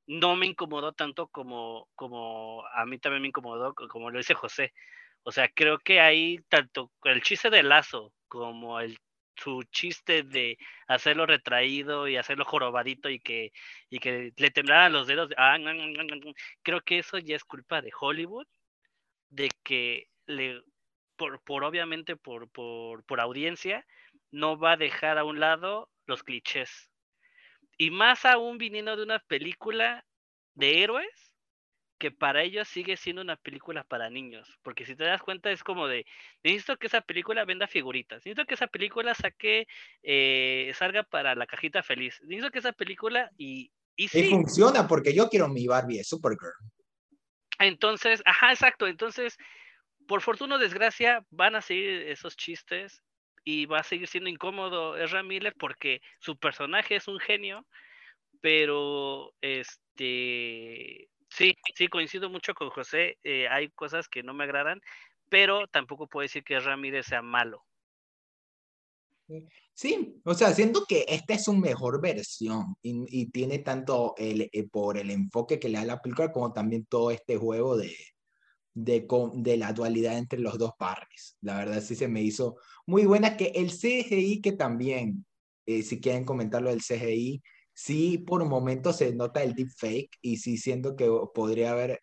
[0.07, 4.73] no me incomodó tanto como, como a mí también me incomodó, como lo dice José.
[5.23, 8.97] O sea, creo que ahí tanto el chiste de Lazo como el
[9.37, 10.57] su chiste de
[10.87, 13.51] hacerlo retraído y hacerlo jorobadito y que,
[13.89, 15.57] y que le temblaran los dedos, ah,
[16.63, 18.47] creo que eso ya es culpa de Hollywood,
[19.29, 20.61] de que le,
[21.17, 23.85] por, por obviamente por, por, por audiencia,
[24.31, 26.89] no va a dejar a un lado los clichés.
[27.77, 30.05] Y más aún viniendo de una película
[30.53, 31.35] de héroes
[31.97, 35.63] que para ellos sigue siendo una película para niños, porque si te das cuenta es
[35.63, 36.05] como de,
[36.43, 39.67] necesito que esa película venda figuritas, necesito que esa película saque,
[40.03, 43.71] eh, salga para la cajita feliz, necesito que esa película y...
[43.97, 44.29] Y, sí.
[44.29, 46.51] funciona porque yo quiero mi Barbie Supergirl.
[47.59, 49.37] Entonces, ajá, exacto, entonces,
[50.05, 53.01] por fortuna o desgracia, van a seguir esos chistes
[53.45, 57.65] y va a seguir siendo incómodo Ezra Miller porque su personaje es un genio,
[58.41, 63.17] pero este Sí, sí, coincido mucho con José.
[63.23, 64.79] Eh, hay cosas que no me agradan,
[65.29, 67.65] pero tampoco puedo decir que Ramírez sea malo.
[69.73, 74.67] Sí, o sea, siento que esta es su mejor versión y, tiene tanto el, eh,
[74.69, 77.93] por el enfoque que le da la película como también todo este juego de,
[78.75, 81.37] de, de la dualidad entre los dos partes.
[81.41, 85.25] La verdad sí se me hizo muy buena que el CGI que también,
[85.65, 87.41] eh, si quieren comentarlo del CGI,
[87.73, 92.01] sí por momentos se nota el deepfake y sí siento que podría haber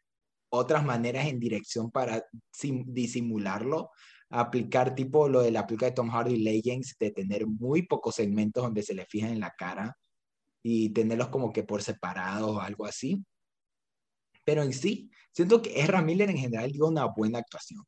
[0.51, 2.25] otras maneras en dirección para
[2.59, 3.91] disimularlo,
[4.31, 8.63] aplicar tipo lo de la película de Tom Hardy Legends, de tener muy pocos segmentos
[8.63, 9.97] donde se le fijan en la cara
[10.63, 13.25] y tenerlos como que por separado o algo así.
[14.45, 17.85] Pero en sí, siento que Ezra Miller en general dio una buena actuación.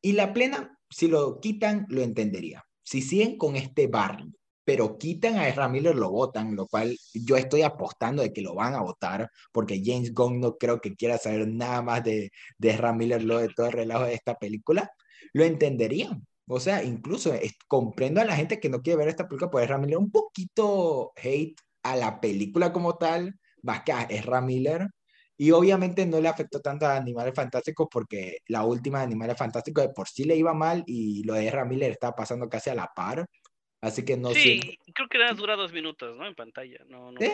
[0.00, 2.64] Y la plena, si lo quitan, lo entendería.
[2.82, 4.32] Si siguen con este barrio
[4.68, 8.54] pero quitan a Ezra Miller, lo votan, lo cual yo estoy apostando de que lo
[8.54, 12.68] van a votar, porque James Gunn no creo que quiera saber nada más de, de
[12.68, 14.90] Ezra Miller, lo de todo el relajo de esta película,
[15.32, 16.26] lo entenderían.
[16.46, 17.32] O sea, incluso
[17.66, 21.12] comprendo a la gente que no quiere ver esta película por Ezra Miller, un poquito
[21.16, 24.86] hate a la película como tal, más que a Ezra Miller,
[25.38, 29.84] y obviamente no le afectó tanto a Animales Fantásticos porque la última de Animales Fantásticos
[29.84, 32.90] de por sí le iba mal y lo de Miller estaba pasando casi a la
[32.94, 33.24] par.
[33.80, 34.60] Así que no Sí,
[34.92, 36.26] creo que dura dos minutos, ¿no?
[36.26, 37.28] En pantalla, no, no sí.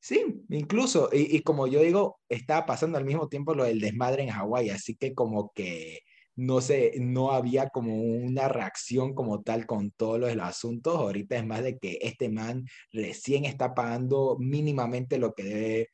[0.00, 4.24] Sí, incluso, y, y, como yo digo, estaba pasando al mismo tiempo lo del desmadre
[4.24, 6.00] en Hawái, así que como que
[6.34, 10.96] no sé, no había como una reacción como tal con todos los asuntos.
[10.96, 15.88] Ahorita es más de que este man recién está pagando mínimamente lo que debe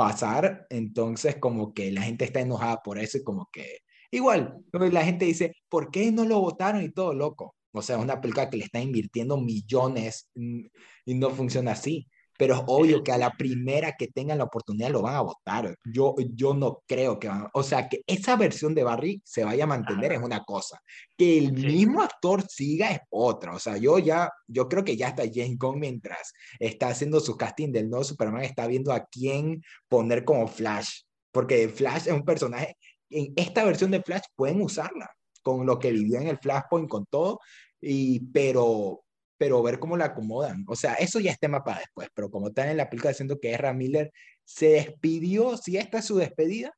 [0.00, 5.04] pasar, entonces como que la gente está enojada por eso y como que igual, la
[5.04, 7.54] gente dice, ¿por qué no lo votaron y todo loco?
[7.70, 10.60] O sea, una película que le está invirtiendo millones mm,
[11.04, 12.08] y no funciona así.
[12.40, 15.76] Pero es obvio que a la primera que tengan la oportunidad lo van a votar.
[15.84, 19.64] Yo, yo no creo que van O sea, que esa versión de Barry se vaya
[19.64, 20.80] a mantener es una cosa.
[21.18, 23.54] Que el mismo actor siga es otra.
[23.54, 27.36] O sea, yo ya, yo creo que ya está James Gunn mientras está haciendo su
[27.36, 31.02] casting del nuevo Superman, está viendo a quién poner como Flash.
[31.30, 32.76] Porque Flash es un personaje,
[33.10, 35.10] en esta versión de Flash pueden usarla
[35.42, 37.40] con lo que vivió en el Flashpoint, con todo,
[37.80, 39.04] y, pero,
[39.40, 40.64] pero ver cómo la acomodan.
[40.68, 43.40] O sea, eso ya es tema para después, pero como están en la película diciendo
[43.40, 44.12] que Ezra Miller
[44.44, 46.74] se despidió, si esta es su despedida,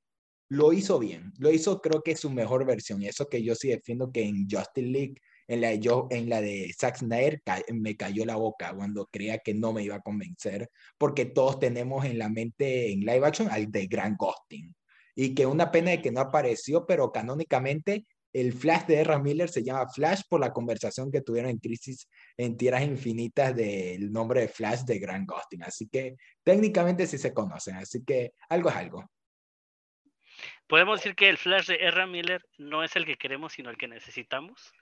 [0.49, 3.67] lo hizo bien, lo hizo creo que su mejor versión, y eso que yo sí
[3.67, 5.15] defiendo que en Justice League,
[5.49, 9.55] en la, yo, en la de Zack Snyder, me cayó la boca cuando creía que
[9.55, 13.73] no me iba a convencer, porque todos tenemos en la mente en live action al
[13.73, 14.73] de Grand Ghosting,
[15.17, 19.19] y que una pena de que no apareció, pero canónicamente el Flash de R.
[19.19, 24.11] Miller se llama Flash por la conversación que tuvieron en Crisis en Tierras Infinitas del
[24.11, 25.63] nombre de Flash de Grant Gustin.
[25.63, 29.05] Así que técnicamente sí se conocen, así que algo es algo.
[30.67, 32.07] Podemos decir que el Flash de R.
[32.07, 34.73] Miller no es el que queremos, sino el que necesitamos.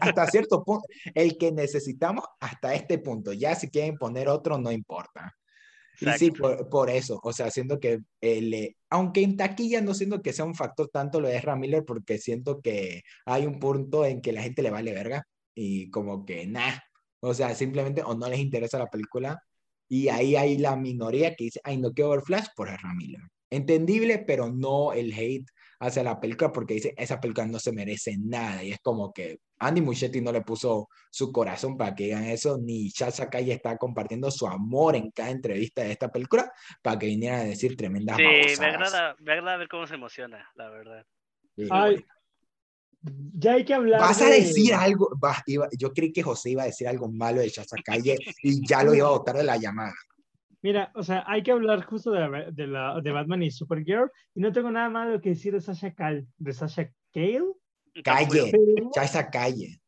[0.00, 0.84] hasta, cierto punto,
[1.14, 3.32] el que necesitamos hasta este punto.
[3.32, 5.32] Ya si quieren poner otro, no importa.
[6.00, 10.32] Y sí, por, eso, o sea, siento que, el, aunque en taquilla no siento que
[10.32, 14.20] sea un factor tanto lo de Ezra Miller, porque siento que hay un punto en
[14.20, 16.82] que la gente le vale verga y como que nada,
[17.20, 19.42] o sea, simplemente o no les interesa la película
[19.88, 23.22] y ahí hay la minoría que dice, ay, no quiero ver Flash por Ezra Miller.
[23.50, 25.46] Entendible, pero no el hate
[25.80, 28.62] hacia la película porque dice, esa película no se merece nada.
[28.64, 32.58] Y es como que Andy Muschietti no le puso su corazón para que digan eso,
[32.58, 36.50] ni Chacha Calle está compartiendo su amor en cada entrevista de esta película
[36.82, 40.48] para que vinieran a decir tremendas Sí, me agrada, me agrada ver cómo se emociona,
[40.54, 41.04] la verdad.
[41.70, 42.04] Ay,
[43.00, 44.00] ya hay que hablar.
[44.00, 45.10] Vas a decir algo,
[45.78, 48.94] yo creí que José iba a decir algo malo de Chacha Calle y ya lo
[48.94, 49.94] iba a botar de la llamada.
[50.62, 54.10] Mira, o sea, hay que hablar justo de, la, de, la, de Batman y Supergirl
[54.34, 57.52] y no tengo nada malo que decir de Sasha Cal, de Sasha Cale.
[58.02, 58.52] Calle,
[58.92, 59.80] Sasha Calle.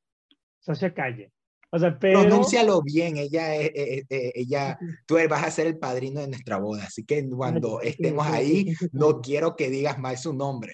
[0.61, 1.33] Sasha Calle.
[1.73, 2.23] O sea, pero...
[2.23, 7.29] Pronúncialo bien, ella, ella, tú vas a ser el padrino de nuestra boda, así que
[7.29, 10.73] cuando estemos ahí, no quiero que digas mal su nombre.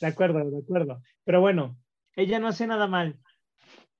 [0.00, 1.02] De acuerdo, de acuerdo.
[1.24, 1.78] Pero bueno,
[2.16, 3.18] ella no hace nada mal.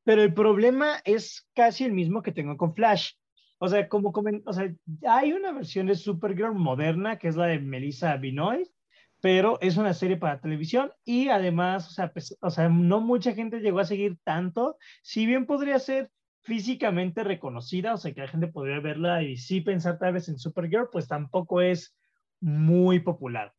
[0.05, 3.13] Pero el problema es casi el mismo que tengo con Flash.
[3.63, 4.11] O sea, como
[4.47, 4.75] o sea,
[5.07, 8.73] hay una versión de Supergirl moderna que es la de Melissa Benoist,
[9.21, 13.35] pero es una serie para televisión y además, o sea, pues, o sea, no mucha
[13.35, 16.11] gente llegó a seguir tanto, si bien podría ser
[16.43, 20.39] físicamente reconocida, o sea, que la gente podría verla y sí pensar tal vez en
[20.39, 21.95] Supergirl, pues tampoco es
[22.41, 23.53] muy popular.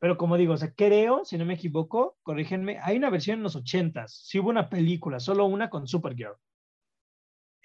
[0.00, 3.44] Pero como digo, o sea, creo, si no me equivoco, corrígenme, hay una versión en
[3.44, 6.34] los 80s, sí hubo una película, solo una con Supergirl.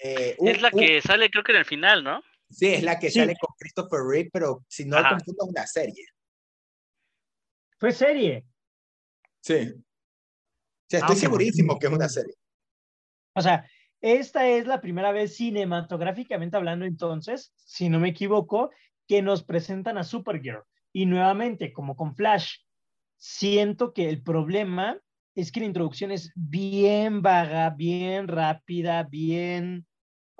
[0.03, 2.21] Eh, es la que sale, creo que en el final, ¿no?
[2.49, 6.05] Sí, es la que sale con Christopher Reeve, pero si no confundo, una serie.
[7.79, 8.45] ¿Fue serie?
[9.41, 9.67] Sí.
[10.89, 12.33] Sí, estoy ah, segurísimo que es una serie.
[13.33, 13.65] O sea,
[14.01, 18.71] esta es la primera vez cinematográficamente hablando entonces, si no me equivoco,
[19.07, 20.63] que nos presentan a Supergirl.
[20.91, 22.57] Y nuevamente, como con Flash,
[23.17, 24.99] siento que el problema
[25.35, 29.87] es que la introducción es bien vaga, bien rápida, bien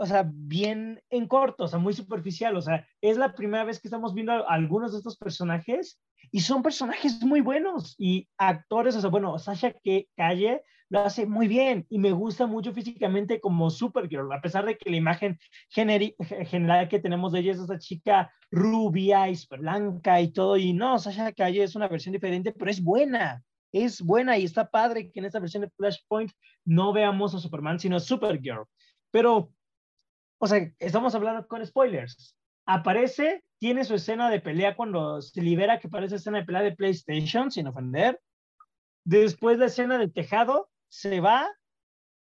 [0.02, 3.80] o sea, bien en corto, o sea, muy superficial, o sea, es la primera vez
[3.80, 6.02] que estamos viendo a algunos de estos personajes
[6.32, 9.76] y son personajes muy buenos y actores, o sea, bueno, Sasha
[10.18, 14.76] Calle lo hace muy bien y me gusta mucho físicamente como Supergirl, a pesar de
[14.76, 15.38] que la imagen
[15.70, 20.74] general que tenemos de ella es esa chica rubia y super blanca y todo, y
[20.74, 25.12] no, Sasha Calle es una versión diferente, pero es buena, es buena y está padre
[25.12, 26.32] que en esta versión de Flashpoint
[26.66, 28.66] no veamos a Superman, sino a Supergirl.
[29.12, 29.52] Pero
[30.42, 32.36] o sea, estamos hablando con spoilers.
[32.66, 36.76] Aparece, tiene su escena de pelea cuando se libera, que parece escena de pelea de
[36.76, 38.20] PlayStation, sin ofender.
[39.04, 41.48] Después la escena del tejado, se va,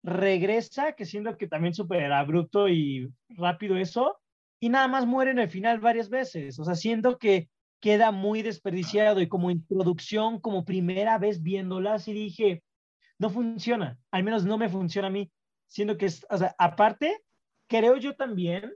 [0.03, 4.19] regresa, que siendo que también súper abrupto y rápido eso,
[4.59, 6.59] y nada más muere en el final varias veces.
[6.59, 12.13] O sea, siento que queda muy desperdiciado y como introducción, como primera vez viéndola, así
[12.13, 12.65] dije,
[13.21, 15.31] no funciona, al menos no me funciona a mí,
[15.69, 17.21] siendo que, o sea, aparte,
[17.71, 18.75] creo yo también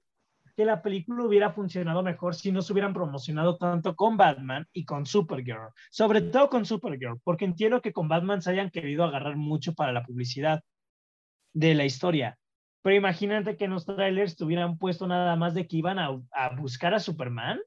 [0.56, 4.84] que la película hubiera funcionado mejor si no se hubieran promocionado tanto con Batman y
[4.84, 9.36] con Supergirl, sobre todo con Supergirl, porque entiendo que con Batman se hayan querido agarrar
[9.36, 10.62] mucho para la publicidad
[11.52, 12.38] de la historia.
[12.82, 16.54] Pero imagínate que en los trailers tuvieran puesto nada más de que iban a, a
[16.54, 17.58] buscar a Superman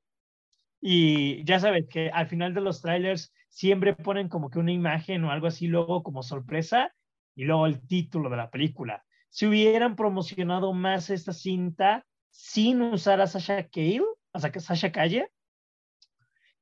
[0.79, 5.25] y ya sabes que al final de los trailers siempre ponen como que una imagen
[5.25, 6.93] o algo así luego como sorpresa
[7.35, 13.21] y luego el título de la película si hubieran promocionado más esta cinta sin usar
[13.21, 15.31] a Sasha Cale, o sea, que Sasha Calle.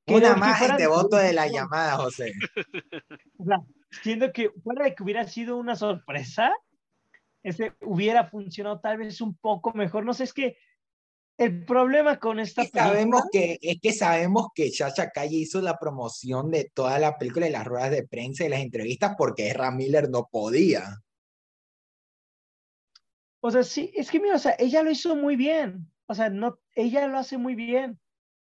[0.08, 2.32] Una más de voto de la llamada, José.
[3.38, 3.58] O sea,
[4.02, 6.52] siendo que fuera de que hubiera sido una sorpresa,
[7.44, 10.06] ese hubiera funcionado tal vez un poco mejor.
[10.06, 10.58] No sé, es que
[11.38, 12.84] el problema con esta película...
[12.86, 17.48] Sabemos que, es que sabemos que Sasha Calle hizo la promoción de toda la película
[17.48, 21.04] y las ruedas de prensa y las entrevistas porque Ezra Miller no podía.
[23.46, 25.88] O sea, sí, es que mira, o sea, ella lo hizo muy bien.
[26.08, 28.00] O sea, no, ella lo hace muy bien.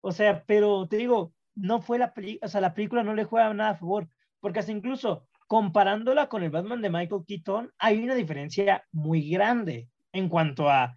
[0.01, 3.25] O sea, pero te digo, no fue la película, o sea, la película no le
[3.25, 4.09] juega nada a favor,
[4.39, 9.89] porque hasta incluso comparándola con el Batman de Michael Keaton, hay una diferencia muy grande
[10.13, 10.95] en cuanto a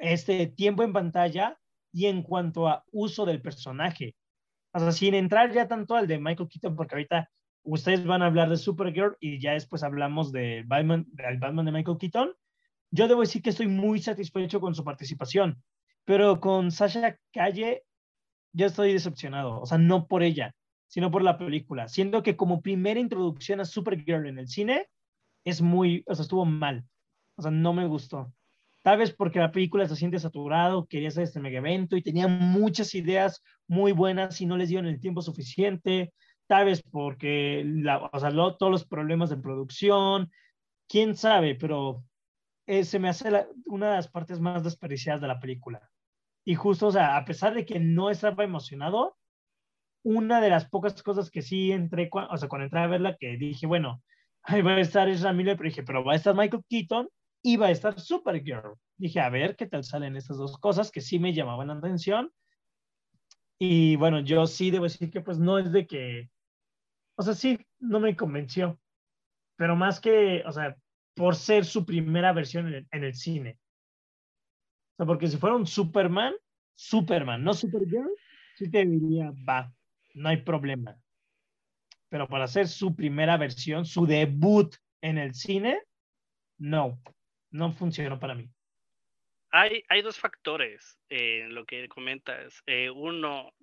[0.00, 1.58] este tiempo en pantalla
[1.92, 4.16] y en cuanto a uso del personaje.
[4.72, 7.30] O sea, sin entrar ya tanto al de Michael Keaton, porque ahorita
[7.64, 11.72] ustedes van a hablar de Supergirl y ya después hablamos del Batman, del Batman de
[11.72, 12.32] Michael Keaton,
[12.90, 15.62] yo debo decir que estoy muy satisfecho con su participación,
[16.04, 17.82] pero con Sasha Calle
[18.52, 20.54] yo estoy decepcionado, o sea, no por ella,
[20.86, 24.88] sino por la película, siendo que como primera introducción a Supergirl en el cine
[25.44, 26.84] es muy, o sea, estuvo mal,
[27.36, 28.32] o sea, no me gustó.
[28.82, 32.28] Tal vez porque la película se siente saturado, quería hacer este mega evento y tenía
[32.28, 36.12] muchas ideas muy buenas y no les dieron el tiempo suficiente.
[36.46, 40.30] Tal vez porque la, o sea, todos los problemas de producción,
[40.88, 42.04] quién sabe, pero
[42.66, 45.88] eh, se me hace una de las partes más desperdiciadas de la película.
[46.44, 49.16] Y justo, o sea, a pesar de que no estaba emocionado,
[50.04, 53.36] una de las pocas cosas que sí entré, o sea, cuando entré a verla, que
[53.36, 54.02] dije, bueno,
[54.42, 57.08] ahí va a estar Ezra Miller, pero dije, pero va a estar Michael Keaton
[57.42, 58.74] y va a estar Supergirl.
[58.96, 62.32] Dije, a ver qué tal salen estas dos cosas que sí me llamaban la atención.
[63.58, 66.30] Y bueno, yo sí debo decir que pues no es de que,
[67.16, 68.78] o sea, sí, no me convenció,
[69.56, 70.76] pero más que, o sea,
[71.16, 73.58] por ser su primera versión en el, cine.
[74.92, 76.34] O sea, porque si fuera un Superman,
[76.74, 78.14] Superman, no Supergirl,
[78.54, 79.72] sí te diría, va,
[80.14, 80.94] no hay problema.
[82.10, 85.80] Pero para hacer su primera versión, su debut en el cine,
[86.58, 87.00] no,
[87.50, 88.50] no funcionó para mí.
[89.50, 92.62] Hay, hay dos factores en lo que comentas.
[92.66, 93.54] Eh, uno,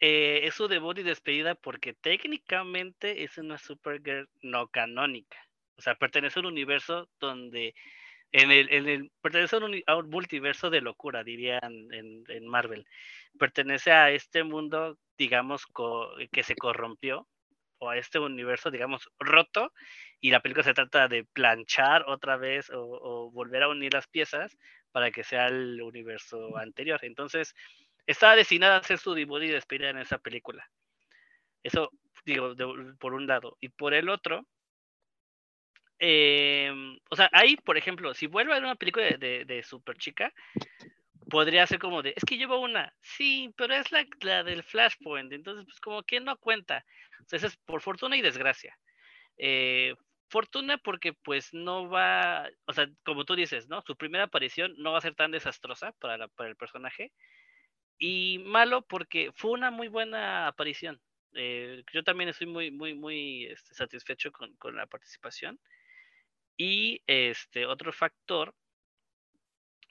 [0.00, 5.38] eh, es su debut y despedida porque técnicamente es una Supergirl no canónica.
[5.76, 7.74] O sea, pertenece a un universo donde
[8.32, 12.86] en el, en el, pertenece a un, multiverso de locura, dirían en, Marvel.
[13.38, 15.66] Pertenece a este mundo, digamos,
[16.32, 17.26] que se corrompió,
[17.78, 19.72] o a este universo, digamos, roto,
[20.20, 24.56] y la película se trata de planchar otra vez o, volver a unir las piezas
[24.92, 27.00] para que sea el universo anterior.
[27.02, 27.54] Entonces,
[28.06, 30.68] estaba destinada a hacer su debut y despedida en esa película.
[31.62, 31.90] Eso,
[32.24, 32.54] digo,
[32.98, 33.56] por un lado.
[33.60, 34.46] Y por el otro,
[35.98, 39.96] em, o sea, ahí, por ejemplo, si vuelve a ver una película de, de, Super
[39.96, 40.32] Chica,
[41.30, 45.32] podría ser como de, es que llevo una, sí, pero es la, la del Flashpoint,
[45.32, 46.84] entonces, pues como que no cuenta.
[47.20, 48.78] O sea, es por fortuna y desgracia.
[49.38, 49.94] Eh,
[50.28, 53.82] fortuna porque pues no va, o sea, como tú dices, ¿no?
[53.82, 57.12] Su primera aparición no va a ser tan desastrosa para, para el personaje.
[57.98, 61.00] Y malo porque fue una muy buena aparición.
[61.34, 65.58] Eh, yo también estoy muy, muy, muy este, satisfecho con, con, la participación.
[66.56, 68.54] Y este otro factor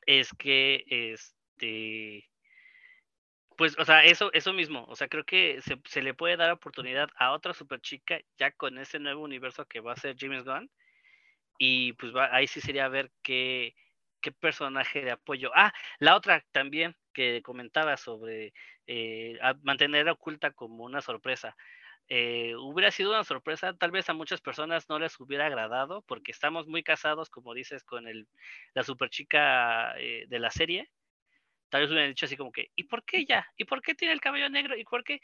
[0.06, 2.30] es que este
[3.58, 6.52] pues, o sea, eso, eso mismo, o sea, creo que se, se, le puede dar
[6.52, 10.44] oportunidad a otra super chica ya con ese nuevo universo que va a ser James
[10.44, 10.70] Gunn.
[11.58, 13.76] Y pues va, ahí sí sería ver qué,
[14.22, 15.52] qué personaje de apoyo.
[15.56, 18.54] Ah, la otra también que comentaba sobre
[18.88, 21.56] eh, mantener oculta como una sorpresa.
[22.07, 26.32] Eh, hubiera sido una sorpresa, tal vez a muchas personas no les hubiera agradado porque
[26.32, 28.27] estamos muy casados, como dices, con el,
[28.73, 30.90] la super chica eh, de la serie
[31.76, 33.45] tal vez hubieran dicho así como que, ¿y por qué ella?
[33.57, 34.77] ¿Y por qué tiene el cabello negro?
[34.77, 35.19] ¿Y por qué?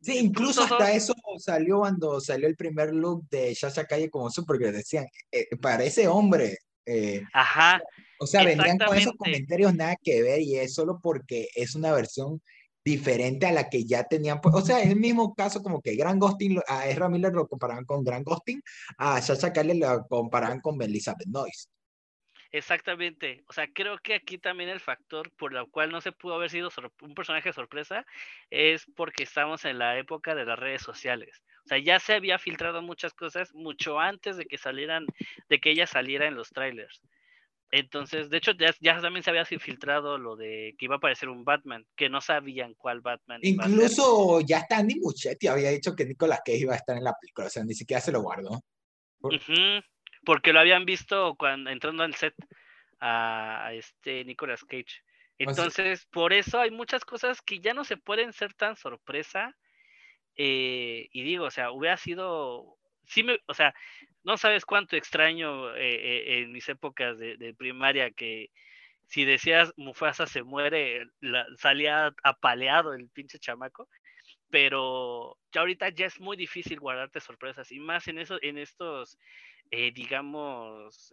[0.00, 4.72] Sí, incluso hasta eso salió cuando salió el primer look de Shasha Calle como que
[4.72, 6.58] decían, eh, parece hombre.
[6.84, 7.82] Eh, Ajá.
[8.20, 11.92] O sea, vendrían con esos comentarios nada que ver y es solo porque es una
[11.92, 12.40] versión
[12.86, 14.40] diferente a la que ya tenían.
[14.40, 17.48] Pues, o sea, es el mismo caso como que Gran Ghosting, a Ezra Miller lo
[17.48, 18.62] comparaban con Gran Ghosting,
[18.96, 21.68] a Shasha Calle lo comparaban con Elizabeth Noyce.
[22.52, 23.42] Exactamente.
[23.48, 26.48] O sea, creo que aquí también el factor por el cual no se pudo haber
[26.48, 26.70] sido
[27.02, 28.06] un personaje sorpresa
[28.50, 31.42] es porque estamos en la época de las redes sociales.
[31.64, 35.06] O sea, ya se había filtrado muchas cosas mucho antes de que salieran,
[35.48, 37.02] de que ella saliera en los trailers.
[37.70, 41.44] Entonces, de hecho, ya, también se había filtrado lo de que iba a aparecer un
[41.44, 43.40] Batman, que no sabían cuál Batman.
[43.42, 47.14] Incluso ya está Andy Muchetti había dicho que Nicolas Cage iba a estar en la
[47.20, 48.62] película, o sea, ni siquiera se lo guardó
[50.24, 52.34] porque lo habían visto cuando entrando al set
[53.00, 55.02] a, este Nicolas Cage.
[55.38, 59.54] Entonces, por eso hay muchas cosas que ya no se pueden ser tan sorpresa.
[60.34, 62.76] Eh, y digo, o sea, hubiera sido,
[63.06, 63.74] sí me, o sea,
[64.26, 68.50] no sabes cuánto extraño eh, eh, en mis épocas de, primaria que
[69.06, 71.06] si decías Mufasa se muere,
[71.58, 73.88] salía apaleado el pinche chamaco
[74.50, 79.16] pero ya ahorita ya es muy difícil guardarte sorpresas y más en eso, en estos,
[79.70, 81.10] eh, digamos,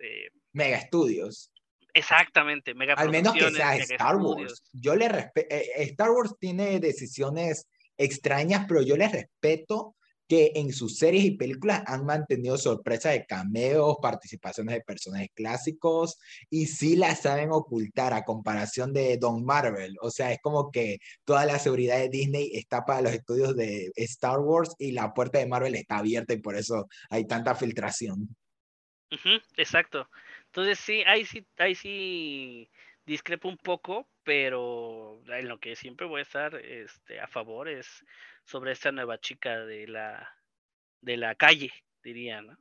[0.51, 1.51] mega estudios.
[1.93, 4.63] Exactamente, mega Al menos que sea Star Wars.
[4.71, 5.31] Yo le
[5.77, 7.67] Star Wars tiene decisiones
[7.97, 9.95] extrañas, pero yo le respeto
[10.27, 16.17] que en sus series y películas han mantenido sorpresas de cameos, participaciones de personajes clásicos
[16.49, 19.95] y sí las saben ocultar a comparación de Don Marvel.
[20.01, 23.91] O sea, es como que toda la seguridad de Disney está para los estudios de
[23.95, 28.35] Star Wars y la puerta de Marvel está abierta y por eso hay tanta filtración.
[29.57, 30.09] exacto.
[30.45, 32.69] Entonces sí, ahí sí, ahí sí
[33.05, 37.87] discrepo un poco, pero en lo que siempre voy a estar este, a favor es
[38.45, 40.27] sobre esta nueva chica de la,
[41.01, 41.71] de la calle,
[42.03, 42.57] diría, ¿no?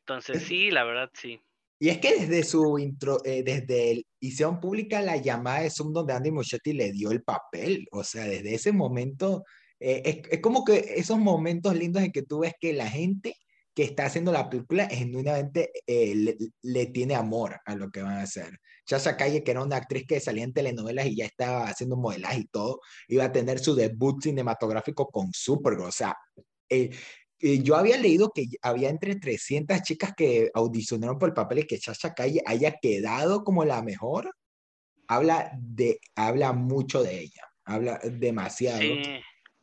[0.00, 1.40] Entonces sí, la verdad sí.
[1.78, 6.12] Y es que desde su intro, eh, desde hicieron pública la llamada de Zoom donde
[6.12, 9.44] Andy Muschietti le dio el papel, o sea, desde ese momento,
[9.80, 13.34] eh, es, es, como que esos momentos lindos en que tú ves que la gente
[13.74, 18.18] que está haciendo la película genuinamente eh, le, le, tiene amor a lo que van
[18.18, 18.58] a hacer.
[18.84, 22.40] Chacha Calle, que era una actriz que salía en telenovelas y ya estaba haciendo modelaje
[22.40, 25.88] y todo, iba a tener su debut cinematográfico con Supergirl.
[25.88, 26.16] O sea,
[26.68, 26.90] eh,
[27.38, 31.66] eh, yo había leído que había entre 300 chicas que audicionaron por el papel y
[31.66, 34.30] que Chacha Calle haya quedado como la mejor.
[35.08, 38.82] Habla, de, habla mucho de ella, habla demasiado.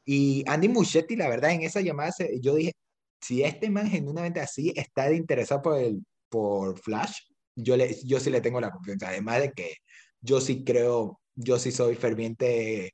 [0.06, 2.12] Y Andy Muschietti, la verdad, en esa llamada
[2.42, 2.74] yo dije,
[3.22, 7.18] si este man genuinamente así está interesado por, el, por Flash,
[7.56, 9.10] yo, le, yo sí le tengo la confianza.
[9.10, 9.76] Además de que
[10.22, 12.94] yo sí creo, yo sí soy ferviente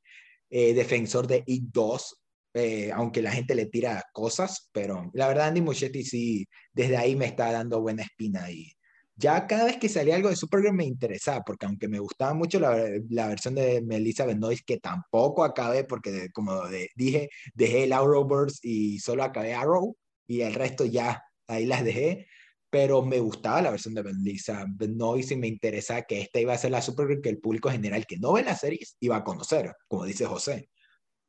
[0.50, 2.22] eh, defensor de It 2,
[2.56, 7.16] eh, aunque la gente le tira cosas, pero la verdad Andy Muschietti sí, desde ahí
[7.16, 8.72] me está dando buena espina y
[9.18, 12.60] ya cada vez que salía algo de Supergirl me interesaba, porque aunque me gustaba mucho
[12.60, 12.78] la,
[13.10, 16.64] la versión de Melissa Benoist, que tampoco acabé, porque como
[16.96, 19.96] dije, dejé el Arrowverse y solo acabé Arrow,
[20.28, 22.28] y el resto ya ahí las dejé,
[22.70, 26.58] pero me gustaba la versión de Melissa Benoist y me interesaba que esta iba a
[26.58, 29.74] ser la Supergirl que el público general que no ve las series iba a conocer,
[29.88, 30.70] como dice José.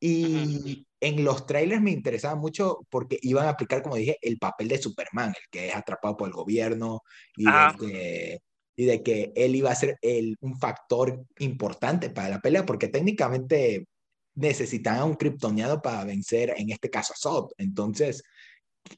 [0.00, 4.68] Y en los trailers me interesaba mucho porque iban a aplicar, como dije, el papel
[4.68, 7.02] de Superman, el que es atrapado por el gobierno
[7.36, 8.38] y, de, que,
[8.76, 12.88] y de que él iba a ser el, un factor importante para la pelea, porque
[12.88, 13.86] técnicamente
[14.34, 17.52] necesitaban un kryptoniano para vencer, en este caso a Zod.
[17.56, 18.22] Entonces,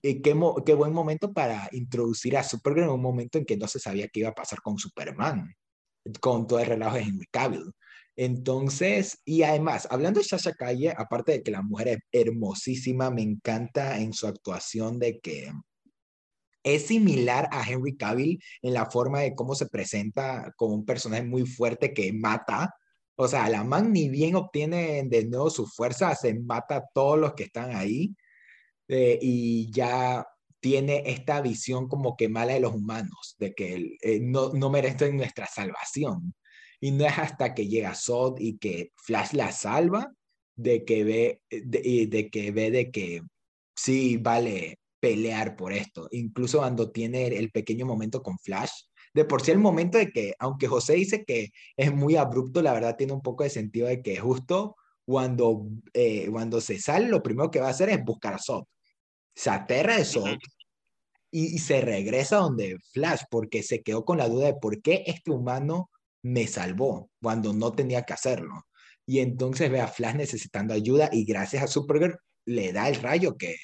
[0.02, 3.78] qué, qué buen momento para introducir a Supergirl en un momento en que no se
[3.78, 5.54] sabía qué iba a pasar con Superman,
[6.20, 7.72] con todo el relajo de Henry Cavill.
[8.16, 13.22] Entonces, y además, hablando de Sasha Calle, aparte de que la mujer es hermosísima, me
[13.22, 15.52] encanta en su actuación de que
[16.64, 21.22] es similar a Henry Cavill en la forma de cómo se presenta como un personaje
[21.22, 22.74] muy fuerte que mata.
[23.14, 27.18] O sea, la man ni bien obtiene de nuevo su fuerza, se mata a todos
[27.18, 28.16] los que están ahí
[28.88, 30.26] eh, y ya
[30.60, 35.16] tiene esta visión como que mala de los humanos, de que eh, no, no merecen
[35.16, 36.34] nuestra salvación.
[36.80, 40.12] Y no es hasta que llega Sod y que Flash la salva
[40.56, 43.22] de que ve de, de que ve de que
[43.76, 46.08] sí vale pelear por esto.
[46.10, 48.70] Incluso cuando tiene el pequeño momento con Flash,
[49.14, 52.72] de por sí el momento de que, aunque José dice que es muy abrupto, la
[52.72, 57.22] verdad tiene un poco de sentido de que justo cuando, eh, cuando se sale, lo
[57.22, 58.64] primero que va a hacer es buscar a Sod.
[59.38, 60.36] Se aterra de Sod
[61.30, 65.04] y, y, se regresa donde Flash, porque se quedó con la duda de por qué
[65.06, 65.90] este humano
[66.22, 68.64] me salvó cuando no tenía que hacerlo.
[69.06, 73.36] Y entonces ve a Flash necesitando ayuda y gracias a Supergirl le da el rayo
[73.36, 73.54] que,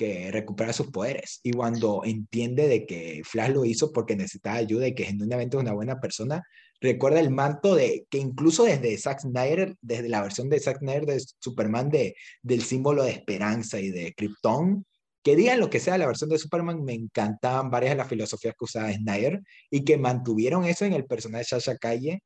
[0.00, 1.40] que recupera sus poderes.
[1.42, 5.62] Y cuando entiende de que Flash lo hizo porque necesitaba ayuda y que genuinamente es
[5.62, 6.42] una buena persona,
[6.80, 11.04] recuerda el manto de que incluso desde Zack Snyder, desde la versión de Zack Snyder
[11.04, 14.86] de Superman de, del símbolo de esperanza y de Krypton,
[15.22, 18.54] que digan lo que sea la versión de Superman, me encantaban varias de las filosofías
[18.58, 19.40] que usaba Snyder
[19.70, 22.22] y que mantuvieron eso en el personaje de Sasha Calle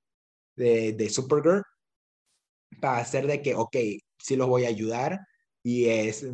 [0.56, 1.62] de, de Supergirl
[2.80, 3.76] para hacer de que, ok,
[4.18, 5.18] sí los voy a ayudar
[5.62, 6.26] y es,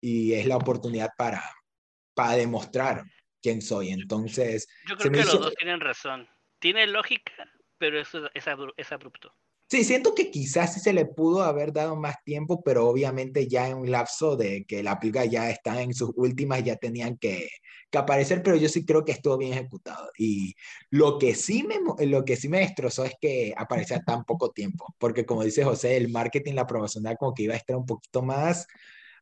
[0.00, 1.42] y es la oportunidad para,
[2.14, 3.02] para demostrar
[3.42, 3.90] quién soy.
[3.90, 4.68] Entonces...
[4.88, 6.28] Yo creo que los dos tienen razón.
[6.60, 7.32] Tiene lógica,
[7.78, 8.46] pero eso es,
[8.76, 9.32] es abrupto.
[9.70, 13.68] Sí, siento que quizás sí se le pudo haber dado más tiempo, pero obviamente ya
[13.68, 17.50] en un lapso de que la película ya está en sus últimas, ya tenían que,
[17.90, 20.10] que, aparecer, pero yo sí creo que estuvo bien ejecutado.
[20.16, 20.54] Y
[20.88, 24.86] lo que, sí me, lo que sí me destrozó es que aparecía tan poco tiempo,
[24.98, 28.22] porque como dice José, el marketing, la promocional como que iba a estar un poquito
[28.22, 28.66] más,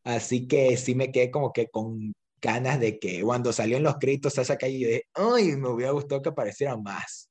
[0.05, 3.97] así que sí me quedé como que con ganas de que cuando salió en los
[3.97, 7.26] créditos esa calle, yo dije, ay, me hubiera gustado que apareciera más.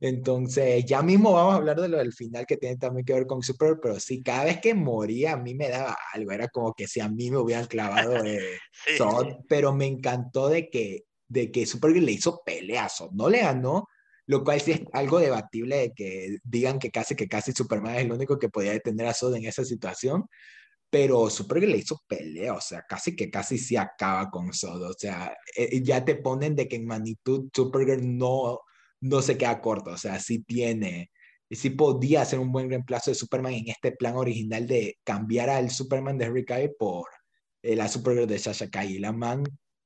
[0.00, 3.26] Entonces, ya mismo vamos a hablar de lo del final que tiene también que ver
[3.26, 6.74] con Super, pero sí, cada vez que moría a mí me daba algo, era como
[6.74, 8.58] que si a mí me hubieran clavado eh,
[9.48, 13.88] pero me encantó de que, de que Supergirl le hizo peleazo, no le ganó,
[14.26, 18.02] lo cual sí es algo debatible de que digan que casi que casi Superman es
[18.02, 20.24] el único que podía detener a Zod en esa situación,
[20.90, 24.94] pero Supergirl le hizo pelea, o sea, casi que casi sí acaba con Zod, o
[24.96, 28.60] sea, eh, ya te ponen de que en magnitud Supergirl no
[29.04, 31.10] no se queda corto, o sea, sí tiene,
[31.50, 35.70] sí podía ser un buen reemplazo de Superman en este plan original de cambiar al
[35.70, 37.06] Superman de Henry Cavill por
[37.62, 38.98] eh, la Supergirl de Sasha Calle.
[38.98, 39.44] La man,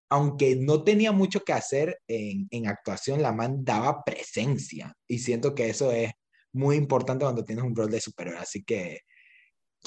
[0.08, 5.52] aunque no tenía mucho que hacer en, en actuación, la man daba presencia y siento
[5.52, 6.12] que eso es
[6.52, 9.00] muy importante cuando tienes un rol de superhéroe, así que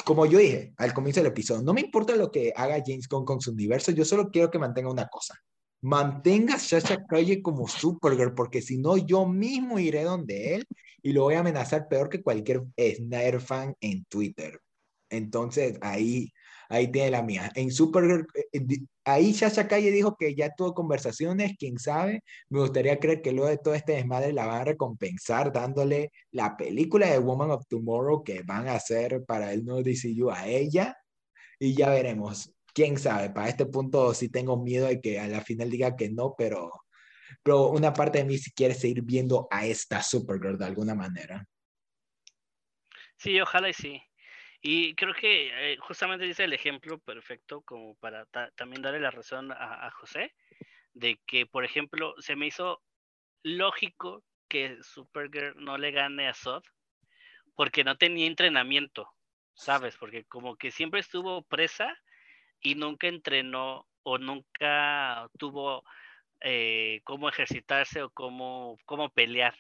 [0.04, 3.26] como yo dije al comienzo del episodio, no me importa lo que haga James Gunn
[3.26, 5.36] con su universo, yo solo quiero que mantenga una cosa,
[5.82, 10.68] mantenga a Sasha Calle como Supergirl, porque si no, yo mismo iré donde él
[11.02, 14.60] y lo voy a amenazar peor que cualquier Snyder fan en Twitter.
[15.10, 16.32] Entonces, ahí,
[16.72, 17.52] Ahí tiene la mía.
[17.56, 22.24] En Supergirl, eh, eh, ahí Sasha Calle dijo que ya tuvo conversaciones, quién sabe.
[22.50, 26.56] Me gustaría creer que luego de todo este desmadre la van a recompensar dándole la
[26.56, 30.96] película de Woman of Tomorrow que van a hacer para el nuevo DCU a ella.
[31.60, 32.54] Y ya veremos.
[32.74, 36.10] Quién sabe, para este punto sí tengo miedo de que a la final diga que
[36.10, 36.72] no, pero,
[37.44, 41.46] pero una parte de mí sí quiere seguir viendo a esta Supergirl de alguna manera.
[43.18, 44.02] Sí, ojalá y sí.
[44.62, 48.26] Y creo que eh, justamente dice el ejemplo perfecto como para
[48.56, 50.34] también darle la razón a, José,
[50.94, 52.82] de que, por ejemplo, se me hizo
[53.44, 56.64] lógico que Supergirl no le gane a Sod
[57.56, 59.10] porque no tenía entrenamiento,
[59.54, 59.98] ¿sabes?
[59.98, 61.98] Porque como que siempre estuvo presa
[62.62, 65.84] y nunca entrenó o nunca tuvo
[66.42, 69.56] eh, cómo ejercitarse o cómo, cómo pelear.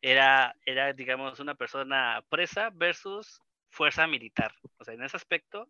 [0.00, 3.40] Era, era, digamos, una persona presa versus
[3.70, 4.52] fuerza militar.
[4.78, 5.68] O sea, en ese aspecto,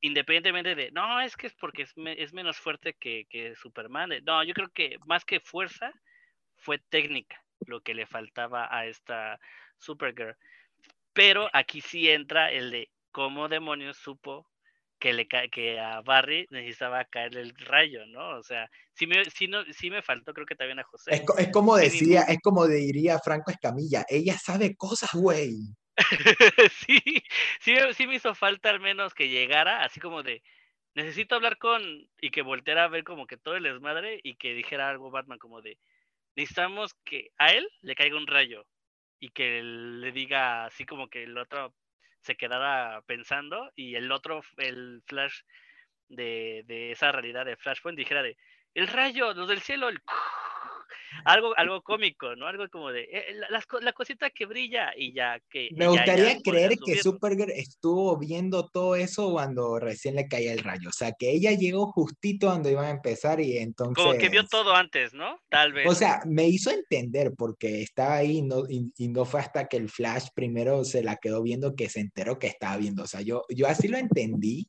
[0.00, 4.10] independientemente de, no, es que es porque es, menos fuerte que, Superman.
[4.24, 5.92] No, yo creo que más que fuerza,
[6.56, 9.40] fue técnica lo que le faltaba a esta
[9.78, 10.36] Supergirl.
[11.12, 14.51] Pero aquí sí entra el de cómo demonios supo
[15.02, 18.38] que, le que a Barry necesitaba caerle el rayo, ¿no?
[18.38, 21.10] O sea, sí me, sí no, sí me faltó, creo que también a José.
[21.12, 25.74] Es, es como decía, es como diría Franco Escamilla, ella sabe cosas, güey.
[26.86, 27.00] sí,
[27.60, 30.40] sí, me hizo falta al menos que llegara, así como de,
[30.94, 31.82] necesito hablar con,
[32.20, 35.40] y que volteara a ver como que todo el desmadre y que dijera algo Batman
[35.40, 35.78] como de,
[36.36, 38.66] necesitamos que a él le caiga un rayo
[39.18, 41.74] y que le diga así como que el otro
[42.22, 45.40] se quedara pensando y el otro, el flash
[46.08, 48.36] de, de esa realidad de Flashpoint dijera de,
[48.74, 50.00] el rayo, los del cielo, el
[51.24, 52.46] algo, algo cómico, ¿no?
[52.46, 55.68] Algo como de eh, la, cosita que brilla y ya que.
[55.72, 60.88] Me gustaría creer que Supergirl estuvo viendo todo eso cuando recién le caía el rayo.
[60.88, 64.02] O sea, que ella llegó justito cuando iban a empezar y entonces.
[64.02, 65.38] Como que vio todo antes, ¿no?
[65.48, 65.88] Tal vez.
[65.88, 69.76] O sea, me hizo entender porque estaba ahí y no, y, no fue hasta que
[69.76, 73.02] el Flash primero se la quedó viendo que se enteró que estaba viendo.
[73.02, 74.66] O sea, yo, yo así lo entendí,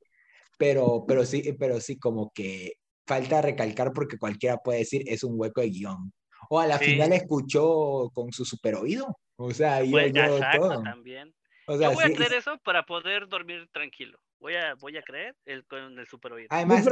[0.57, 2.73] pero, pero sí, pero sí, como que
[3.05, 6.13] falta recalcar porque cualquiera puede decir es un hueco de guion.
[6.49, 9.17] O a la final escuchó con su super oído.
[9.37, 10.83] O sea, yo, pues, yo todo.
[10.83, 11.33] También.
[11.67, 14.19] yo voy a creer eso para poder dormir tranquilo.
[14.39, 16.47] Voy a, voy a creer el, con el super oído.
[16.51, 16.85] Además,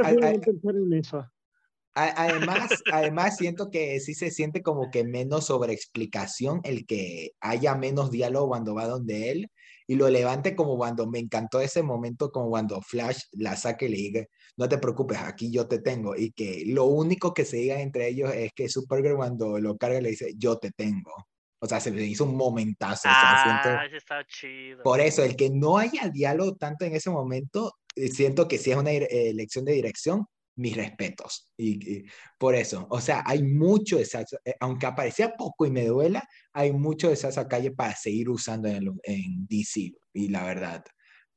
[1.94, 8.10] Además, además siento que sí se siente como que menos sobreexplicación el que haya menos
[8.10, 9.50] diálogo cuando va donde él
[9.86, 13.88] y lo levante como cuando me encantó ese momento como cuando Flash la saque y
[13.90, 14.26] le diga,
[14.56, 18.08] no te preocupes, aquí yo te tengo y que lo único que se diga entre
[18.08, 21.12] ellos es que Supergirl cuando lo carga le dice, yo te tengo.
[21.60, 23.02] O sea, se le hizo un momentazo.
[23.04, 24.82] Ah, está chido.
[24.82, 28.72] Por eso, el que no haya diálogo tanto en ese momento, eh, siento que sí
[28.72, 30.26] es una elección de dirección,
[30.56, 31.52] mis respetos.
[31.56, 32.04] Y,
[32.36, 36.28] por eso, o sea, hay mucho de esa, eh, aunque aparecía poco y me duela,
[36.52, 40.84] hay mucho de esa calle para seguir usando en, en DC, y la verdad.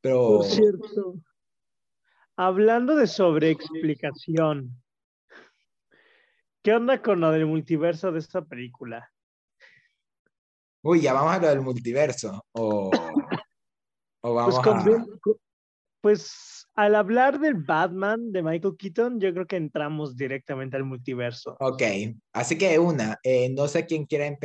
[0.02, 0.40] Pero...
[0.40, 1.22] Por cierto,
[2.36, 4.82] hablando de sobreexplicación,
[6.62, 9.12] ¿qué onda con lo del multiverso de esta película?
[10.82, 12.46] Uy, ya vamos a lo del multiverso.
[12.52, 12.92] O,
[14.22, 15.06] o vamos pues, a...
[16.02, 21.56] pues al hablar del Batman de Michael Keaton, yo creo que entramos directamente al multiverso.
[21.60, 21.82] Ok,
[22.34, 24.38] así que una, eh, no sé quién quiere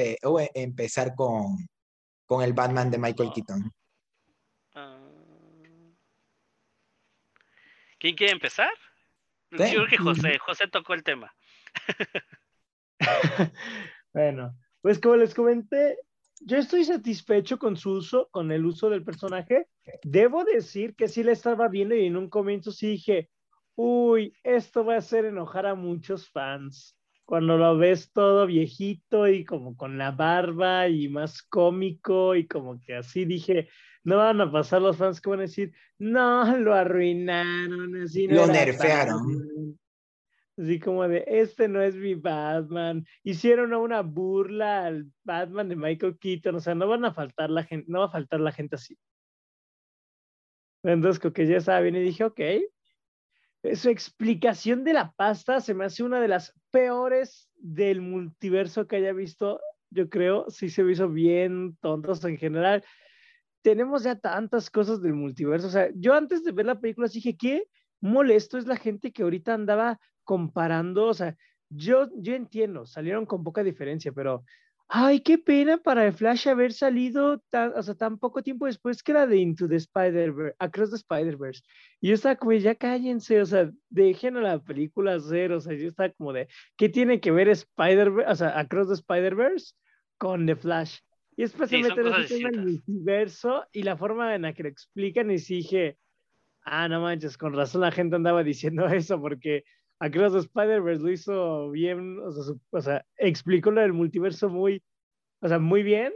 [0.54, 1.68] empezar con,
[2.24, 3.70] con el Batman de Michael Keaton.
[4.74, 5.10] Ah.
[8.00, 8.72] ¿Quién quiere empezar?
[9.50, 11.32] Yo creo que José, José tocó el tema.
[14.14, 15.98] bueno, pues como les comenté,
[16.40, 19.66] yo estoy satisfecho con su uso, con el uso del personaje.
[20.02, 23.28] Debo decir que sí le estaba viendo y en un comienzo sí dije,
[23.74, 26.96] uy, esto va a hacer enojar a muchos fans.
[27.26, 32.80] Cuando lo ves todo viejito y como con la barba y más cómico y como
[32.80, 33.68] que así dije,
[34.04, 38.46] no van a pasar los fans que van a decir, no, lo arruinaron, así lo
[38.46, 39.78] nerfearon.
[40.56, 43.04] Así como de, este no es mi Batman.
[43.22, 46.56] Hicieron una burla al Batman de Michael Keaton.
[46.56, 48.98] O sea, no van a faltar la gente, no va a faltar la gente así.
[50.82, 52.40] Entonces, que ya estaba bien y dije, ok.
[53.74, 58.96] Su explicación de la pasta se me hace una de las peores del multiverso que
[58.96, 59.60] haya visto.
[59.90, 62.84] Yo creo, sí se me hizo bien tontos en general.
[63.62, 65.66] Tenemos ya tantas cosas del multiverso.
[65.66, 67.64] O sea, yo antes de ver la película dije, ¿qué
[68.00, 71.36] molesto es la gente que ahorita andaba comparando, o sea,
[71.68, 74.44] yo, yo entiendo, salieron con poca diferencia, pero
[74.88, 79.02] ay, qué pena para el Flash haber salido tan, o sea, tan poco tiempo después
[79.02, 81.62] que era de Into the Spider-Verse, Across the Spider-Verse.
[82.00, 85.74] Y yo estaba como, ya cállense, o sea, dejen a la película hacer, o sea,
[85.74, 89.74] yo estaba como de, ¿qué tiene que ver Spider-Verse, o sea, Across the Spider-Verse
[90.18, 90.98] con The Flash?
[91.36, 95.30] Y después se meten en el multiverso y la forma en la que lo explican
[95.30, 95.96] y dije,
[96.64, 99.64] ah, no manches, con razón la gente andaba diciendo eso, porque
[100.00, 104.82] Across the Spider-Verse lo hizo bien, o sea, o sea, explicó lo del multiverso muy,
[105.40, 106.12] o sea, muy bien.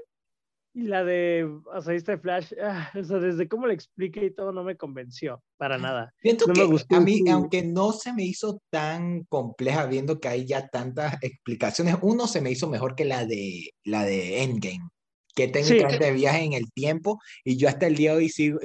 [0.77, 4.35] Y la de, o sea, este Flash, ah, o sea, desde cómo le expliqué y
[4.35, 6.13] todo no me convenció para nada.
[6.21, 10.67] Siento que a mí, aunque no se me hizo tan compleja viendo que hay ya
[10.67, 14.89] tantas explicaciones, uno se me hizo mejor que la de, la de Endgame
[15.35, 16.15] que técnicamente sí.
[16.15, 18.61] viaje en el tiempo y yo hasta el día de hoy sigo,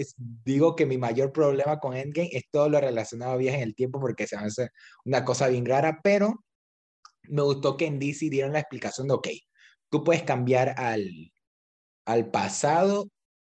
[0.46, 3.76] digo que mi mayor problema con Endgame es todo lo relacionado a viaje en el
[3.76, 4.70] tiempo porque se hace
[5.06, 6.46] una cosa bien rara, pero
[7.24, 9.28] me gustó que en DC dieron la explicación de, ok,
[9.90, 11.32] tú puedes cambiar al,
[12.06, 13.10] al pasado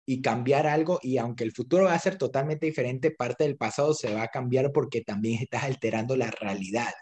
[0.06, 3.94] y cambiar algo y aunque el futuro va a ser totalmente diferente, parte del pasado
[3.94, 6.92] se va a cambiar porque también estás alterando la realidad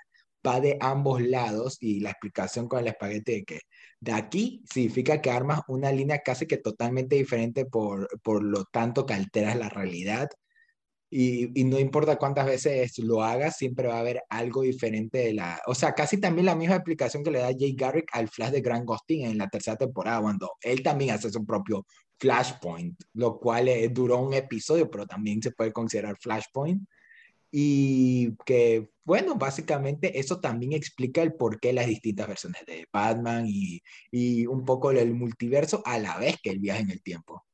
[0.47, 3.61] va de ambos lados y la explicación con el espagueti de que
[4.03, 9.07] de aquí significa que armas una línea casi que totalmente diferente por, por lo tanto
[9.07, 10.29] que alteras la realidad.
[11.09, 15.35] Y, y, no importa cuántas veces lo hagas, siempre va a haber algo diferente de
[15.35, 15.61] la...
[15.67, 18.61] O sea, casi también la misma explicación que le da Jay Garrick al Flash de
[18.61, 21.87] Grant Gustin en la tercera temporada, cuando él también hace su propio
[22.19, 26.83] Flashpoint, lo cual eh, duró un episodio, pero también se puede considerar Flashpoint
[27.55, 33.45] y que, bueno, básicamente eso también explica el por qué las distintas versiones de Batman
[33.47, 37.45] y, y un poco el multiverso a la vez que el viaje en el tiempo.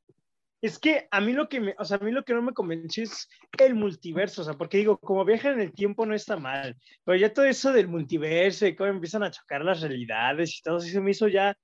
[0.60, 2.52] Es que a mí lo que me, o sea, a mí lo que no me
[2.52, 6.36] convenció es el multiverso, o sea, porque digo, como viajan en el tiempo no está
[6.36, 10.62] mal, pero ya todo eso del multiverso y cómo empiezan a chocar las realidades y
[10.62, 11.56] todo eso me hizo ya,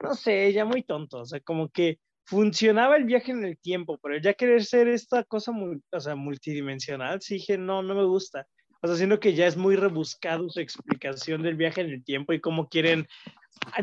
[0.00, 1.98] no sé, ya muy tonto, o sea, como que
[2.30, 7.20] funcionaba el viaje en el tiempo, pero ya querer ser esta cosa o sea, multidimensional,
[7.20, 8.46] sí dije, no, no me gusta.
[8.80, 12.32] O sea, siendo que ya es muy rebuscado su explicación del viaje en el tiempo
[12.32, 13.08] y cómo quieren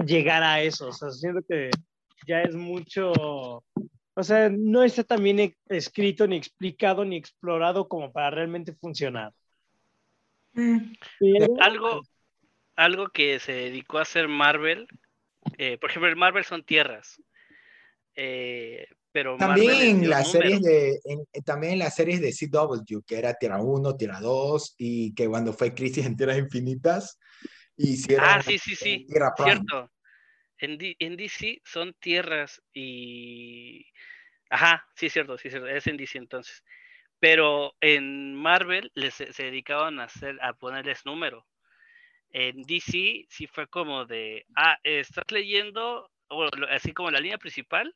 [0.05, 0.87] llegar a eso.
[0.87, 1.69] O sea, siento que
[2.25, 8.13] ya es mucho, o sea, no está tan bien escrito, ni explicado, ni explorado como
[8.13, 9.33] para realmente funcionar.
[10.53, 10.93] Mm.
[11.59, 12.01] algo,
[12.77, 14.87] algo que se dedicó a hacer Marvel,
[15.57, 17.21] eh, por ejemplo, el Marvel son tierras.
[18.19, 20.99] Eh, pero también en las series de
[21.45, 25.53] también en las series de CW que era Tierra 1, Tierra 2 y que cuando
[25.53, 27.19] fue Crisis en Tierras Infinitas
[27.77, 29.07] hicieron Ah, sí, sí, sí.
[29.37, 29.91] Cierto.
[30.59, 33.85] En, en, DC son tierras y
[34.49, 36.63] Ajá, sí es cierto, sí es cierto, es en DC entonces.
[37.19, 41.45] Pero en Marvel les, se dedicaban a hacer a ponerles número.
[42.29, 46.09] En DC sí fue como de, ah, estás leyendo,
[46.69, 47.95] así como la línea principal,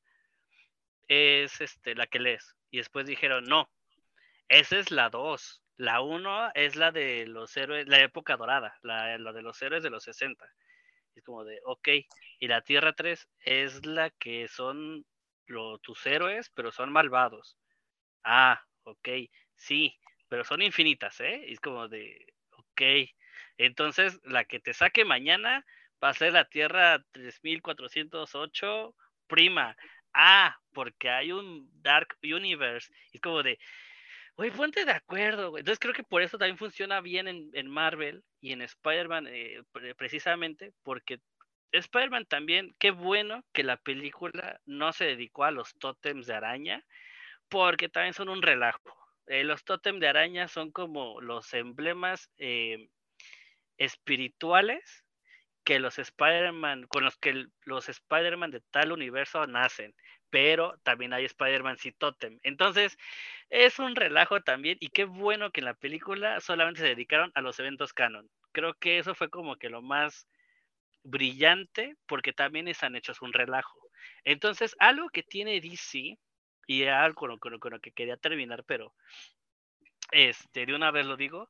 [1.12, 2.56] es este, la que lees.
[2.70, 3.70] Y después dijeron, no,
[4.48, 5.62] esa es la 2.
[5.76, 9.90] La 1 es la de los héroes, la época dorada, la, de los héroes de
[9.90, 10.46] los 60.
[11.16, 11.90] Es como de, ok.
[12.40, 15.06] Y la Tierra 3 es la que son
[15.82, 17.58] tus héroes, pero son malvados.
[18.24, 19.10] Ah, ok.
[19.58, 21.44] Sí, pero son infinitas, ¿eh?
[21.52, 22.82] es como de, ok.
[23.58, 25.66] Entonces, la que te saque mañana
[26.02, 28.96] va a ser la Tierra 3408
[29.28, 29.76] prima
[30.14, 32.92] ah, porque hay un Dark Universe.
[33.12, 33.60] Y es como de,
[34.36, 38.54] güey, ponte de acuerdo, Entonces creo que por eso también funciona bien en, Marvel y
[38.54, 39.62] en Spider-Man eh,
[39.98, 41.20] precisamente, porque
[41.72, 46.86] Spider-Man también, qué bueno que la película no se dedicó a los tótems de araña,
[47.50, 48.98] porque también son un relajo.
[49.28, 52.90] Eh, los tótems de araña son como los emblemas eh,
[53.78, 55.06] espirituales
[55.64, 59.94] que los Spider-Man, con los que los Spider-Man de tal universo nacen,
[60.30, 62.40] pero también hay Spider-Man Totem.
[62.44, 62.98] Entonces,
[63.50, 67.42] es un relajo también, y qué bueno que en la película solamente se dedicaron a
[67.42, 68.30] los eventos canon.
[68.52, 70.28] Creo que eso fue como que lo más
[71.04, 73.80] brillante, porque también están hechos un relajo.
[74.24, 76.18] Entonces, algo que tiene DC,
[76.72, 78.94] y algo con lo, que quería terminar, pero
[80.12, 81.50] este, de una vez lo digo,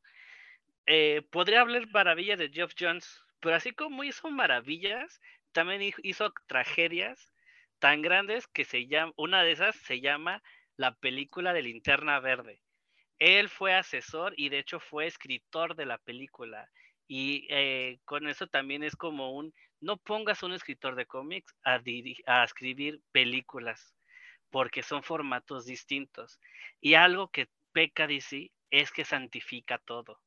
[0.87, 5.19] eh, podría hablar maravilla de Jeff Jones, pero así como hizo maravillas,
[5.51, 7.33] también hizo tragedias
[7.79, 10.41] tan grandes que se llama, una de esas se llama
[10.77, 12.61] la película de Linterna Verde.
[13.19, 16.69] Él fue asesor y de hecho fue escritor de la película.
[17.07, 21.81] Y eh, con eso también es como un, no pongas un escritor de cómics a,
[22.27, 23.95] a escribir películas,
[24.49, 26.39] porque son formatos distintos.
[26.79, 30.19] Y algo que peca DC es que santifica todo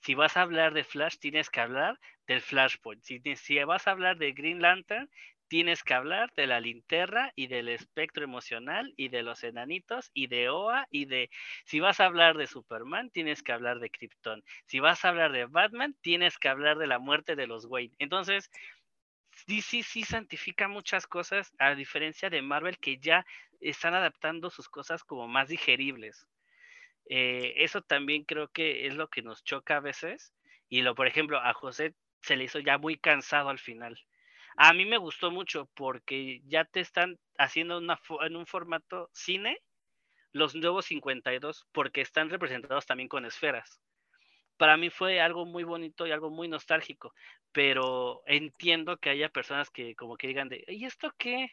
[0.00, 3.02] si vas a hablar de Flash, tienes que hablar del Flashpoint.
[3.04, 5.10] Si, vas a hablar de Green Lantern,
[5.48, 10.26] tienes que hablar de la linterna y del espectro emocional y de los enanitos y
[10.26, 11.30] de OA y de,
[11.64, 14.44] si vas a hablar de Superman, tienes que hablar de Krypton.
[14.66, 17.94] Si vas a hablar de Batman, tienes que hablar de la muerte de los Wayne.
[17.98, 18.50] Entonces,
[19.46, 23.24] DC sí santifica muchas cosas, a diferencia de Marvel, que ya
[23.60, 26.28] están adaptando sus cosas como más digeribles.
[27.08, 30.32] Eh, eso también creo que es lo que nos choca a veces.
[30.68, 33.98] Y lo, por ejemplo, a José se le hizo ya muy cansado al final.
[34.56, 39.58] A mí me gustó mucho porque ya te están haciendo una en un formato cine
[40.32, 43.80] los nuevos 52 porque están representados también con esferas.
[44.56, 47.14] Para mí fue algo muy bonito y algo muy nostálgico,
[47.52, 51.52] pero entiendo que haya personas que como que digan de, ¿y esto qué?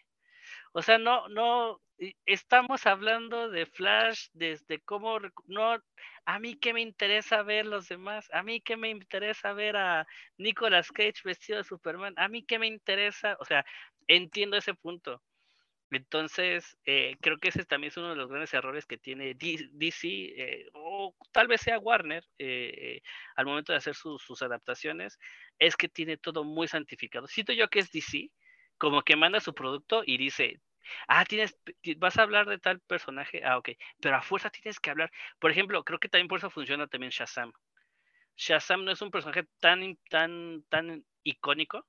[0.78, 1.80] O sea, no, no,
[2.26, 5.82] estamos hablando de Flash desde cómo, no,
[6.26, 10.06] a mí qué me interesa ver los demás, a mí qué me interesa ver a
[10.38, 13.66] Nicolas Cage vestido de Superman, a mí qué me interesa, o sea,
[14.10, 15.22] entiendo ese punto.
[15.92, 20.08] Entonces, eh, creo que ese también es uno de los grandes errores que tiene DC,
[20.10, 23.00] eh, o tal vez sea Warner, eh,
[23.38, 25.18] al momento de hacer sus adaptaciones,
[25.58, 27.28] es que tiene todo muy santificado.
[27.28, 28.30] Siento yo que es DC,
[28.78, 30.60] como que manda su producto y dice,
[31.08, 31.58] ah, tienes,
[31.98, 33.70] vas a hablar de tal personaje, ah, ok,
[34.02, 35.12] pero a fuerza tienes que hablar.
[35.40, 37.52] Por ejemplo, creo que también por eso funciona también Shazam.
[38.38, 41.86] Shazam no es un personaje tan, tan, tan icónico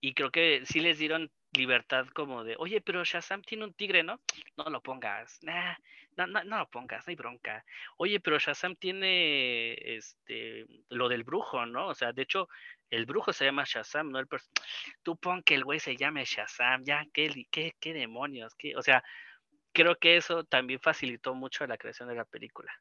[0.00, 4.02] y creo que sí les dieron libertad como de, oye, pero Shazam tiene un tigre,
[4.02, 4.20] ¿no?
[4.56, 7.64] No lo pongas, no, no, no lo pongas, no hay bronca.
[7.96, 11.88] Oye, pero Shazam tiene este, lo del brujo, ¿no?
[11.88, 12.48] O sea, de hecho,
[12.90, 14.18] el brujo se llama Shazam, ¿no?
[14.18, 14.28] El
[15.02, 18.82] Tú pon que el güey se llame Shazam, ya, qué, qué, qué demonios, qué, o
[18.82, 19.02] sea,
[19.72, 22.72] creo que eso también facilitó mucho la creación de la película.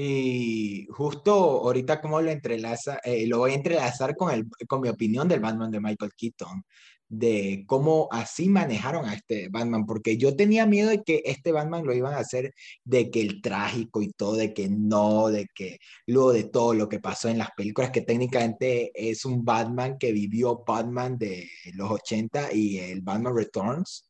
[0.00, 4.88] Y justo ahorita como lo entrelaza, eh, lo voy a entrelazar con, el, con mi
[4.88, 6.62] opinión del Batman de Michael Keaton
[7.08, 11.84] de cómo así manejaron a este Batman, porque yo tenía miedo de que este Batman
[11.84, 12.54] lo iban a hacer
[12.84, 16.88] de que el trágico y todo, de que no, de que luego de todo lo
[16.88, 21.90] que pasó en las películas, que técnicamente es un Batman que vivió Batman de los
[21.90, 24.04] 80 y el Batman Returns,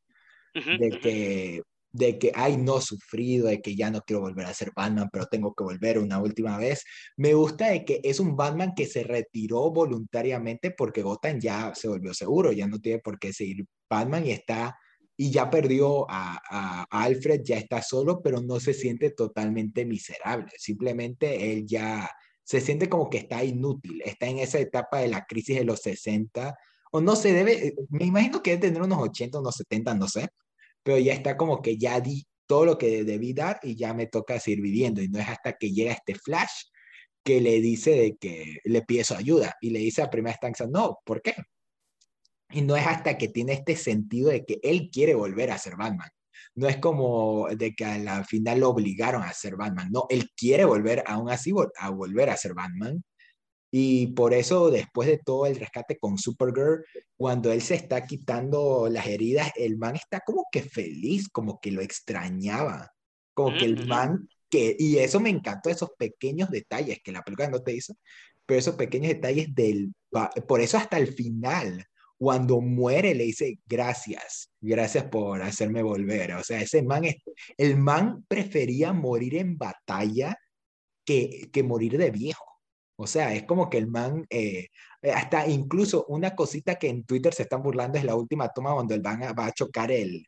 [0.52, 1.62] de que
[1.93, 5.27] de que, ay, no sufrido, de que ya no quiero volver a ser Batman, pero
[5.27, 6.85] tengo que volver una última vez.
[7.16, 11.89] Me gusta de que es un Batman que se retiró voluntariamente porque Gotham ya se
[11.89, 14.77] volvió seguro, ya no tiene por qué seguir Batman y está,
[15.16, 20.52] y ya perdió a, a, Alfred, ya está solo, pero no se siente totalmente miserable,
[20.59, 22.09] simplemente él ya
[22.44, 25.81] se siente como que está inútil, está en esa etapa de la crisis de los
[25.81, 26.56] 60,
[26.93, 30.28] o no se debe, me imagino que debe tener unos 80, unos 70, no sé,
[30.89, 34.06] pero ya está como que ya di todo lo que debí dar y ya me
[34.06, 35.02] toca seguir viviendo.
[35.02, 36.62] Y no es hasta que llega este flash
[37.23, 40.98] que le dice de que le pide ayuda y le dice a primera instancia, no,
[41.05, 41.35] ¿por qué?
[42.52, 45.77] Y no es hasta que tiene este sentido de que él quiere volver a ser
[45.77, 46.09] Batman.
[46.55, 49.90] No es como de que al final lo obligaron a ser Batman.
[49.93, 53.05] No, él quiere volver aún así a volver a ser Batman.
[53.70, 56.85] Y por eso, después de todo el rescate con Supergirl,
[57.16, 61.70] cuando él se está quitando las heridas, el man está como que feliz, como que
[61.70, 62.90] lo extrañaba.
[63.35, 67.51] Como que el man, que, y eso me encantó, esos pequeños detalles que la película
[67.51, 67.95] no te hizo,
[68.47, 69.93] pero esos pequeños detalles del,
[70.47, 71.85] por eso hasta el final,
[72.16, 76.32] cuando muere le dice gracias, gracias por hacerme volver.
[76.35, 77.05] O sea, ese man,
[77.57, 80.36] el man prefería morir en batalla
[81.05, 82.48] que, que morir de viejo.
[83.01, 84.69] O sea, es como que el man, eh,
[85.03, 88.70] eh, hasta incluso una cosita que en Twitter se están burlando es la última toma
[88.73, 90.27] donde el van va a chocar el,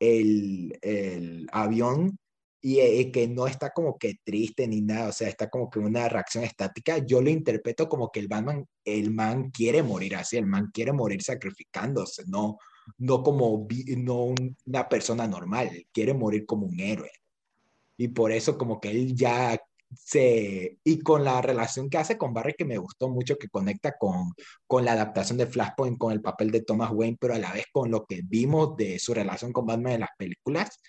[0.00, 2.18] el, el avión
[2.62, 5.78] y eh, que no está como que triste ni nada, o sea, está como que
[5.78, 6.98] una reacción estática.
[6.98, 10.92] Yo lo interpreto como que el Batman, el man quiere morir así, el man quiere
[10.92, 12.58] morir sacrificándose, no,
[12.96, 13.68] no como
[13.98, 14.34] no
[14.66, 17.10] una persona normal, quiere morir como un héroe.
[17.98, 19.58] Y por eso como que él ya
[19.94, 23.96] se, y con la relación que hace con Barry, que me gustó mucho, que conecta
[23.98, 24.32] con,
[24.66, 27.66] con la adaptación de Flashpoint, con el papel de Thomas Wayne, pero a la vez
[27.72, 30.80] con lo que vimos de su relación con Batman en las películas.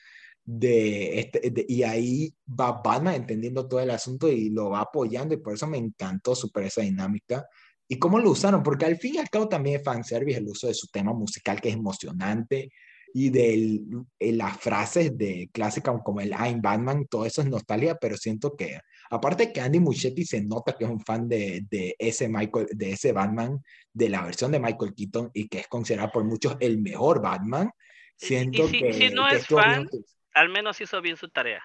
[0.43, 5.37] De este, y ahí va Batman entendiendo todo el asunto y lo va apoyando, y
[5.37, 7.45] por eso me encantó super esa dinámica.
[7.89, 10.67] Y cómo lo usaron, porque al fin y al cabo también es fanservice el uso
[10.67, 12.69] de su tema musical, que es emocionante,
[13.13, 13.81] y de
[14.19, 18.55] eh, las frases de clásica como el I'm Batman, todo eso es nostalgia, pero siento
[18.55, 18.79] que,
[19.09, 22.91] aparte que Andy Muschietti se nota que es un fan de, de, ese Michael, de
[22.91, 23.59] ese Batman,
[23.93, 27.69] de la versión de Michael Keaton y que es considerado por muchos el mejor Batman,
[28.15, 28.93] siento si, que...
[28.93, 29.87] Si no es fan,
[30.33, 31.63] al menos hizo bien su tarea.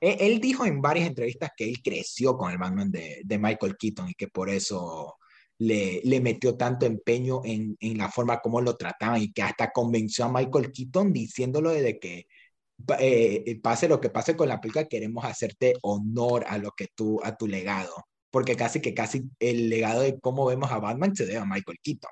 [0.00, 3.76] Él, él, dijo en varias entrevistas que él creció con el Batman de, de Michael
[3.78, 5.16] Keaton y que por eso
[5.60, 10.24] le, metió tanto empeño en, en la forma como lo trataban y que hasta convenció
[10.24, 12.26] a Michael Keaton diciéndolo de que
[12.98, 17.20] eh, pase lo que pase con la película, queremos hacerte honor a lo que tú,
[17.22, 21.26] a tu legado, porque casi que casi el legado de cómo vemos a Batman se
[21.26, 22.10] debe a Michael Keaton.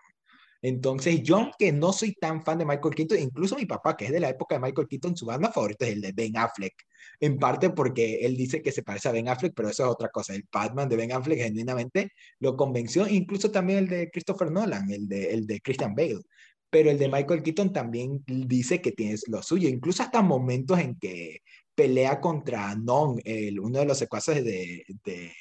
[0.61, 4.13] Entonces, yo, aunque no soy tan fan de Michael Keaton, incluso mi papá, que es
[4.13, 6.75] de la época de Michael Keaton, su banda favorita es el de Ben Affleck.
[7.21, 10.09] En parte porque él dice que se parece a Ben Affleck, pero eso es otra
[10.09, 10.35] cosa.
[10.35, 15.09] El Batman de Ben Affleck genuinamente lo convenció, incluso también el de Christopher Nolan, el
[15.09, 16.23] de, el de Christian Bale.
[16.71, 20.97] Pero el de Michael Keaton también dice que tiene lo suyo, incluso hasta momentos en
[20.99, 21.43] que
[21.75, 25.33] pelea contra Non, el, uno de los secuaces de, de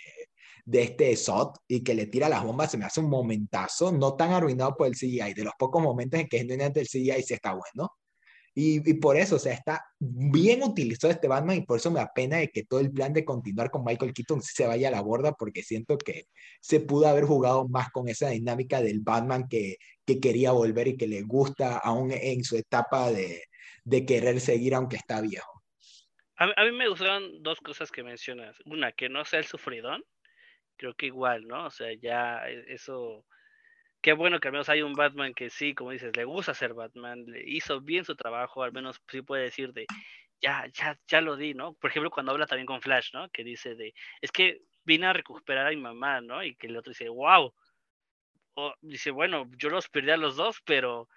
[0.67, 4.15] de este SOT y que le tira las bombas, se me hace un momentazo, no
[4.15, 7.33] tan arruinado por el CGI, de los pocos momentos en que genuinamente el CGI sí
[7.33, 7.93] está bueno.
[8.53, 12.01] Y, y, por eso, o sea, está bien utilizado este Batman y por eso me
[12.01, 15.01] apena de que todo el plan de continuar con Michael Keaton se vaya a la
[15.01, 16.25] borda porque siento que
[16.59, 20.97] se pudo haber jugado más con esa dinámica del Batman que, que quería volver y
[20.97, 23.43] que le gusta aún en su etapa de,
[23.85, 25.63] de querer seguir aunque está viejo.
[26.35, 28.57] A, a mí me gustaron dos cosas que mencionas.
[28.65, 30.03] Una, que no sea el sufridón,
[30.77, 31.65] creo que igual, ¿no?
[31.65, 33.25] O sea, ya e, eso,
[34.01, 36.73] qué bueno que al menos hay un Batman que sí, como dices, le gusta ser
[36.73, 39.85] Batman, le hizo bien su trabajo, al menos sí puede decir de,
[40.41, 41.73] ya, ya, ya lo di, ¿no?
[41.75, 43.29] Por ejemplo, cuando habla también con Flash, ¿no?
[43.29, 46.43] Que dice de, es que vine a recuperar a mi mamá, ¿no?
[46.43, 47.53] Y que el otro dice, wow.
[48.55, 51.07] O dice, bueno, yo los perdí a los dos, pero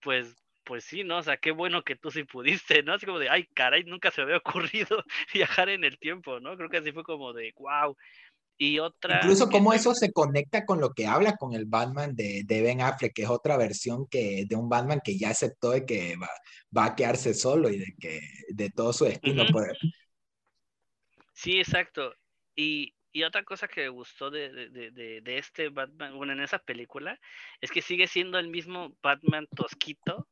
[0.00, 1.18] pues pues sí, ¿no?
[1.18, 2.94] O sea, qué bueno que tú sí pudiste, ¿no?
[2.94, 5.04] Así como de, ay, caray, nunca se me había ocurrido
[5.34, 6.56] viajar en el tiempo, ¿no?
[6.56, 7.96] Creo que así fue como de, wow,
[8.56, 9.20] y otra.
[9.22, 12.80] Incluso cómo eso se conecta con lo que habla con el Batman de, de, Ben
[12.80, 16.28] Affleck, que es otra versión que, de un Batman que ya aceptó de que va,
[16.76, 19.42] va a quedarse solo y de que de todo su destino.
[19.42, 19.52] Uh -huh.
[19.52, 19.78] pues.
[21.32, 22.14] Sí, exacto.
[22.54, 26.40] Y, y, otra cosa que me gustó de, de, de, de, este Batman, bueno, en
[26.40, 27.18] esa película,
[27.60, 30.28] es que sigue siendo el mismo Batman tosquito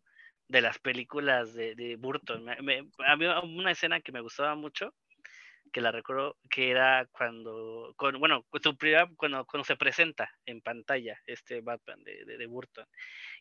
[0.46, 2.44] de las películas de, de Burton.
[2.44, 4.94] Me, me, había una escena que me gustaba mucho
[5.72, 10.60] que la recuerdo que era cuando, con, bueno, su primera, cuando, cuando se presenta en
[10.60, 12.86] pantalla este Batman de, de, Burton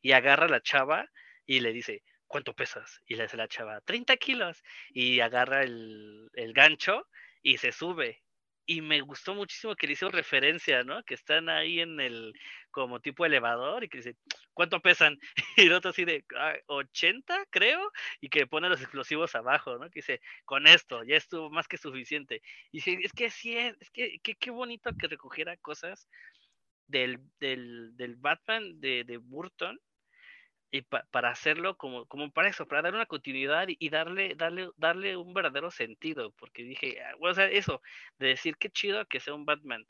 [0.01, 1.05] y agarra a la chava
[1.45, 3.01] y le dice, ¿cuánto pesas?
[3.05, 4.63] Y le dice la chava, 30 kilos.
[4.89, 7.07] Y agarra el, el gancho
[7.41, 8.21] y se sube
[8.65, 11.03] y me gustó muchísimo que le hizo referencia, ¿no?
[11.03, 12.33] Que están ahí en el,
[12.71, 14.15] como tipo elevador y que dice,
[14.53, 15.19] ¿cuánto pesan?
[15.57, 16.25] Y el otro así de,
[16.67, 17.91] 80 ah, creo,
[18.21, 19.89] y que pone los explosivos abajo, ¿no?
[19.89, 22.41] Que dice, con esto, ya estuvo más que suficiente.
[22.71, 26.07] Y dice, es que sí es, es que qué bonito que recogiera cosas
[26.87, 29.79] del, del, del Batman de, de Burton
[30.71, 34.69] y pa para hacerlo como, como para eso, para dar una continuidad y, darle, darle,
[34.77, 37.81] darle un verdadero sentido, porque dije, ah, bueno, o sea, eso,
[38.19, 39.85] de decir qué chido que sea un Batman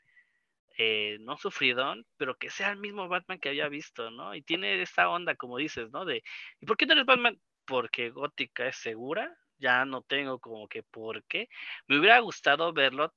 [0.78, 4.34] eh, no sufridón, pero que sea el mismo Batman que había visto, ¿no?
[4.34, 6.04] Y tiene esta onda, como dices, ¿no?
[6.04, 6.22] De,
[6.60, 7.40] ¿y por qué no eres Batman?
[7.64, 11.48] Porque Gótica es segura, ya no tengo como que por qué.
[11.86, 13.12] Me hubiera gustado verlo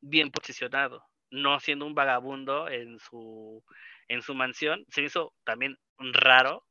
[0.00, 3.62] bien posicionado, no siendo un vagabundo en su,
[4.08, 4.84] en su mansión.
[4.88, 6.66] Se hizo también raro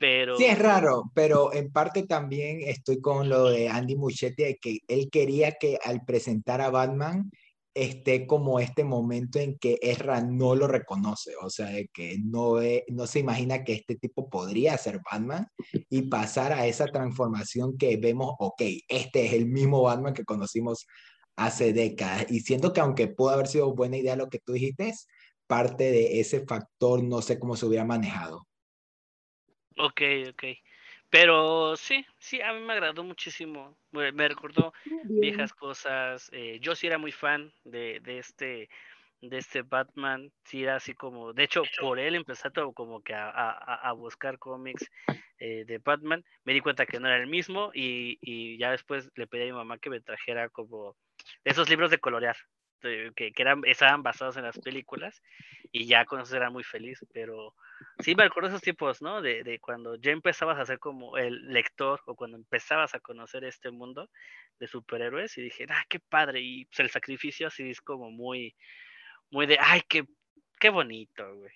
[0.00, 0.38] pero...
[0.38, 4.78] Sí, es raro, pero en parte también estoy con lo de Andy Muschietti, de que
[4.88, 7.30] él quería que al presentar a Batman
[7.74, 12.56] esté como este momento en que Ezra no lo reconoce, o sea, que no,
[12.88, 15.46] no se imagina que este tipo podría ser Batman
[15.88, 20.86] y pasar a esa transformación que vemos, ok, este es el mismo Batman que conocimos
[21.36, 22.26] hace décadas.
[22.30, 24.92] Y siento que aunque pudo haber sido buena idea lo que tú dijiste,
[25.46, 28.46] parte de ese factor no sé cómo se hubiera manejado.
[29.78, 30.44] Ok, ok.
[31.10, 33.76] Pero sí, sí, a mí me agradó muchísimo.
[33.90, 35.20] Me recordó Bien.
[35.20, 36.30] viejas cosas.
[36.32, 38.68] Eh, yo sí era muy fan de, de, este
[39.20, 40.30] de este Batman.
[40.44, 41.32] Sí, era así como.
[41.32, 44.88] De hecho, por él empecé todo como que a, a, a buscar cómics
[45.40, 46.24] eh, de Batman.
[46.44, 47.72] Me di cuenta que no era el mismo.
[47.74, 50.96] Y, y, ya después le pedí a mi mamá que me trajera como
[51.42, 52.36] esos libros de colorear.
[52.80, 55.22] Que, que eran, estaban basados en las películas.
[55.72, 56.98] Y ya con eso era muy feliz.
[57.12, 57.54] Pero
[57.98, 59.20] Sí, me acuerdo esos tiempos, ¿no?
[59.20, 63.44] De, de, cuando ya empezabas a ser como el lector o cuando empezabas a conocer
[63.44, 64.08] este mundo
[64.58, 66.40] de superhéroes y dije, ah, qué padre.
[66.40, 68.54] Y pues, el sacrificio así es como muy,
[69.30, 70.04] muy de, ay, qué,
[70.58, 71.52] qué bonito, güey.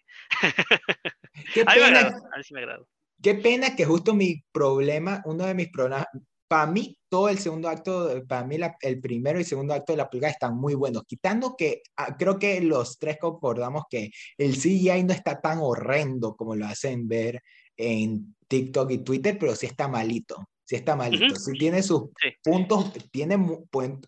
[1.52, 2.00] Qué pena,
[2.32, 2.86] a mí sí me agrado.
[3.22, 6.06] Qué pena que justo mi problema, uno de mis problemas,
[6.54, 9.96] para mí todo el segundo acto, para mí la, el primero y segundo acto de
[9.96, 14.54] la película están muy buenos, quitando que ah, creo que los tres concordamos que el
[14.54, 17.42] CGI no está tan horrendo como lo hacen ver
[17.76, 21.40] en TikTok y Twitter, pero sí está malito, sí está malito, uh -huh.
[21.40, 22.28] sí tiene sus sí.
[22.44, 23.36] puntos, tiene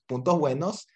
[0.06, 0.86] puntos buenos,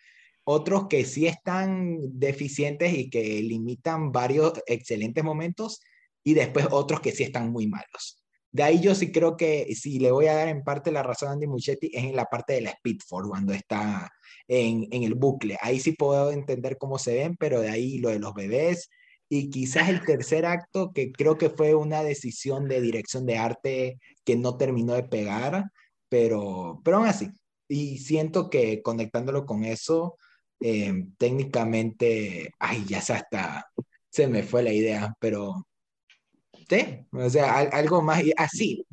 [0.44, 5.81] otros que sí están deficientes y que limitan varios excelentes momentos,
[6.22, 8.20] y después otros que sí están muy malos.
[8.52, 11.28] De ahí yo sí creo que si le voy a dar en parte la razón
[11.28, 14.10] a Andy Muchetti es en la parte de la Speedford, cuando está
[14.48, 15.56] en, en el bucle.
[15.60, 18.90] Ahí sí puedo entender cómo se ven, pero de ahí lo de los bebés
[19.32, 24.01] y quizás el tercer acto, que creo que fue una decisión de dirección de arte
[24.24, 25.70] que no terminó de pegar,
[26.09, 27.31] pero, pero aún así.
[27.68, 30.16] Y siento que conectándolo con eso,
[30.60, 33.14] eh, técnicamente, ay, ya se
[34.10, 35.66] se me fue la idea, pero
[37.13, 38.85] o sea, algo más, así,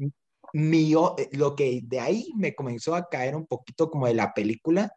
[0.54, 4.92] mío, lo que de ahí me comenzó a caer un poquito como de la película,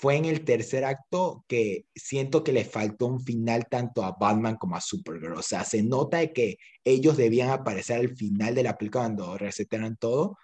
[0.00, 4.56] fue en el tercer acto que siento que le faltó un final tanto a Batman
[4.56, 5.34] como a Supergirl.
[5.34, 9.36] O sea, se nota de que ellos debían aparecer al final de la película cuando
[9.36, 10.38] reseteran todo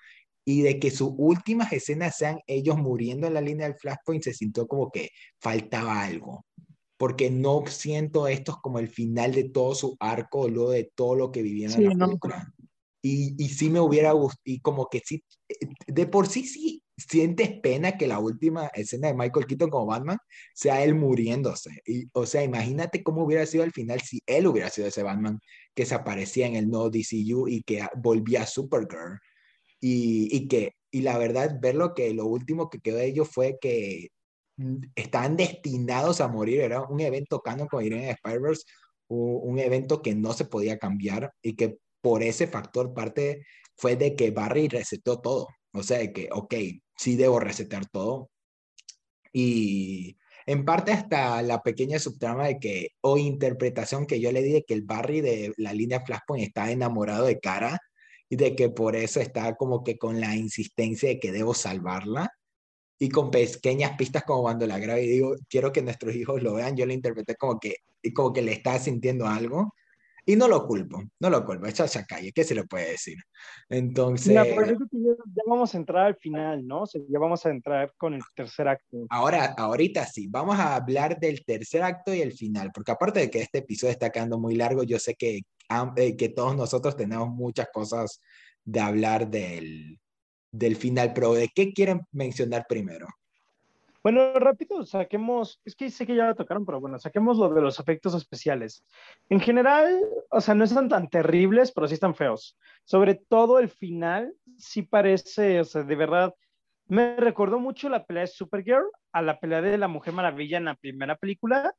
[0.45, 4.35] y de que sus últimas escenas sean ellos muriendo en la línea del Flashpoint, se
[4.35, 6.45] sintió como que faltaba algo.
[6.97, 11.15] Porque no siento esto como el final de todo su arco, o luego de todo
[11.15, 12.53] lo que vivieron en la película.
[13.03, 15.23] Y, y sí me hubiera gustado, y como que sí,
[15.87, 20.19] de por sí sí sientes pena que la última escena de Michael Keaton como Batman
[20.55, 21.83] sea él muriéndose.
[21.85, 25.39] Y, o sea, imagínate cómo hubiera sido al final si él hubiera sido ese Batman
[25.75, 29.21] que se aparecía en el no DCU y que volvía a Supergirl.
[29.81, 33.59] Y, y que, y la verdad, verlo que lo último que quedó de ellos fue
[33.61, 34.09] que
[34.95, 36.61] estaban destinados a morir.
[36.61, 38.65] Era un evento canon con Irene Spider-Verse,
[39.09, 43.45] un evento que no se podía cambiar y que por ese factor parte
[43.77, 45.49] fue de que Barry resetó todo.
[45.73, 46.55] O sea, de que, ok,
[46.97, 48.31] sí debo resetar todo.
[49.33, 50.17] Y
[50.47, 54.65] en parte hasta la pequeña subtrama de que, o interpretación que yo le di de
[54.65, 57.79] que el Barry de la línea Flashpoint está enamorado de Cara
[58.29, 62.33] y de que por eso está como que con la insistencia de que debo salvarla
[62.99, 66.55] y con pequeñas pistas como cuando la grabo y digo, quiero que nuestros hijos lo
[66.55, 67.77] vean, yo lo interpreté como que,
[68.15, 69.75] como que le está sintiendo algo
[70.29, 73.17] y no lo culpo, no lo culpo, echa esa calle, ¿qué se le puede decir?
[73.69, 74.35] Entonces...
[74.35, 74.45] ya,
[75.47, 76.85] vamos a entrar al final, ¿no?
[76.87, 79.07] ya vamos a entrar con el tercer acto.
[79.09, 83.31] Ahora, ahorita sí, vamos a hablar del tercer acto y el final, porque aparte de
[83.31, 85.43] que este episodio está quedando muy largo, yo sé que,
[85.97, 88.21] eh, que todos nosotros tenemos muchas cosas
[88.65, 90.01] de hablar del,
[90.59, 93.07] del final, pero ¿de qué quieren mencionar primero?
[94.03, 97.61] Bueno, rápido, saquemos, es que sé que ya lo tocaron, pero bueno, saquemos lo de
[97.61, 98.85] los efectos especiales.
[99.29, 100.01] En general,
[100.31, 102.57] o sea, no están tan terribles, pero sí están feos.
[102.85, 106.33] Sobre todo el final, sí parece, o sea, de verdad,
[106.87, 110.67] me recordó mucho la pelea de Supergirl a la pelea de la Mujer Maravilla en
[110.67, 111.75] la primera película,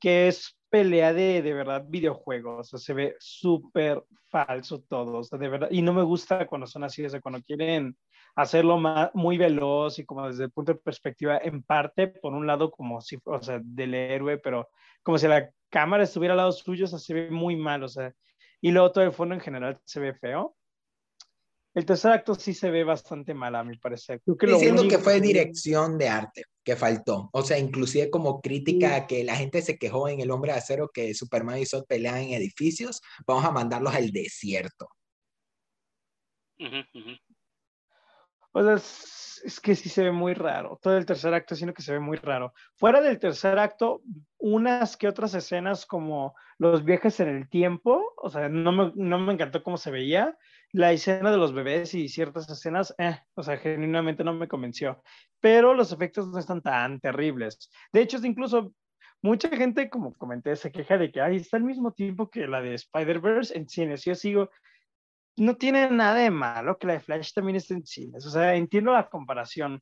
[0.00, 5.24] que es pelea de, de verdad videojuegos, o sea, se ve súper falso todo, o
[5.24, 7.96] sea, de verdad, y no me gusta cuando son así, o sea, cuando quieren
[8.38, 12.46] hacerlo más, muy veloz y como desde el punto de perspectiva, en parte, por un
[12.46, 14.68] lado, como si, o sea, del héroe, pero
[15.02, 17.88] como si la cámara estuviera al lado suyo, o sea, se ve muy mal, o
[17.88, 18.14] sea,
[18.60, 20.54] y luego todo el fondo en general se ve feo.
[21.74, 24.20] El tercer acto sí se ve bastante mal, a mi parecer.
[24.24, 27.30] Creo que Diciendo que fue dirección de arte que faltó.
[27.32, 30.58] O sea, inclusive como crítica a que la gente se quejó en El Hombre de
[30.58, 34.88] Acero que Superman y Zod pelean en edificios, vamos a mandarlos al desierto.
[38.52, 40.78] O sea, es, que sí se ve muy raro.
[40.82, 42.52] Todo el tercer acto, sino que se ve muy raro.
[42.74, 44.02] Fuera del tercer acto,
[44.38, 49.18] unas que otras escenas como los viajes en el tiempo, o sea, no me, no
[49.18, 50.36] me encantó cómo se veía.
[50.72, 55.02] La escena de los bebés y ciertas escenas, eh, o sea, genuinamente no me convenció.
[55.40, 57.70] Pero los efectos no están tan terribles.
[57.92, 58.72] De hecho, incluso
[59.22, 62.60] mucha gente, como comenté, se queja de que ahí está al mismo tiempo que la
[62.60, 64.04] de Spider-Verse en cines.
[64.04, 64.50] Yo sigo,
[65.38, 68.26] no tiene nada de malo que la de Flash también esté en cines.
[68.26, 69.80] O sea, entiendo la comparación.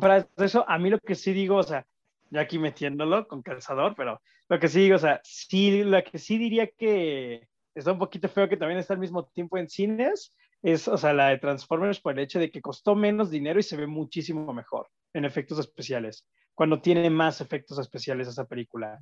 [0.00, 1.86] Para eso, a mí lo que sí digo, o sea,
[2.30, 6.18] ya aquí metiéndolo con calzador, pero lo que sí digo, o sea, sí, lo que
[6.18, 10.34] sí diría que está un poquito feo que también está al mismo tiempo en cines,
[10.62, 13.62] es, o sea, la de Transformers por el hecho de que costó menos dinero y
[13.62, 19.00] se ve muchísimo mejor en efectos especiales, cuando tiene más efectos especiales esa película.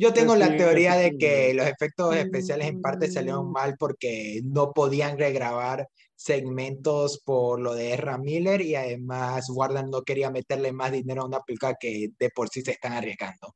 [0.00, 4.72] Yo tengo la teoría de que los efectos especiales en parte salieron mal porque no
[4.72, 10.90] podían regrabar segmentos por lo de Ezra Miller y además Warner no quería meterle más
[10.90, 13.54] dinero a una película que de por sí se están arriesgando.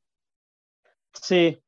[1.14, 1.58] Sí,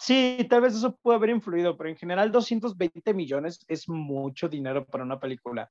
[0.00, 4.84] sí, tal vez eso pudo haber influido, pero en general 220 millones es mucho dinero
[4.84, 5.70] para una película,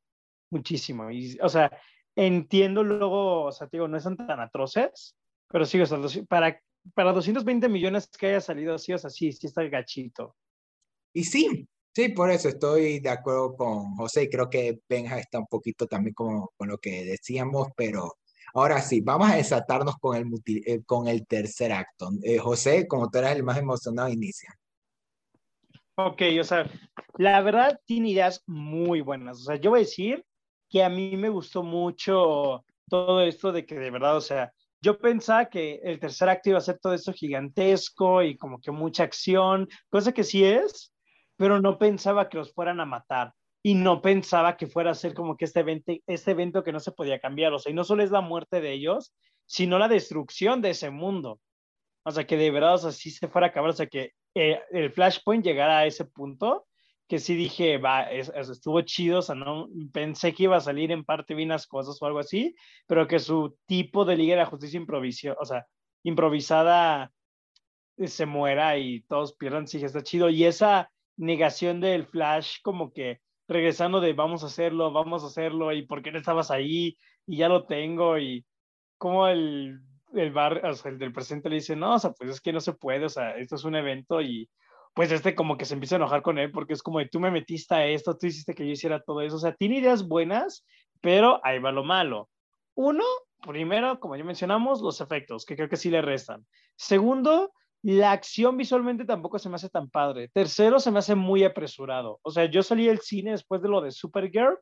[0.49, 1.11] muchísimo.
[1.11, 1.69] Y, o sea,
[2.15, 5.17] entiendo luego, o sea, digo, no son tan atroces,
[5.49, 5.99] pero sí, o sea,
[6.29, 6.61] para
[6.93, 10.35] para 220 millones que haya salido así, o sea, sí, sí está el gachito.
[11.13, 15.39] Y sí, sí, por eso estoy de acuerdo con José y creo que Benja está
[15.39, 18.17] un poquito también como con lo que decíamos, pero
[18.55, 22.09] Ahora sí, vamos a desatarnos con el, eh, con el tercer acto.
[22.21, 24.55] Eh, José, como tú eras el más emocionado, inicia.
[25.95, 26.69] Ok, o sea,
[27.17, 29.39] la verdad tiene ideas muy buenas.
[29.41, 30.23] O sea, yo voy a decir
[30.69, 34.53] que a mí me gustó mucho todo esto de que de verdad, o sea,
[34.83, 38.71] yo pensaba que el tercer acto iba a ser todo esto gigantesco y como que
[38.71, 40.93] mucha acción, cosa que sí es,
[41.37, 43.31] pero no pensaba que los fueran a matar
[43.63, 46.81] y no pensaba que fuera a ser como que este evento, este evento que no
[46.81, 47.53] se podía cambiar.
[47.53, 49.15] O sea, y no solo es la muerte de ellos,
[49.45, 51.39] sino la destrucción de ese mundo.
[52.03, 54.91] O sea, que de verdad, o se fuera a acabar, o sea, que eh, el
[54.91, 56.67] Flashpoint llegara a ese punto,
[57.07, 61.03] que sí dije, va, estuvo chido, o sea, no pensé que iba a salir en
[61.03, 62.55] parte bien las cosas o algo así,
[62.87, 64.81] pero que su tipo de Liga de la Justicia
[65.39, 65.65] o sea,
[66.03, 67.11] improvisada
[67.97, 70.29] eh, se muera y todos pierdan, sí, está chido.
[70.29, 75.73] Y esa negación del Flash, como que regresando de vamos a hacerlo, vamos a hacerlo,
[75.73, 76.97] y por qué no estabas ahí,
[77.27, 78.45] y ya lo tengo, y
[78.97, 79.79] como el,
[80.13, 82.53] el bar, o sea, el del presente le dice, no, o sea, pues es que
[82.53, 84.49] no se puede, o sea, esto es un evento y
[84.93, 87.19] pues este como que se empieza a enojar con él porque es como de tú
[87.19, 90.07] me metiste a esto, tú hiciste que yo hiciera todo eso, o sea, tiene ideas
[90.07, 90.65] buenas,
[91.01, 92.29] pero ahí va lo malo.
[92.75, 93.03] Uno,
[93.41, 96.45] primero, como ya mencionamos, los efectos, que creo que sí le restan.
[96.75, 97.51] Segundo,
[97.83, 100.29] la acción visualmente tampoco se me hace tan padre.
[100.29, 102.19] Tercero, se me hace muy apresurado.
[102.23, 104.57] O sea, yo salí del cine después de lo de Supergirl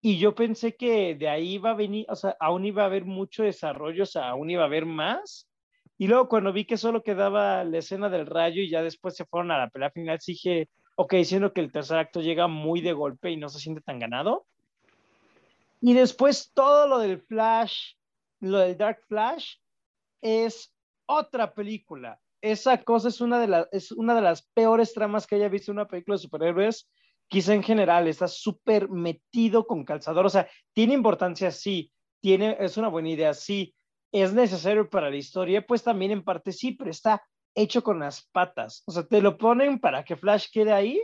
[0.00, 3.04] y yo pensé que de ahí iba a venir, o sea, aún iba a haber
[3.04, 5.48] mucho desarrollo, o sea, aún iba a haber más.
[5.96, 9.24] Y luego cuando vi que solo quedaba la escena del rayo y ya después se
[9.24, 12.92] fueron a la pelea final, dije, ok, siendo que el tercer acto llega muy de
[12.92, 14.46] golpe y no se siente tan ganado.
[15.80, 17.92] Y después todo lo del Flash,
[18.40, 19.56] lo del Dark Flash,
[20.20, 20.74] es
[21.06, 22.18] otra película.
[22.40, 25.70] Esa cosa es una de, las es una de las peores tramas que haya visto
[25.70, 26.88] en una película de superhéroes,
[27.28, 31.90] quizá en general, está súper metido con calzador, o sea, tiene importancia, sí,
[32.20, 33.74] tiene, es una buena idea, sí,
[34.14, 37.22] es necesario para la historia, pues también en parte sí, pero está
[37.54, 41.02] hecho con las patas, o sea, te lo ponen para que Flash quede ahí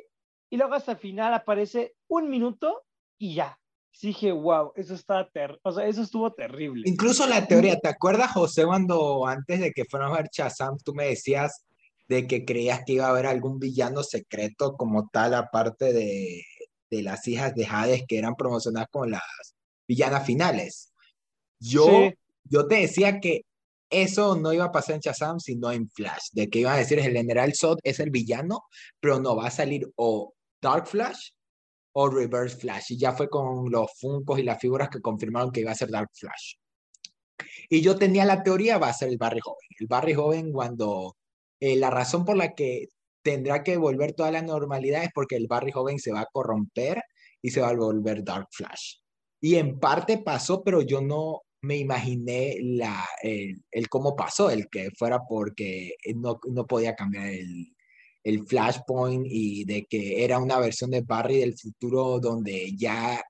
[0.49, 2.85] y luego hasta el final aparece un minuto
[3.19, 3.59] y ya,
[4.01, 5.29] dije, wow, eso está
[5.63, 6.89] o sea, eso estuvo terrible.
[6.89, 10.95] Incluso la teoría, ¿te acuerdas, José, cuando antes de que fuéramos a ver Shazam, tú
[10.95, 11.65] me decías
[12.09, 16.45] de que creías que iba a haber algún villano secreto como tal, aparte de,
[16.91, 19.23] de las hijas de Hades que eran promocionadas como las
[19.87, 20.93] villanas finales?
[21.59, 22.11] Yo,
[22.51, 23.43] yo te decía que
[23.91, 26.99] eso no iba a pasar en Shazam, sino en Flash, de que iban a decir
[26.99, 28.65] el general Zod es el villano,
[29.01, 31.31] pero no va a salir o Dark Flash
[31.93, 32.93] o Reverse Flash.
[32.93, 35.91] Y ya fue con los funcos y las figuras que confirmaron que iba a ser
[35.91, 36.55] Dark Flash.
[37.69, 39.69] Y yo tenía la teoría, va a ser el Barry Joven.
[39.79, 41.17] El Barry Joven cuando
[41.59, 42.89] eh, la razón por la que
[43.23, 47.03] tendrá que volver toda la normalidad es porque el Barry Joven se va a corromper
[47.43, 48.97] y se va a volver Dark Flash.
[49.41, 54.69] Y en parte pasó, pero yo no me imaginé la, el, el cómo pasó, el
[54.69, 57.75] que fuera porque no, no podía cambiar el,
[58.23, 63.23] el Flashpoint y de que era una versión de Barry del futuro donde ya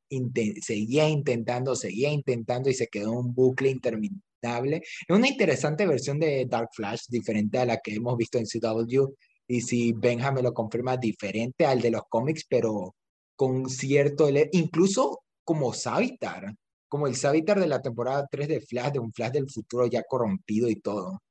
[0.62, 4.82] seguía intentando, seguía intentando y se quedó un bucle interminable.
[4.82, 9.14] Es una interesante versión de Dark Flash, diferente a la que hemos visto en CW.
[9.46, 12.94] Y si Benjamin lo confirma, diferente al de los cómics, pero
[13.36, 16.54] con cierto, incluso como Savitar,
[16.90, 20.02] como el Savitar de la temporada 3 de Flash, de un Flash del futuro ya
[20.02, 21.22] corrompido y todo.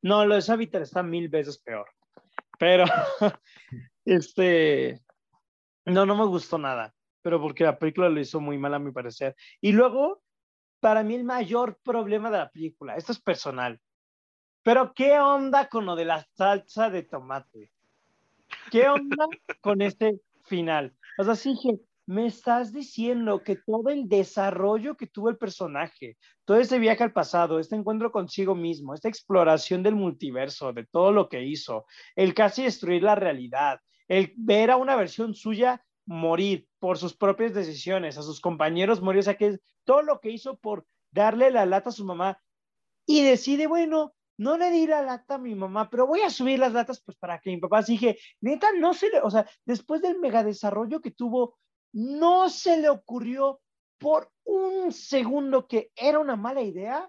[0.00, 1.86] No, lo de Savitar está mil veces peor.
[2.58, 2.84] Pero,
[4.06, 5.02] este,
[5.84, 8.92] no, no me gustó nada, pero porque la película lo hizo muy mal a mi
[8.92, 9.36] parecer.
[9.60, 10.22] Y luego,
[10.80, 13.78] para mí el mayor problema de la película, esto es personal,
[14.62, 17.70] pero ¿qué onda con lo de la salsa de tomate?
[18.70, 19.26] ¿Qué onda
[19.60, 20.96] con este final?
[21.18, 21.54] O sea, sí
[22.06, 27.12] me estás diciendo que todo el desarrollo que tuvo el personaje, todo ese viaje al
[27.12, 32.34] pasado, este encuentro consigo mismo, esta exploración del multiverso, de todo lo que hizo, el
[32.34, 38.18] casi destruir la realidad, el ver a una versión suya morir por sus propias decisiones,
[38.18, 41.88] a sus compañeros morir, o sea que todo lo que hizo por darle la lata
[41.88, 42.38] a su mamá
[43.06, 46.58] y decide, bueno, no le di la lata a mi mamá, pero voy a subir
[46.58, 50.02] las latas pues para que mi papá dije, neta, no se le, o sea, después
[50.02, 51.56] del mega desarrollo que tuvo
[51.94, 53.60] no se le ocurrió
[53.98, 57.08] por un segundo que era una mala idea.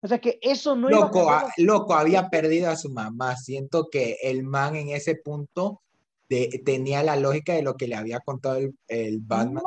[0.00, 3.36] O sea que eso no loco, iba loco, había perdido a su mamá.
[3.36, 5.82] Siento que el man en ese punto
[6.28, 9.62] de, tenía la lógica de lo que le había contado el, el Batman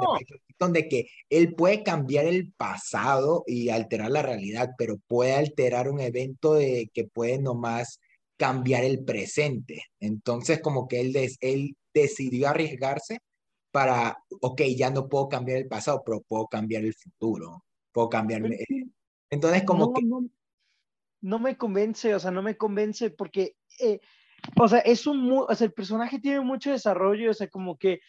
[0.57, 5.99] donde que él puede cambiar el pasado y alterar la realidad, pero puede alterar un
[5.99, 7.99] evento de que puede nomás
[8.37, 9.83] cambiar el presente.
[9.99, 13.19] Entonces, como que él, él decidió arriesgarse
[13.71, 17.63] para, ok, ya no puedo cambiar el pasado, pero puedo cambiar el futuro.
[17.91, 18.59] puedo cambiarme.
[19.29, 20.01] Entonces, como que...
[21.21, 23.99] No, me convence, o sea, no me convence porque, eh,
[24.59, 28.01] o sea, es un, o sea, el personaje tiene mucho desarrollo, o sea, como que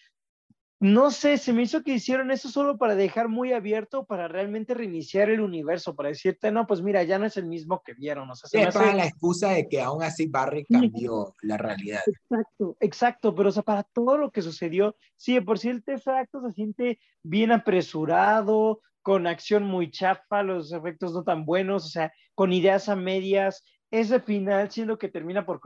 [0.83, 4.75] no sé, se me hizo que hicieron eso solo para dejar muy abierto, para realmente
[4.75, 8.29] reiniciar el universo, para decirte, no, pues mira, ya no es el mismo que vieron.
[8.29, 12.01] O sea, se para la excusa de que aún así Barry cambió la realidad.
[12.05, 16.41] Exacto, exacto, pero o sea, para todo lo que sucedió, sí, por si el Tefacto
[16.41, 22.13] se siente bien apresurado, con acción muy chafa, los efectos no tan buenos, o sea,
[22.35, 25.61] con ideas a medias, ese final siendo que termina por,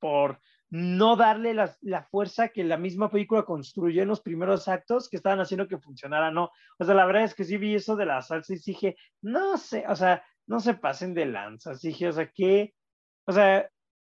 [0.00, 0.40] por
[0.70, 5.16] no darle la, la, fuerza que la misma película construyó en los primeros actos que
[5.16, 6.50] estaban haciendo que funcionara, no.
[6.78, 9.56] O sea, la verdad es que sí vi eso de la salsa y dije, no
[9.58, 11.80] sé, o sea, no se pasen de lanzas.
[11.80, 12.74] Dije, o sea, que,
[13.26, 13.68] o sea,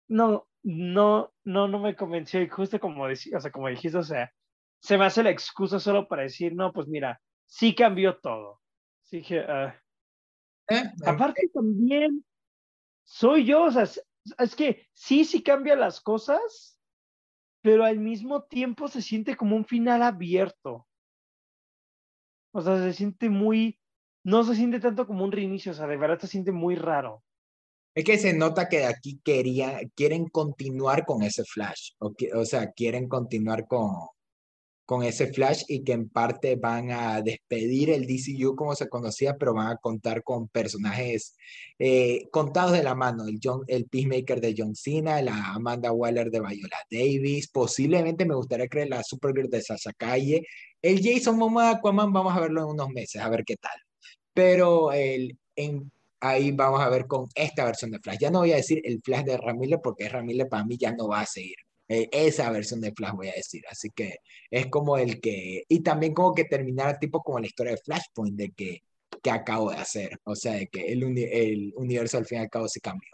[0.07, 2.41] no, no, no, no me convenció.
[2.41, 4.31] Y justo como, o sea, como dijiste, o sea,
[4.79, 8.61] se me hace la excusa solo para decir, no, pues mira, sí cambió todo.
[9.11, 9.75] Dije, ah".
[10.69, 10.91] eh, eh.
[11.05, 12.23] aparte también,
[13.03, 13.85] soy yo, o sea,
[14.37, 16.79] es que sí, sí cambia las cosas,
[17.61, 20.87] pero al mismo tiempo se siente como un final abierto.
[22.53, 23.79] O sea, se siente muy,
[24.23, 27.23] no se siente tanto como un reinicio, o sea, de verdad se siente muy raro.
[27.93, 32.71] Es que se nota que aquí quería, quieren continuar con ese flash, o, o sea,
[32.71, 33.89] quieren continuar con,
[34.85, 39.35] con ese Flash y que en parte van a despedir el DCU como se conocía,
[39.35, 41.35] pero van a contar con personajes
[41.79, 46.29] eh, contados de la mano, el, John, el Peacemaker de John Cena, la Amanda Waller
[46.29, 50.45] de Viola Davis, posiblemente me gustaría creer la Supergirl de Sasha Calle,
[50.81, 53.77] el Jason Momoa Aquaman vamos a verlo en unos meses, a ver qué tal,
[54.33, 58.51] pero el, en, ahí vamos a ver con esta versión de Flash, ya no voy
[58.51, 61.57] a decir el Flash de Ramírez porque Ramírez para mí ya no va a seguir,
[61.87, 63.63] eh, esa versión de Flash voy a decir.
[63.69, 64.17] Así que
[64.49, 68.35] es como el que, y también como que terminar tipo como la historia de Flashpoint,
[68.37, 68.83] de que,
[69.21, 70.19] que acabo de hacer.
[70.23, 73.09] O sea, de que el, el universo al fin y al cabo se cambió.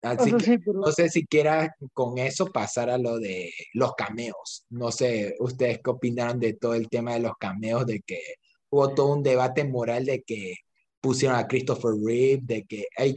[0.00, 4.64] Así que no sé si quiera con eso pasar a lo de los cameos.
[4.70, 8.20] No sé, ustedes qué opinaron de todo el tema de los cameos, de que
[8.70, 10.54] hubo todo un debate moral de que
[11.00, 13.14] pusieron a Christopher Reeve, de que hay,